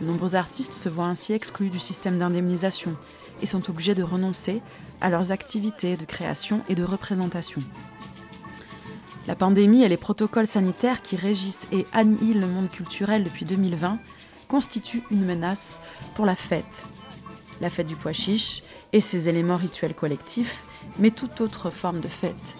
De 0.01 0.07
nombreux 0.07 0.33
artistes 0.33 0.73
se 0.73 0.89
voient 0.89 1.05
ainsi 1.05 1.33
exclus 1.33 1.69
du 1.69 1.77
système 1.77 2.17
d'indemnisation 2.17 2.95
et 3.41 3.45
sont 3.45 3.69
obligés 3.69 3.93
de 3.93 4.01
renoncer 4.01 4.61
à 4.99 5.11
leurs 5.11 5.31
activités 5.31 5.95
de 5.95 6.05
création 6.05 6.61
et 6.69 6.75
de 6.75 6.83
représentation. 6.83 7.61
La 9.27 9.35
pandémie 9.35 9.83
et 9.83 9.89
les 9.89 9.97
protocoles 9.97 10.47
sanitaires 10.47 11.03
qui 11.03 11.15
régissent 11.17 11.67
et 11.71 11.85
annihilent 11.93 12.39
le 12.39 12.47
monde 12.47 12.71
culturel 12.71 13.23
depuis 13.23 13.45
2020 13.45 13.99
constituent 14.47 15.03
une 15.11 15.23
menace 15.23 15.79
pour 16.15 16.25
la 16.25 16.35
fête. 16.35 16.85
La 17.61 17.69
fête 17.69 17.85
du 17.85 17.95
pois 17.95 18.11
chiche 18.11 18.63
et 18.93 19.01
ses 19.01 19.29
éléments 19.29 19.55
rituels 19.55 19.93
collectifs, 19.93 20.65
mais 20.97 21.11
toute 21.11 21.41
autre 21.41 21.69
forme 21.69 21.99
de 21.99 22.07
fête. 22.07 22.57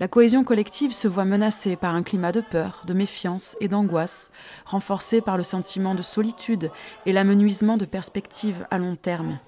La 0.00 0.06
cohésion 0.06 0.44
collective 0.44 0.92
se 0.92 1.08
voit 1.08 1.24
menacée 1.24 1.74
par 1.74 1.96
un 1.96 2.04
climat 2.04 2.30
de 2.30 2.40
peur, 2.40 2.82
de 2.86 2.94
méfiance 2.94 3.56
et 3.60 3.66
d'angoisse, 3.66 4.30
renforcé 4.64 5.20
par 5.20 5.36
le 5.36 5.42
sentiment 5.42 5.96
de 5.96 6.02
solitude 6.02 6.70
et 7.04 7.12
l'amenuisement 7.12 7.76
de 7.76 7.84
perspectives 7.84 8.64
à 8.70 8.78
long 8.78 8.94
terme. 8.94 9.40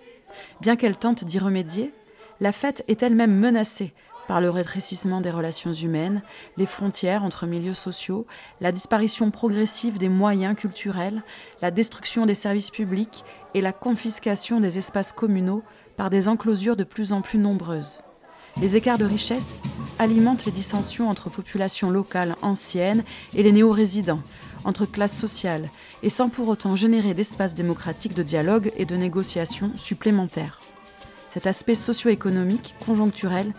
Bien 0.60 0.74
qu'elle 0.74 0.96
tente 0.96 1.22
d'y 1.22 1.38
remédier, 1.38 1.94
la 2.40 2.50
fête 2.50 2.84
est 2.88 3.04
elle-même 3.04 3.36
menacée 3.36 3.94
par 4.26 4.40
le 4.40 4.50
rétrécissement 4.50 5.20
des 5.20 5.30
relations 5.30 5.72
humaines, 5.72 6.20
les 6.56 6.66
frontières 6.66 7.22
entre 7.22 7.46
milieux 7.46 7.74
sociaux, 7.74 8.26
la 8.60 8.72
disparition 8.72 9.30
progressive 9.30 9.98
des 9.98 10.08
moyens 10.08 10.56
culturels, 10.56 11.22
la 11.62 11.70
destruction 11.70 12.26
des 12.26 12.34
services 12.34 12.70
publics 12.70 13.24
et 13.54 13.60
la 13.60 13.72
confiscation 13.72 14.58
des 14.58 14.78
espaces 14.78 15.12
communaux 15.12 15.62
par 15.96 16.10
des 16.10 16.26
enclosures 16.26 16.76
de 16.76 16.84
plus 16.84 17.12
en 17.12 17.22
plus 17.22 17.38
nombreuses. 17.38 18.00
Les 18.58 18.76
écarts 18.76 18.98
de 18.98 19.04
richesse 19.04 19.62
alimentent 19.98 20.44
les 20.44 20.52
dissensions 20.52 21.08
entre 21.08 21.30
populations 21.30 21.90
locales 21.90 22.36
anciennes 22.42 23.04
et 23.34 23.42
les 23.42 23.52
néo-résidents, 23.52 24.22
entre 24.64 24.86
classes 24.86 25.16
sociales, 25.16 25.68
et 26.02 26.10
sans 26.10 26.28
pour 26.28 26.48
autant 26.48 26.76
générer 26.76 27.14
d'espaces 27.14 27.54
démocratiques 27.54 28.14
de 28.14 28.22
dialogue 28.22 28.72
et 28.76 28.84
de 28.84 28.96
négociation 28.96 29.72
supplémentaires. 29.76 30.60
Cet 31.28 31.46
aspect 31.46 31.76
socio-économique, 31.76 32.74
conjoncturel, 32.84 33.54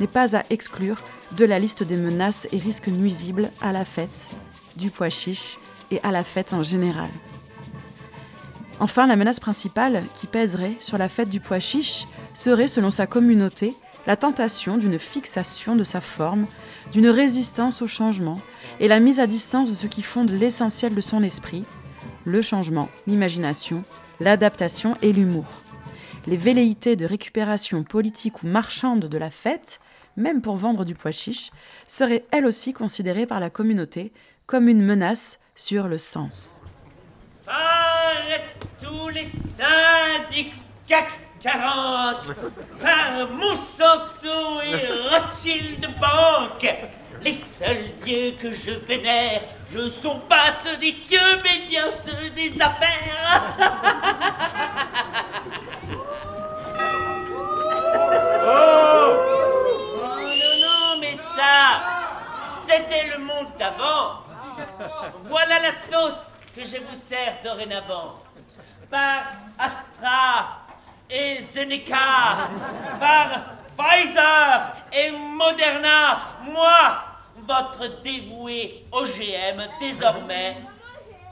n'est 0.00 0.06
pas 0.06 0.36
à 0.36 0.44
exclure 0.50 1.02
de 1.36 1.44
la 1.44 1.58
liste 1.58 1.82
des 1.82 1.96
menaces 1.96 2.46
et 2.52 2.58
risques 2.58 2.88
nuisibles 2.88 3.50
à 3.60 3.72
la 3.72 3.84
fête 3.84 4.30
du 4.76 4.90
pois 4.90 5.10
chiche 5.10 5.58
et 5.90 6.00
à 6.02 6.12
la 6.12 6.24
fête 6.24 6.52
en 6.52 6.62
général. 6.62 7.10
Enfin, 8.78 9.06
la 9.06 9.16
menace 9.16 9.40
principale 9.40 10.04
qui 10.14 10.26
pèserait 10.26 10.76
sur 10.80 10.98
la 10.98 11.08
fête 11.08 11.30
du 11.30 11.40
pois 11.40 11.60
chiche 11.60 12.06
serait, 12.34 12.68
selon 12.68 12.90
sa 12.90 13.06
communauté, 13.06 13.74
la 14.06 14.16
tentation 14.16 14.78
d'une 14.78 14.98
fixation 14.98 15.76
de 15.76 15.84
sa 15.84 16.00
forme, 16.00 16.46
d'une 16.92 17.08
résistance 17.08 17.82
au 17.82 17.86
changement 17.86 18.40
et 18.80 18.88
la 18.88 19.00
mise 19.00 19.20
à 19.20 19.26
distance 19.26 19.70
de 19.70 19.74
ce 19.74 19.86
qui 19.86 20.02
fonde 20.02 20.30
l'essentiel 20.30 20.94
de 20.94 21.00
son 21.00 21.22
esprit, 21.22 21.64
le 22.24 22.42
changement, 22.42 22.88
l'imagination, 23.06 23.84
l'adaptation 24.20 24.96
et 25.02 25.12
l'humour. 25.12 25.46
Les 26.26 26.36
velléités 26.36 26.96
de 26.96 27.06
récupération 27.06 27.84
politique 27.84 28.42
ou 28.42 28.46
marchande 28.46 29.06
de 29.06 29.18
la 29.18 29.30
fête, 29.30 29.80
même 30.16 30.40
pour 30.40 30.56
vendre 30.56 30.84
du 30.84 30.94
pois 30.94 31.12
chiche, 31.12 31.50
seraient 31.86 32.24
elles 32.30 32.46
aussi 32.46 32.72
considérées 32.72 33.26
par 33.26 33.40
la 33.40 33.50
communauté 33.50 34.12
comme 34.46 34.68
une 34.68 34.84
menace 34.84 35.38
sur 35.54 35.88
le 35.88 35.98
sens. 35.98 36.58
tous 38.80 39.08
les 39.08 39.28
CAC 40.88 41.25
40 41.46 42.34
par 42.82 43.28
Monsanto 43.30 44.60
et 44.64 44.88
Rothschild 45.08 45.88
Bank. 46.00 46.66
Les 47.22 47.34
seuls 47.34 47.94
dieux 48.04 48.34
que 48.42 48.50
je 48.52 48.72
vénère 48.72 49.42
ne 49.72 49.88
sont 49.88 50.18
pas 50.28 50.50
ceux 50.64 50.76
des 50.78 50.90
cieux, 50.90 51.40
mais 51.44 51.66
bien 51.68 51.84
ceux 52.04 52.30
des 52.30 52.52
affaires. 52.60 53.44
oh 58.42 59.12
non, 60.02 60.56
non, 60.62 61.00
mais 61.00 61.16
ça, 61.36 61.80
c'était 62.66 63.06
le 63.16 63.22
monde 63.22 63.56
d'avant. 63.56 64.24
Voilà 65.28 65.60
la 65.60 65.72
sauce 65.88 66.32
que 66.56 66.64
je 66.64 66.78
vous 66.78 66.96
sers 67.08 67.38
dorénavant. 67.44 68.20
Par 68.90 69.22
Astra, 69.58 70.55
et 71.10 71.42
Zeneca, 71.42 72.48
par 72.98 73.28
Pfizer 73.76 74.72
et 74.92 75.10
Moderna, 75.12 76.18
moi, 76.42 77.02
votre 77.34 78.02
dévoué 78.02 78.84
OGM, 78.90 79.68
désormais, 79.80 80.56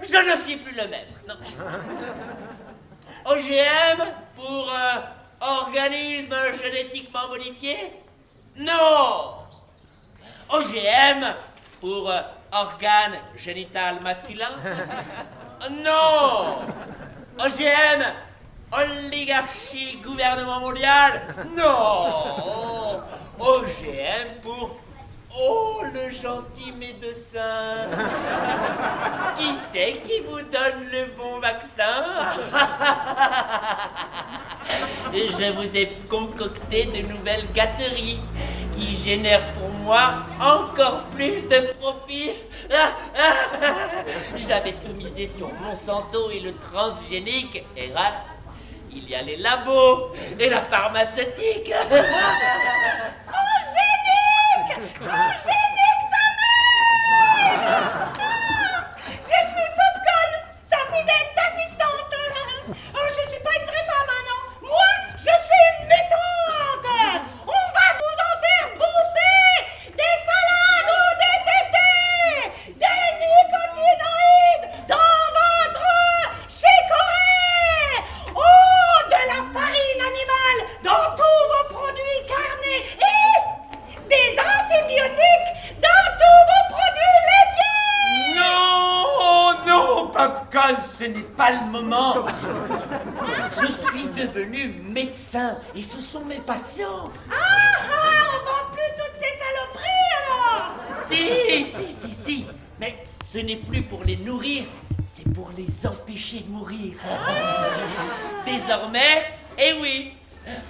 je 0.01 0.17
ne 0.17 0.37
suis 0.45 0.57
plus 0.57 0.77
le 0.77 0.89
même. 0.89 1.09
OGM 3.27 4.05
pour 4.37 4.71
euh, 4.71 5.01
organisme 5.41 6.37
génétiquement 6.63 7.29
modifié? 7.29 7.93
Non. 8.57 9.37
OGM 10.51 11.35
pour 11.81 12.11
euh, 12.11 12.21
organe 12.53 13.15
génital 13.37 14.01
masculin? 14.03 14.51
Non. 15.71 16.59
OGM 17.39 18.05
Oligarchie, 18.77 19.99
gouvernement 20.05 20.61
mondial. 20.61 21.23
Non. 21.57 23.01
OGM 23.39 24.41
pour 24.43 24.77
Oh, 25.37 25.83
le 25.93 26.11
gentil 26.11 26.71
médecin. 26.79 27.89
Qui 29.37 29.47
c'est 29.73 30.01
qui 30.05 30.21
vous 30.21 30.43
donne 30.43 30.89
le 30.93 31.07
bon 31.17 31.41
vaccin? 31.41 32.05
Je 35.13 35.53
vous 35.53 35.77
ai 35.77 35.99
concocté 36.09 36.85
de 36.87 37.03
nouvelles 37.09 37.51
gâteries 37.53 38.21
qui 38.73 38.97
génèrent 38.97 39.53
pour 39.55 39.71
moi 39.71 40.15
encore 40.41 41.03
plus 41.17 41.43
de 41.49 41.73
profit. 41.81 42.31
J'avais 44.37 44.73
tout 44.73 44.93
misé 44.97 45.29
sur 45.37 45.53
Monsanto 45.55 46.31
et 46.31 46.41
le 46.41 46.55
transgénique, 46.57 47.63
et 47.77 47.89
il 48.95 49.09
y 49.09 49.15
a 49.15 49.23
les 49.23 49.37
labos 49.37 50.15
et 50.39 50.49
la 50.49 50.63
pharmaceutique. 50.63 51.73
Transgénique 53.27 54.71
Transgénique 55.01 56.05
ta 56.11 56.25
Je 59.23 59.39
suis 59.49 59.71
Popcorn, 59.79 60.33
sa 60.71 60.81
fidèle 60.87 61.29
assistante. 61.37 62.15
Oh, 62.95 63.07
je 63.09 63.23
suis 63.31 63.43
pas 63.43 63.55
une 63.61 63.67
vraie 63.67 63.87
femme, 63.87 64.11
hein, 64.11 64.23
non. 64.29 64.41
Moi, 64.69 64.91
je 65.19 65.25
suis 65.25 65.65
une 65.81 65.87
mutante. 65.87 66.89
On 67.47 67.65
va 67.75 67.87
vous 67.99 68.17
en 68.29 68.35
faire 68.45 68.69
bouffer 68.79 69.49
des 69.91 70.17
salades 70.27 70.91
ou 70.95 71.05
des 71.23 71.39
tétés, 71.49 72.45
des 72.81 73.05
nicotinoïdes 73.21 74.67
dans 74.89 75.23
votre 75.39 75.91
chicorée. 76.49 77.99
Oh, 78.35 78.97
de 79.09 79.21
la 79.29 79.41
farine 79.53 80.03
animale 80.11 80.61
dans 80.83 81.07
tous 81.17 81.41
vos 81.51 81.67
produits 81.75 82.23
carnés 82.29 82.85
et 82.99 83.35
des 84.09 84.31
antibiotiques 84.39 85.51
dans 85.81 86.07
tous 86.21 86.43
vos 86.51 86.65
produits 86.75 87.21
laitiers. 87.31 88.35
Non, 88.37 89.65
non, 89.67 90.11
Popcorn, 90.25 90.77
ce 90.99 91.05
n'est 91.05 91.21
pas 91.21 91.51
le 91.51 91.71
moment. 91.71 92.25
Je 93.53 93.67
suis 93.67 94.07
devenu 94.09 94.81
médecin 94.83 95.59
et 95.77 95.83
ce 95.83 96.01
sont 96.01 96.25
mes 96.25 96.39
patients. 96.39 97.11
Ah 97.31 97.35
ah, 97.35 98.31
on 98.33 98.45
vend 98.45 98.73
plus 98.73 98.91
toutes 98.97 99.21
ces 99.21 99.35
saloperies 99.45 100.13
alors 100.23 100.73
Si, 101.11 101.67
si, 101.67 101.93
si, 101.93 102.15
si. 102.25 102.47
Mais 102.81 103.05
ce 103.23 103.37
n'est 103.39 103.57
plus 103.57 103.83
pour 103.83 104.03
les 104.03 104.17
nourrir, 104.17 104.65
c'est 105.07 105.31
pour 105.35 105.51
les 105.59 105.87
empêcher 105.87 106.41
de 106.41 106.51
mourir. 106.51 106.95
Désormais, 108.47 109.37
eh 109.59 109.75
oui, 109.83 110.15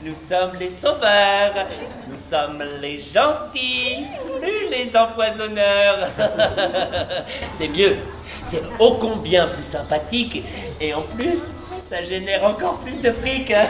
nous 0.03 0.15
sommes 0.15 0.57
les 0.59 0.71
sauveurs, 0.71 1.67
nous 2.09 2.17
sommes 2.17 2.63
les 2.81 3.01
gentils, 3.01 4.07
plus 4.41 4.69
les 4.71 4.97
empoisonneurs. 4.97 6.09
C'est 7.51 7.69
mieux, 7.69 7.97
c'est 8.43 8.63
ô 8.79 8.95
combien 8.95 9.47
plus 9.49 9.65
sympathique 9.65 10.45
et 10.81 10.95
en 10.95 11.03
plus, 11.03 11.55
ça 11.89 12.03
génère 12.03 12.45
encore 12.45 12.79
plus 12.81 13.01
de 13.01 13.11
fric. 13.13 13.53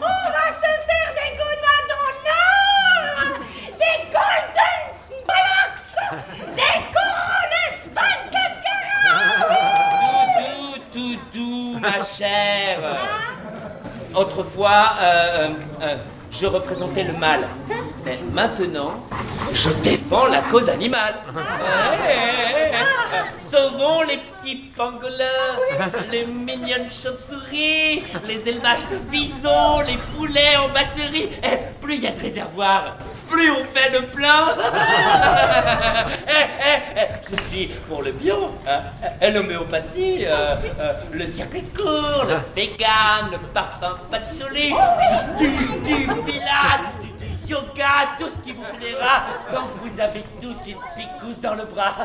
On 0.00 0.30
va 0.30 0.46
se 0.54 0.70
faire 0.86 1.12
des 1.14 1.32
gonades 1.36 1.94
en 1.98 2.12
or 2.30 3.38
Des 3.78 3.98
golden 4.12 4.82
blocks 5.26 5.88
Des 6.56 6.78
couronnes 6.92 7.58
24 7.94 8.60
carats 9.02 9.56
Tout 10.92 11.18
tout 11.32 11.78
ma 11.80 11.98
chère. 12.04 12.80
Autrefois, 14.14 14.92
euh, 15.00 15.04
euh, 15.04 15.48
euh, 15.82 15.96
je 16.30 16.46
représentais 16.46 17.04
le 17.04 17.12
mal. 17.14 17.48
Mais 18.04 18.18
maintenant, 18.32 18.92
Je 19.52 19.70
défends 19.82 20.26
la 20.26 20.40
cause 20.42 20.68
animale. 20.68 21.14
Sauvons 23.38 24.02
les 24.02 24.18
petits 24.18 24.56
pangolins, 24.76 25.56
les 26.12 26.26
mignonnes 26.26 26.90
chauves-souris, 26.90 28.02
les 28.26 28.48
élevages 28.48 28.86
de 28.90 28.96
bisons, 29.10 29.80
les 29.86 29.96
poulets 30.14 30.56
en 30.56 30.68
batterie. 30.68 31.30
Eh, 31.42 31.56
plus 31.80 31.94
il 31.96 32.02
y 32.02 32.06
a 32.06 32.12
de 32.12 32.20
réservoirs, 32.20 32.96
plus 33.28 33.50
on 33.50 33.64
fait 33.66 33.90
de 33.90 34.04
plein. 34.06 34.48
Eh, 36.30 37.00
eh, 37.00 37.06
je 37.30 37.36
suis 37.48 37.66
pour 37.88 38.02
le 38.02 38.12
bio, 38.12 38.54
hein, 38.66 38.82
l'homéopathie, 39.32 40.24
euh, 40.26 40.56
euh, 40.78 40.92
le 41.12 41.26
circuit 41.26 41.64
court, 41.76 42.26
le 42.28 42.36
vegan, 42.54 43.30
le 43.32 43.38
parfum 43.52 43.96
patchouli, 44.10 44.74
du, 45.38 45.48
du 45.48 46.06
pilates, 46.22 46.92
du, 47.00 47.50
yoga, 47.50 48.16
tout 48.18 48.28
ce 48.28 48.38
qui 48.44 48.52
vous 48.52 48.64
plaira 48.78 49.22
quand 49.50 49.66
vous 49.76 50.00
avez 50.00 50.24
tous 50.40 50.56
une 50.68 50.76
picousse 50.96 51.40
dans 51.40 51.54
le 51.54 51.64
bras. 51.64 51.94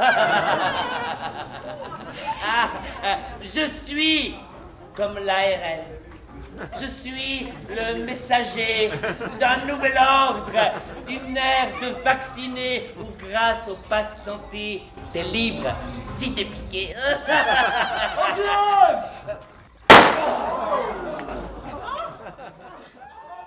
Ah, 2.45 2.69
euh, 3.05 3.15
je 3.41 3.67
suis 3.87 4.35
comme 4.95 5.17
l'ARL. 5.25 6.02
Je 6.79 6.87
suis 6.87 7.47
le 7.69 8.05
messager 8.05 8.91
d'un 9.39 9.65
nouvel 9.65 9.97
ordre, 9.97 10.51
d'une 11.07 11.37
ère 11.37 11.69
de 11.81 12.03
vaccinés 12.03 12.91
où 12.99 13.05
grâce 13.27 13.67
au 13.67 13.77
pass 13.89 14.23
santé, 14.23 14.81
t'es 15.11 15.23
libre 15.23 15.75
si 16.07 16.33
t'es. 16.33 16.47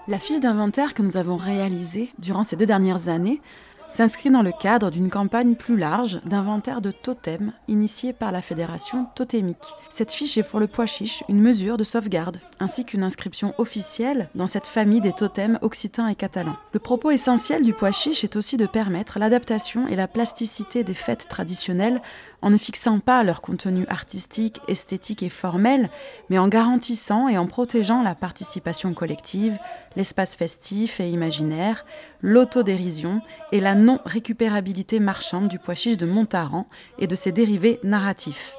La 0.08 0.18
fiche 0.20 0.40
d'inventaire 0.40 0.94
que 0.94 1.02
nous 1.02 1.16
avons 1.16 1.36
réalisée 1.36 2.12
durant 2.18 2.44
ces 2.44 2.54
deux 2.56 2.66
dernières 2.66 3.08
années 3.08 3.40
s'inscrit 3.88 4.30
dans 4.30 4.42
le 4.42 4.52
cadre 4.52 4.90
d'une 4.90 5.10
campagne 5.10 5.54
plus 5.54 5.76
large 5.76 6.20
d'inventaire 6.24 6.80
de 6.80 6.90
totems 6.90 7.52
initiée 7.68 8.12
par 8.12 8.32
la 8.32 8.42
Fédération 8.42 9.06
totémique. 9.14 9.74
Cette 9.90 10.12
fiche 10.12 10.36
est 10.38 10.42
pour 10.42 10.60
le 10.60 10.66
pois 10.66 10.86
chiche 10.86 11.22
une 11.28 11.40
mesure 11.40 11.76
de 11.76 11.84
sauvegarde, 11.84 12.38
ainsi 12.60 12.84
qu'une 12.84 13.02
inscription 13.02 13.54
officielle 13.58 14.28
dans 14.34 14.46
cette 14.46 14.66
famille 14.66 15.00
des 15.00 15.12
totems 15.12 15.58
occitans 15.62 16.08
et 16.08 16.14
catalans. 16.14 16.56
Le 16.72 16.80
propos 16.80 17.10
essentiel 17.10 17.62
du 17.62 17.72
pois 17.72 17.92
chiche 17.92 18.24
est 18.24 18.36
aussi 18.36 18.56
de 18.56 18.66
permettre 18.66 19.18
l'adaptation 19.18 19.86
et 19.88 19.96
la 19.96 20.08
plasticité 20.08 20.84
des 20.84 20.94
fêtes 20.94 21.28
traditionnelles 21.28 22.00
en 22.46 22.50
ne 22.50 22.58
fixant 22.58 23.00
pas 23.00 23.24
leur 23.24 23.42
contenu 23.42 23.86
artistique, 23.88 24.60
esthétique 24.68 25.24
et 25.24 25.30
formel, 25.30 25.90
mais 26.30 26.38
en 26.38 26.46
garantissant 26.46 27.26
et 27.26 27.36
en 27.36 27.48
protégeant 27.48 28.04
la 28.04 28.14
participation 28.14 28.94
collective, 28.94 29.58
l'espace 29.96 30.36
festif 30.36 31.00
et 31.00 31.10
imaginaire, 31.10 31.84
l'autodérision 32.20 33.20
et 33.50 33.58
la 33.58 33.74
non-récupérabilité 33.74 35.00
marchande 35.00 35.48
du 35.48 35.58
pois 35.58 35.74
chiche 35.74 35.96
de 35.96 36.06
Montaran 36.06 36.68
et 37.00 37.08
de 37.08 37.16
ses 37.16 37.32
dérivés 37.32 37.80
narratifs. 37.82 38.54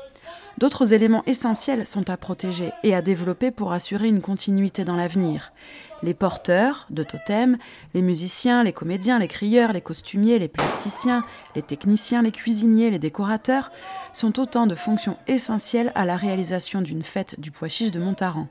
D'autres 0.58 0.92
éléments 0.94 1.24
essentiels 1.26 1.86
sont 1.86 2.10
à 2.10 2.18
protéger 2.18 2.72
et 2.84 2.94
à 2.94 3.02
développer 3.02 3.52
pour 3.52 3.72
assurer 3.72 4.10
une 4.10 4.22
continuité 4.22 4.84
dans 4.84 4.98
l'avenir. 4.98 5.54
Les 6.04 6.14
porteurs 6.14 6.86
de 6.92 7.02
totems, 7.02 7.58
les 7.96 8.04
musiciens, 8.04 8.64
les 8.64 8.74
comédiens, 8.74 9.18
les 9.18 9.28
crieurs, 9.28 9.74
les 9.74 9.82
costumiers, 9.82 10.38
les 10.38 10.48
plasticiens, 10.48 11.24
les 11.56 11.64
techniciens, 11.64 12.22
les 12.22 12.32
cuisiniers, 12.32 12.92
les 12.92 13.00
décorateurs 13.00 13.72
sont 14.14 14.40
autant 14.40 14.68
de 14.68 14.76
fonctions 14.76 15.18
essentielles 15.28 15.92
à 15.96 16.06
la 16.06 16.16
réalisation 16.16 16.82
d'une 16.82 17.04
fête 17.04 17.40
du 17.40 17.50
pois 17.50 17.68
chiche 17.68 17.92
de 17.92 18.00
Montaran. 18.00 18.48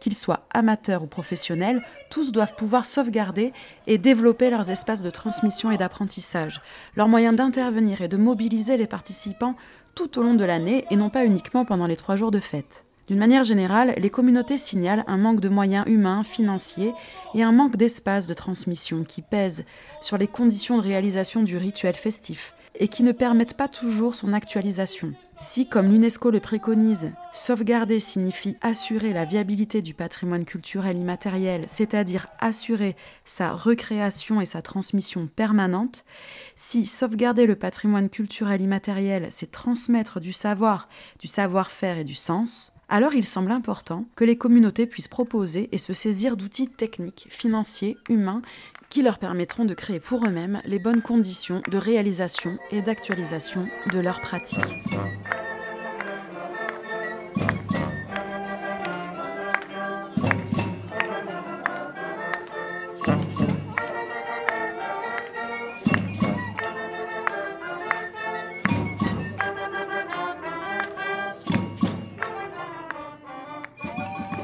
Qu'ils 0.00 0.16
soient 0.16 0.46
amateurs 0.52 1.02
ou 1.02 1.06
professionnels, 1.06 1.84
tous 2.10 2.32
doivent 2.32 2.54
pouvoir 2.56 2.86
sauvegarder 2.86 3.52
et 3.86 3.98
développer 3.98 4.48
leurs 4.48 4.70
espaces 4.70 5.02
de 5.02 5.10
transmission 5.10 5.70
et 5.70 5.76
d'apprentissage. 5.76 6.62
Leur 6.96 7.08
moyen 7.08 7.34
d'intervenir 7.34 8.00
et 8.00 8.08
de 8.08 8.16
mobiliser 8.16 8.76
les 8.76 8.86
participants 8.86 9.56
tout 9.94 10.18
au 10.18 10.22
long 10.22 10.34
de 10.34 10.44
l'année 10.44 10.84
et 10.90 10.96
non 10.96 11.10
pas 11.10 11.24
uniquement 11.24 11.64
pendant 11.64 11.86
les 11.86 11.96
trois 11.96 12.16
jours 12.16 12.30
de 12.30 12.40
fête. 12.40 12.87
D'une 13.08 13.18
manière 13.18 13.44
générale, 13.44 13.94
les 13.96 14.10
communautés 14.10 14.58
signalent 14.58 15.04
un 15.06 15.16
manque 15.16 15.40
de 15.40 15.48
moyens 15.48 15.86
humains, 15.88 16.24
financiers 16.24 16.92
et 17.34 17.42
un 17.42 17.52
manque 17.52 17.76
d'espace 17.76 18.26
de 18.26 18.34
transmission 18.34 19.02
qui 19.02 19.22
pèsent 19.22 19.64
sur 20.02 20.18
les 20.18 20.26
conditions 20.28 20.76
de 20.76 20.82
réalisation 20.82 21.42
du 21.42 21.56
rituel 21.56 21.94
festif 21.94 22.54
et 22.78 22.88
qui 22.88 23.02
ne 23.02 23.12
permettent 23.12 23.56
pas 23.56 23.66
toujours 23.66 24.14
son 24.14 24.34
actualisation. 24.34 25.14
Si, 25.40 25.68
comme 25.68 25.86
l'UNESCO 25.86 26.30
le 26.30 26.40
préconise, 26.40 27.12
sauvegarder 27.32 27.98
signifie 27.98 28.56
assurer 28.60 29.14
la 29.14 29.24
viabilité 29.24 29.80
du 29.80 29.94
patrimoine 29.94 30.44
culturel 30.44 30.98
immatériel, 30.98 31.64
c'est-à-dire 31.66 32.26
assurer 32.40 32.94
sa 33.24 33.52
recréation 33.52 34.40
et 34.40 34.46
sa 34.46 34.60
transmission 34.62 35.28
permanente, 35.28 36.04
si 36.56 36.84
sauvegarder 36.84 37.46
le 37.46 37.56
patrimoine 37.56 38.10
culturel 38.10 38.60
immatériel, 38.60 39.28
c'est 39.30 39.50
transmettre 39.50 40.20
du 40.20 40.32
savoir, 40.32 40.88
du 41.20 41.28
savoir-faire 41.28 41.98
et 41.98 42.04
du 42.04 42.16
sens, 42.16 42.72
alors 42.88 43.14
il 43.14 43.26
semble 43.26 43.52
important 43.52 44.06
que 44.16 44.24
les 44.24 44.38
communautés 44.38 44.86
puissent 44.86 45.08
proposer 45.08 45.68
et 45.72 45.78
se 45.78 45.92
saisir 45.92 46.36
d'outils 46.36 46.68
techniques, 46.68 47.26
financiers, 47.30 47.96
humains, 48.08 48.42
qui 48.88 49.02
leur 49.02 49.18
permettront 49.18 49.64
de 49.64 49.74
créer 49.74 50.00
pour 50.00 50.24
eux-mêmes 50.26 50.62
les 50.64 50.78
bonnes 50.78 51.02
conditions 51.02 51.62
de 51.70 51.76
réalisation 51.76 52.58
et 52.70 52.80
d'actualisation 52.80 53.68
de 53.92 53.98
leurs 54.00 54.20
pratiques. 54.20 54.74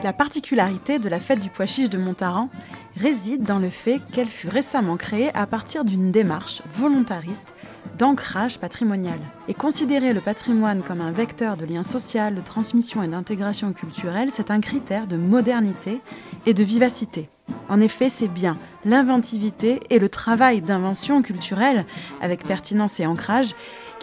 La 0.04 0.12
particularité 0.12 0.98
de 0.98 1.08
la 1.08 1.18
fête 1.18 1.40
du 1.40 1.48
pois 1.48 1.64
chiche 1.64 1.88
de 1.88 1.96
Montaran 1.96 2.50
réside 2.94 3.42
dans 3.42 3.58
le 3.58 3.70
fait 3.70 4.02
qu'elle 4.12 4.28
fut 4.28 4.50
récemment 4.50 4.98
créée 4.98 5.34
à 5.34 5.46
partir 5.46 5.82
d'une 5.82 6.12
démarche 6.12 6.60
volontariste 6.70 7.54
d'ancrage 7.96 8.58
patrimonial. 8.58 9.18
Et 9.48 9.54
considérer 9.54 10.12
le 10.12 10.20
patrimoine 10.20 10.82
comme 10.82 11.00
un 11.00 11.10
vecteur 11.10 11.56
de 11.56 11.64
lien 11.64 11.82
social, 11.82 12.34
de 12.34 12.42
transmission 12.42 13.02
et 13.02 13.08
d'intégration 13.08 13.72
culturelle, 13.72 14.30
c'est 14.30 14.50
un 14.50 14.60
critère 14.60 15.06
de 15.06 15.16
modernité 15.16 16.02
et 16.44 16.52
de 16.52 16.62
vivacité. 16.62 17.30
En 17.70 17.80
effet, 17.80 18.10
c'est 18.10 18.28
bien 18.28 18.58
l'inventivité 18.84 19.80
et 19.88 19.98
le 19.98 20.10
travail 20.10 20.60
d'invention 20.60 21.22
culturelle, 21.22 21.86
avec 22.20 22.46
pertinence 22.46 23.00
et 23.00 23.06
ancrage, 23.06 23.54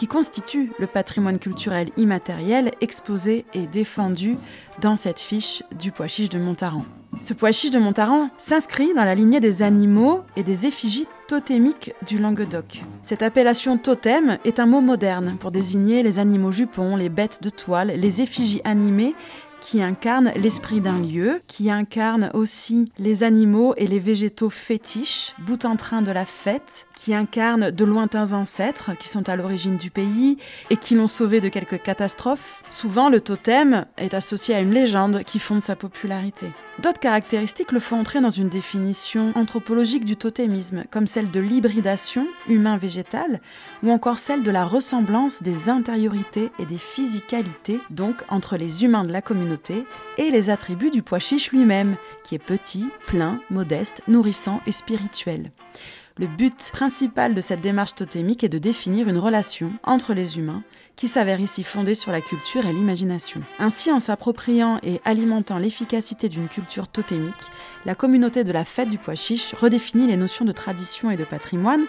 qui 0.01 0.07
constitue 0.07 0.71
le 0.79 0.87
patrimoine 0.87 1.37
culturel 1.37 1.91
immatériel 1.95 2.71
exposé 2.81 3.45
et 3.53 3.67
défendu 3.67 4.35
dans 4.81 4.95
cette 4.95 5.19
fiche 5.19 5.61
du 5.77 5.91
pois 5.91 6.07
chiche 6.07 6.29
de 6.29 6.39
Montaran. 6.39 6.85
Ce 7.21 7.35
pois 7.35 7.51
chiche 7.51 7.69
de 7.69 7.77
Montaran 7.77 8.31
s'inscrit 8.39 8.95
dans 8.95 9.03
la 9.03 9.13
lignée 9.13 9.39
des 9.39 9.61
animaux 9.61 10.23
et 10.35 10.41
des 10.41 10.65
effigies 10.65 11.05
totémiques 11.27 11.93
du 12.07 12.17
Languedoc. 12.17 12.81
Cette 13.03 13.21
appellation 13.21 13.77
totem 13.77 14.39
est 14.43 14.59
un 14.59 14.65
mot 14.65 14.81
moderne 14.81 15.37
pour 15.39 15.51
désigner 15.51 16.01
les 16.01 16.17
animaux 16.17 16.51
jupons, 16.51 16.95
les 16.95 17.09
bêtes 17.09 17.43
de 17.43 17.51
toile, 17.51 17.93
les 17.95 18.23
effigies 18.23 18.61
animées 18.63 19.13
qui 19.61 19.81
incarnent 19.81 20.33
l'esprit 20.35 20.81
d'un 20.81 20.99
lieu, 20.99 21.41
qui 21.47 21.71
incarnent 21.71 22.29
aussi 22.33 22.91
les 22.97 23.23
animaux 23.23 23.73
et 23.77 23.87
les 23.87 23.99
végétaux 23.99 24.49
fétiches, 24.49 25.33
bout 25.45 25.63
en 25.63 25.77
train 25.77 26.01
de 26.01 26.11
la 26.11 26.25
fête, 26.25 26.87
qui 26.97 27.13
incarnent 27.13 27.71
de 27.71 27.85
lointains 27.85 28.33
ancêtres 28.33 28.97
qui 28.97 29.07
sont 29.07 29.29
à 29.29 29.35
l'origine 29.35 29.77
du 29.77 29.89
pays 29.89 30.37
et 30.69 30.77
qui 30.77 30.95
l'ont 30.95 31.07
sauvé 31.07 31.39
de 31.39 31.49
quelques 31.49 31.81
catastrophes. 31.81 32.61
Souvent, 32.69 33.09
le 33.09 33.21
totem 33.21 33.85
est 33.97 34.13
associé 34.13 34.55
à 34.55 34.59
une 34.59 34.73
légende 34.73 35.23
qui 35.23 35.39
fonde 35.39 35.61
sa 35.61 35.75
popularité. 35.75 36.47
D'autres 36.81 36.99
caractéristiques 36.99 37.73
le 37.73 37.79
font 37.79 37.99
entrer 37.99 38.21
dans 38.21 38.31
une 38.31 38.49
définition 38.49 39.33
anthropologique 39.35 40.03
du 40.03 40.17
totémisme, 40.17 40.83
comme 40.89 41.05
celle 41.05 41.29
de 41.29 41.39
l'hybridation 41.39 42.25
humain-végétale, 42.47 43.39
ou 43.83 43.91
encore 43.91 44.17
celle 44.17 44.41
de 44.41 44.49
la 44.49 44.65
ressemblance 44.65 45.43
des 45.43 45.69
intériorités 45.69 46.49
et 46.57 46.65
des 46.65 46.79
physicalités, 46.79 47.79
donc 47.91 48.23
entre 48.29 48.57
les 48.57 48.83
humains 48.83 49.03
de 49.03 49.13
la 49.13 49.21
communauté, 49.21 49.85
et 50.17 50.31
les 50.31 50.49
attributs 50.49 50.89
du 50.89 51.03
pois 51.03 51.19
chiche 51.19 51.51
lui-même, 51.51 51.97
qui 52.23 52.33
est 52.33 52.39
petit, 52.39 52.89
plein, 53.05 53.41
modeste, 53.51 54.01
nourrissant 54.07 54.59
et 54.65 54.71
spirituel. 54.71 55.51
Le 56.17 56.25
but 56.25 56.71
principal 56.73 57.35
de 57.35 57.41
cette 57.41 57.61
démarche 57.61 57.95
totémique 57.95 58.43
est 58.43 58.49
de 58.49 58.57
définir 58.57 59.07
une 59.07 59.19
relation 59.19 59.71
entre 59.83 60.15
les 60.15 60.39
humains 60.39 60.63
qui 60.95 61.07
s'avère 61.07 61.39
ici 61.39 61.63
fondée 61.63 61.95
sur 61.95 62.11
la 62.11 62.21
culture 62.21 62.65
et 62.65 62.73
l'imagination. 62.73 63.41
Ainsi, 63.59 63.91
en 63.91 63.99
s'appropriant 63.99 64.79
et 64.83 65.01
alimentant 65.05 65.57
l'efficacité 65.57 66.29
d'une 66.29 66.47
culture 66.47 66.87
totémique, 66.87 67.33
la 67.85 67.95
communauté 67.95 68.43
de 68.43 68.51
la 68.51 68.65
fête 68.65 68.89
du 68.89 68.97
pois 68.97 69.15
chiche 69.15 69.53
redéfinit 69.53 70.07
les 70.07 70.17
notions 70.17 70.45
de 70.45 70.51
tradition 70.51 71.09
et 71.09 71.17
de 71.17 71.23
patrimoine 71.23 71.85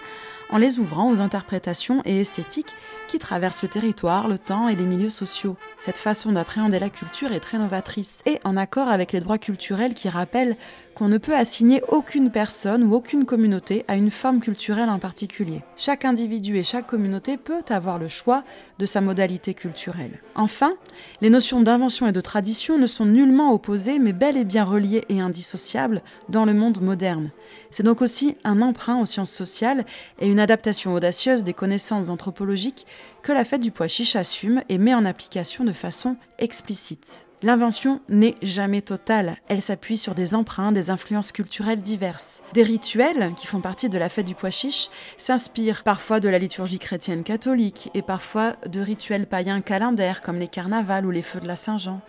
en 0.49 0.57
les 0.57 0.79
ouvrant 0.79 1.11
aux 1.11 1.21
interprétations 1.21 2.01
et 2.05 2.21
esthétiques 2.21 2.73
qui 3.13 3.19
traversent 3.19 3.61
le 3.61 3.69
territoire, 3.69 4.27
le 4.27 4.39
temps 4.39 4.69
et 4.69 4.75
les 4.75 4.87
milieux 4.87 5.07
sociaux. 5.07 5.55
Cette 5.77 5.99
façon 5.99 6.31
d'appréhender 6.31 6.79
la 6.79 6.89
culture 6.89 7.31
est 7.31 7.41
très 7.41 7.59
novatrice 7.59 8.23
et 8.25 8.39
en 8.43 8.57
accord 8.57 8.87
avec 8.87 9.11
les 9.11 9.19
droits 9.19 9.37
culturels 9.37 9.93
qui 9.93 10.09
rappellent 10.09 10.57
qu'on 10.95 11.09
ne 11.09 11.19
peut 11.19 11.35
assigner 11.35 11.83
aucune 11.89 12.31
personne 12.31 12.83
ou 12.83 12.95
aucune 12.95 13.25
communauté 13.25 13.85
à 13.87 13.95
une 13.95 14.09
forme 14.09 14.39
culturelle 14.39 14.89
en 14.89 14.97
particulier. 14.97 15.61
Chaque 15.75 16.05
individu 16.05 16.57
et 16.57 16.63
chaque 16.63 16.87
communauté 16.87 17.37
peut 17.37 17.63
avoir 17.69 17.99
le 17.99 18.07
choix 18.07 18.43
de 18.79 18.85
sa 18.87 19.01
modalité 19.01 19.53
culturelle. 19.53 20.19
Enfin, 20.35 20.73
les 21.21 21.29
notions 21.29 21.61
d'invention 21.61 22.07
et 22.07 22.11
de 22.11 22.21
tradition 22.21 22.79
ne 22.79 22.87
sont 22.87 23.05
nullement 23.05 23.53
opposées 23.53 23.99
mais 23.99 24.13
bel 24.13 24.37
et 24.37 24.45
bien 24.45 24.63
reliées 24.63 25.03
et 25.09 25.19
indissociables 25.19 26.01
dans 26.29 26.45
le 26.45 26.53
monde 26.53 26.81
moderne. 26.81 27.29
C'est 27.69 27.83
donc 27.83 28.01
aussi 28.01 28.35
un 28.43 28.61
emprunt 28.61 28.99
aux 28.99 29.05
sciences 29.05 29.31
sociales 29.31 29.85
et 30.19 30.27
une 30.27 30.39
adaptation 30.39 30.93
audacieuse 30.93 31.43
des 31.43 31.53
connaissances 31.53 32.09
anthropologiques 32.09 32.85
que 33.21 33.31
la 33.31 33.45
fête 33.45 33.61
du 33.61 33.71
pois 33.71 33.87
chiche 33.87 34.15
assume 34.15 34.63
et 34.69 34.77
met 34.77 34.93
en 34.93 35.05
application 35.05 35.63
de 35.63 35.73
façon 35.73 36.17
explicite. 36.39 37.25
L'invention 37.43 37.99
n'est 38.07 38.35
jamais 38.41 38.81
totale, 38.81 39.35
elle 39.49 39.61
s'appuie 39.61 39.97
sur 39.97 40.15
des 40.15 40.33
emprunts, 40.33 40.71
des 40.71 40.89
influences 40.89 41.33
culturelles 41.33 41.81
diverses. 41.81 42.41
Des 42.53 42.63
rituels, 42.63 43.33
qui 43.35 43.47
font 43.47 43.59
partie 43.59 43.89
de 43.89 43.97
la 43.97 44.07
fête 44.07 44.25
du 44.25 44.33
pois 44.33 44.49
chiche, 44.49 44.87
s'inspirent 45.17 45.83
parfois 45.83 46.21
de 46.21 46.29
la 46.29 46.39
liturgie 46.39 46.79
chrétienne 46.79 47.23
catholique 47.25 47.89
et 47.93 48.01
parfois 48.01 48.53
de 48.65 48.79
rituels 48.79 49.27
païens 49.27 49.59
calendaires 49.59 50.21
comme 50.21 50.39
les 50.39 50.47
carnavals 50.47 51.05
ou 51.05 51.11
les 51.11 51.21
feux 51.21 51.41
de 51.41 51.47
la 51.47 51.57
Saint-Jean. 51.57 51.99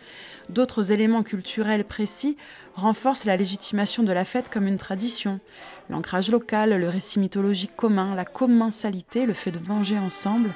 D'autres 0.51 0.93
éléments 0.93 1.25
culturels 1.25 1.85
précis 1.85 2.37
renforcent 2.75 3.25
la 3.25 3.37
légitimation 3.37 4.05
de 4.05 4.13
la 4.13 4.25
fête 4.25 4.51
comme 4.51 4.69
une 4.69 4.77
tradition. 4.77 5.41
L'ancrage 5.91 6.31
local, 6.31 6.79
le 6.79 6.89
récit 6.89 7.19
mythologique 7.19 7.75
commun, 7.75 8.15
la 8.15 8.25
commensalité, 8.25 9.27
le 9.27 9.35
fait 9.35 9.51
de 9.51 9.59
manger 9.67 9.99
ensemble, 9.99 10.51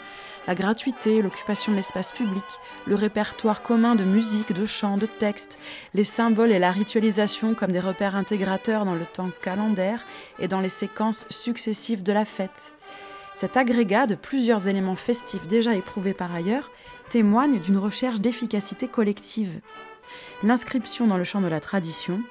la 0.48 0.54
gratuité, 0.54 1.20
l'occupation 1.20 1.72
de 1.72 1.76
l'espace 1.76 2.10
public, 2.10 2.42
le 2.86 2.94
répertoire 2.94 3.60
commun 3.60 3.94
de 3.94 4.04
musique, 4.04 4.54
de 4.54 4.64
chants, 4.64 4.96
de 4.96 5.04
textes, 5.04 5.58
les 5.92 6.04
symboles 6.04 6.52
et 6.52 6.58
la 6.58 6.72
ritualisation 6.72 7.54
comme 7.54 7.70
des 7.70 7.80
repères 7.80 8.16
intégrateurs 8.16 8.86
dans 8.86 8.94
le 8.94 9.04
temps 9.04 9.28
calendaire 9.42 10.06
et 10.38 10.48
dans 10.48 10.62
les 10.62 10.70
séquences 10.70 11.26
successives 11.28 12.02
de 12.02 12.14
la 12.14 12.24
fête. 12.24 12.72
Cet 13.34 13.58
agrégat 13.58 14.06
de 14.06 14.14
plusieurs 14.14 14.68
éléments 14.68 14.96
festifs 14.96 15.46
déjà 15.46 15.74
éprouvés 15.74 16.14
par 16.14 16.34
ailleurs 16.34 16.70
témoigne 17.10 17.60
d'une 17.60 17.76
recherche 17.76 18.20
d'efficacité 18.20 18.88
collective. 18.88 19.60
L'inscription 20.42 21.06
dans 21.06 21.18
le 21.18 21.24
champ 21.24 21.42
de 21.42 21.46
la 21.46 21.60
tradition 21.60 22.22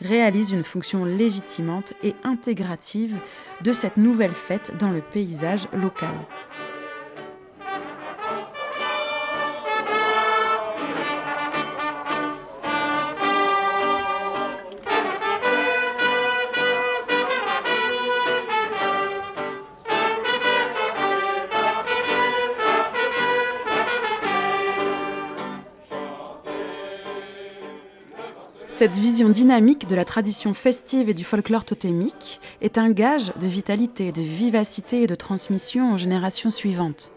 réalise 0.00 0.50
une 0.50 0.64
fonction 0.64 1.04
légitimante 1.04 1.92
et 2.02 2.14
intégrative 2.24 3.18
de 3.62 3.72
cette 3.74 3.98
nouvelle 3.98 4.34
fête 4.34 4.78
dans 4.78 4.90
le 4.90 5.02
paysage 5.02 5.68
local. 5.74 6.14
Cette 28.78 28.98
vision 28.98 29.30
dynamique 29.30 29.88
de 29.88 29.96
la 29.96 30.04
tradition 30.04 30.52
festive 30.52 31.08
et 31.08 31.14
du 31.14 31.24
folklore 31.24 31.64
totémique 31.64 32.42
est 32.60 32.76
un 32.76 32.90
gage 32.90 33.32
de 33.40 33.46
vitalité, 33.46 34.12
de 34.12 34.20
vivacité 34.20 35.00
et 35.00 35.06
de 35.06 35.14
transmission 35.14 35.94
aux 35.94 35.96
générations 35.96 36.50
suivantes. 36.50 37.14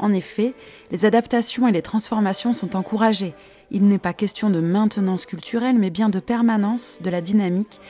En 0.00 0.12
effet, 0.12 0.52
les 0.90 1.04
adaptations 1.04 1.68
et 1.68 1.72
les 1.72 1.80
transformations 1.80 2.52
sont 2.52 2.74
encouragées. 2.74 3.34
Il 3.70 3.86
n'est 3.86 3.98
pas 3.98 4.14
question 4.14 4.50
de 4.50 4.58
maintenance 4.58 5.26
culturelle, 5.26 5.78
mais 5.78 5.90
bien 5.90 6.08
de 6.08 6.18
permanence 6.18 6.98
de 7.04 7.10
la 7.10 7.20
dynamique 7.20 7.80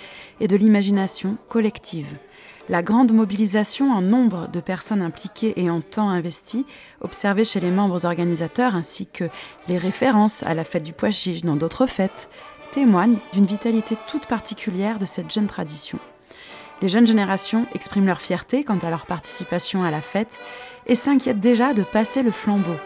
et 0.40 0.46
de 0.46 0.56
l'imagination 0.56 1.38
collective. 1.48 2.18
La 2.68 2.82
grande 2.82 3.12
mobilisation 3.12 3.92
en 3.92 4.02
nombre 4.02 4.48
de 4.52 4.60
personnes 4.60 5.00
impliquées 5.00 5.54
et 5.56 5.70
en 5.70 5.80
temps 5.80 6.10
investi, 6.10 6.66
observée 7.00 7.44
chez 7.44 7.60
les 7.60 7.70
membres 7.70 8.04
organisateurs, 8.04 8.74
ainsi 8.74 9.06
que 9.06 9.24
les 9.68 9.78
références 9.78 10.42
à 10.42 10.52
la 10.52 10.64
fête 10.64 10.82
du 10.82 10.92
pois 10.92 11.12
chiche 11.12 11.42
dans 11.42 11.56
d'autres 11.56 11.86
fêtes, 11.86 12.28
témoignent 12.70 13.18
d'une 13.32 13.46
vitalité 13.46 13.96
toute 14.06 14.26
particulière 14.26 14.98
de 14.98 15.06
cette 15.06 15.30
jeune 15.30 15.46
tradition. 15.46 15.98
Les 16.82 16.88
jeunes 16.88 17.06
générations 17.06 17.66
expriment 17.74 18.06
leur 18.06 18.20
fierté 18.20 18.64
quant 18.64 18.78
à 18.78 18.90
leur 18.90 19.06
participation 19.06 19.82
à 19.82 19.90
la 19.90 20.02
fête 20.02 20.38
et 20.86 20.94
s'inquiètent 20.94 21.40
déjà 21.40 21.72
de 21.72 21.82
passer 21.82 22.22
le 22.22 22.30
flambeau. 22.30 22.76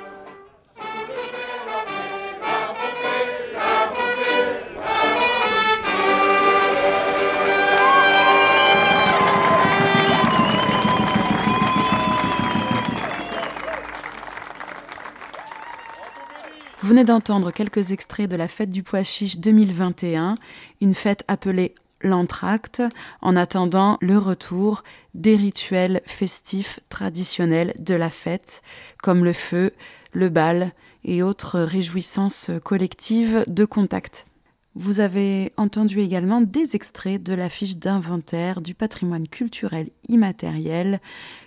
Venez 16.91 17.05
d'entendre 17.05 17.53
quelques 17.53 17.93
extraits 17.93 18.29
de 18.29 18.35
la 18.35 18.49
fête 18.49 18.71
du 18.71 18.83
pois 18.83 19.05
chiche 19.05 19.39
2021, 19.39 20.35
une 20.81 20.97
fête 20.97 21.23
appelée 21.29 21.73
l'entracte, 22.01 22.83
en 23.23 23.37
attendant 23.37 23.97
le 24.01 24.19
retour 24.19 24.83
des 25.15 25.37
rituels 25.37 26.01
festifs 26.05 26.81
traditionnels 26.89 27.75
de 27.79 27.95
la 27.95 28.11
fête, 28.11 28.63
comme 29.05 29.25
le 29.25 29.33
feu, 29.33 29.73
le 30.13 30.31
bal 30.31 30.73
et 31.05 31.23
autres 31.23 31.61
réjouissances 31.61 32.51
collectives 32.65 33.45
de 33.47 33.65
contact. 33.65 34.27
Vous 34.75 34.99
avez 34.99 35.53
entendu 35.57 36.01
également 36.01 36.41
des 36.41 36.75
extraits 36.75 37.23
de 37.23 37.35
l'affiche 37.35 37.77
d'inventaire 37.77 38.61
du 38.61 38.75
patrimoine 38.75 39.29
culturel 39.29 39.91
immatériel 40.09 40.99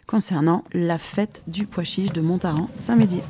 concernant 0.07 0.63
la 0.71 0.97
fête 0.97 1.43
du 1.47 1.65
pois 1.65 1.83
chiche 1.83 2.13
de 2.13 2.21
Montaran-Saint-Médier. 2.21 3.23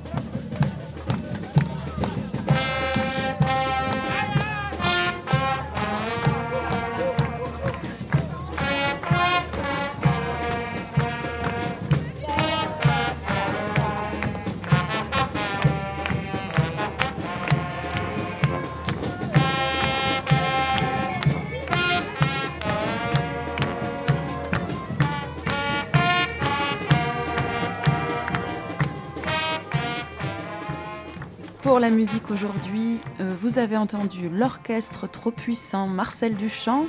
Pour 31.63 31.79
la 31.79 31.89
musique 31.89 32.29
aujourd'hui, 32.29 32.99
euh, 33.21 33.33
vous 33.39 33.57
avez 33.57 33.77
entendu 33.77 34.27
l'orchestre 34.27 35.07
trop 35.07 35.31
puissant 35.31 35.87
Marcel 35.87 36.35
Duchamp, 36.35 36.87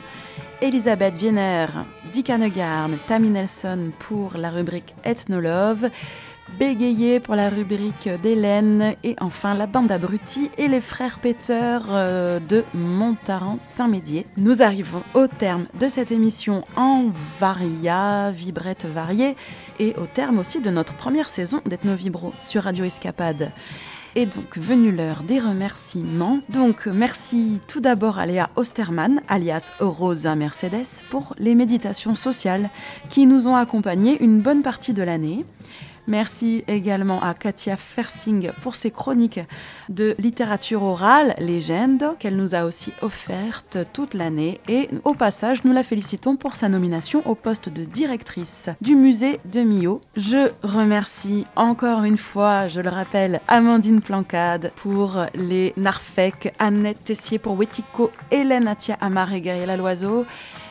Elisabeth 0.61 1.15
Wiener, 1.23 1.67
Dick 2.11 2.29
Hanegarn, 2.29 2.99
Tammy 3.07 3.29
Nelson 3.29 3.93
pour 4.01 4.37
la 4.37 4.51
rubrique 4.51 4.97
Ethnolove, 5.05 5.91
Bégayé 6.59 7.21
pour 7.21 7.37
la 7.37 7.49
rubrique 7.49 8.09
d'Hélène 8.23 8.97
et 9.03 9.17
enfin 9.21 9.55
la 9.55 9.67
bande 9.67 9.91
abrutie 9.91 10.51
et 10.59 10.69
les 10.69 10.81
frères 10.81 11.19
Peter 11.21 11.79
euh, 11.89 12.39
de 12.41 12.65
Montaran-Saint-Médier. 12.75 14.27
Nous 14.37 14.61
arrivons 14.61 15.03
au 15.15 15.27
terme 15.27 15.67
de 15.79 15.89
cette 15.89 16.13
émission 16.13 16.65
en 16.77 17.07
varia, 17.39 18.31
vibrette 18.33 18.87
variée 18.87 19.37
et 19.79 19.95
au 19.97 20.07
terme 20.07 20.39
aussi 20.39 20.61
de 20.61 20.71
notre 20.71 20.95
première 20.95 21.29
saison 21.29 21.61
d'Ethnovibro 21.65 22.33
sur 22.39 22.65
Radio 22.65 22.85
Escapade 22.85 23.53
est 24.15 24.27
donc 24.27 24.57
venue 24.59 24.93
l'heure 24.93 25.23
des 25.23 25.41
remerciements. 25.41 26.41
Donc 26.49 26.87
merci 26.87 27.61
tout 27.69 27.81
d'abord 27.81 28.19
à 28.19 28.27
Léa 28.27 28.51
Osterman, 28.57 29.21
alias 29.29 29.73
Rosa 29.81 30.35
Mercedes, 30.37 31.03
pour 31.11 31.35
les 31.39 31.55
méditations 31.55 32.15
sociales 32.15 32.71
qui 33.09 33.27
nous 33.27 33.49
ont 33.49 33.57
accompagnés 33.57 34.23
une 34.23 34.41
bonne 34.41 34.63
partie 34.63 34.93
de 34.93 35.03
l'année. 35.03 35.45
Merci 36.07 36.65
également 36.69 37.23
à 37.23 37.33
Katia 37.33 37.77
Fersing 37.77 38.51
pour 38.61 38.75
ses 38.75 38.91
chroniques 38.91 39.41
de 39.89 40.15
littérature 40.19 40.83
orale, 40.83 41.35
légende, 41.39 42.05
qu'elle 42.19 42.37
nous 42.37 42.55
a 42.55 42.65
aussi 42.65 42.93
offertes 43.01 43.79
toute 43.93 44.13
l'année. 44.13 44.61
Et 44.69 44.89
au 45.05 45.15
passage, 45.15 45.65
nous 45.65 45.73
la 45.73 45.83
félicitons 45.83 46.37
pour 46.37 46.57
sa 46.57 46.69
nomination 46.69 47.23
au 47.27 47.35
poste 47.35 47.71
de 47.71 47.85
directrice 47.85 48.69
du 48.83 48.97
musée 48.97 49.41
de 49.47 49.61
Millau. 49.61 50.01
Je 50.17 50.51
remercie 50.63 51.47
encore 51.57 52.05
une 52.05 52.19
fois, 52.19 52.69
je 52.69 52.81
le 52.81 52.91
rappelle, 52.91 53.41
Amandine 53.49 54.03
Plancade 54.03 54.73
pour 54.77 55.25
les 55.35 55.73
Narfec, 55.79 56.53
Annette 56.59 57.05
Tessier 57.05 57.39
pour 57.39 57.59
Wetiko, 57.59 58.11
Hélène 58.31 58.69
Atia 58.69 58.99
Amar 59.01 59.33
et 59.33 59.41
Gaëla 59.41 59.77
Loiseau. 59.77 60.27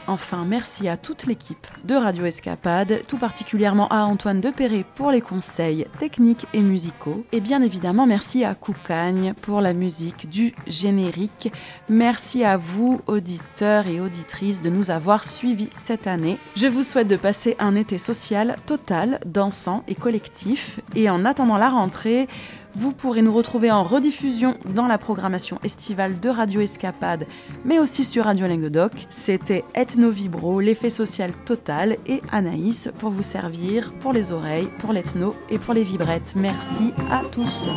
Enfin, 0.06 0.44
merci 0.46 0.90
à 0.90 0.98
toute 0.98 1.26
l'équipe 1.26 1.66
de 1.86 1.96
Radio 1.96 2.26
Escapade, 2.26 3.02
tout 3.08 3.18
particulièrement 3.18 3.88
à 3.88 4.04
Antoine 4.04 4.42
Deperré 4.42 4.86
pour 4.96 5.12
les 5.12 5.22
conseils 5.22 5.88
techniques 5.98 6.46
et 6.54 6.60
musicaux. 6.60 7.26
Et 7.32 7.40
bien 7.40 7.62
évidemment, 7.62 8.06
merci 8.06 8.44
à 8.44 8.54
Coucagne 8.54 9.34
pour 9.42 9.62
la 9.62 9.72
musique 9.72 10.30
du 10.30 10.54
générique. 10.68 11.54
Merci 11.88 12.44
à 12.44 12.58
vous, 12.58 13.00
auditeurs 13.08 13.88
et 13.88 14.02
auditrices, 14.02 14.62
de 14.62 14.70
nous 14.70 14.92
avoir 14.92 15.24
suivis 15.24 15.70
cette 15.72 16.06
année. 16.06 16.38
Je 16.58 16.68
vous 16.68 16.84
souhaite 16.84 17.08
de 17.08 17.16
passer 17.16 17.56
un 17.60 17.76
été 17.76 17.98
social 17.98 18.58
total, 18.66 19.22
dansant 19.26 19.84
et 19.88 19.96
collectif. 19.96 20.82
Et 20.96 21.10
en 21.10 21.24
attendant 21.24 21.58
la 21.58 21.70
rentrée, 21.70 22.28
vous 22.76 22.92
pourrez 22.92 23.22
nous 23.22 23.34
retrouver 23.34 23.72
en 23.72 23.84
rediffusion 23.84 24.56
dans 24.74 24.88
la 24.88 24.98
programmation 24.98 25.60
estivale 25.64 26.20
de 26.20 26.30
Radio 26.30 26.62
Escapade, 26.62 27.26
mais 27.66 27.80
aussi 27.80 28.04
sur 28.04 28.26
Radio 28.26 28.48
Languedoc. 28.48 28.92
C'était 29.10 29.64
Ethno 29.76 30.10
Vibro, 30.10 30.60
l'effet 30.60 30.90
social 30.90 31.32
total, 31.46 31.98
et 32.08 32.22
Anaïs 32.32 32.92
pour 33.00 33.12
vous 33.12 33.24
servir 33.24 33.94
pour 34.00 34.14
les 34.14 34.32
oreilles, 34.32 34.70
pour 34.80 34.94
l'ethno 34.94 35.36
et 35.50 35.60
pour 35.60 35.74
les 35.74 35.84
vibrettes. 35.84 36.34
Merci 36.36 36.94
à 37.12 37.22
tous. 37.32 37.68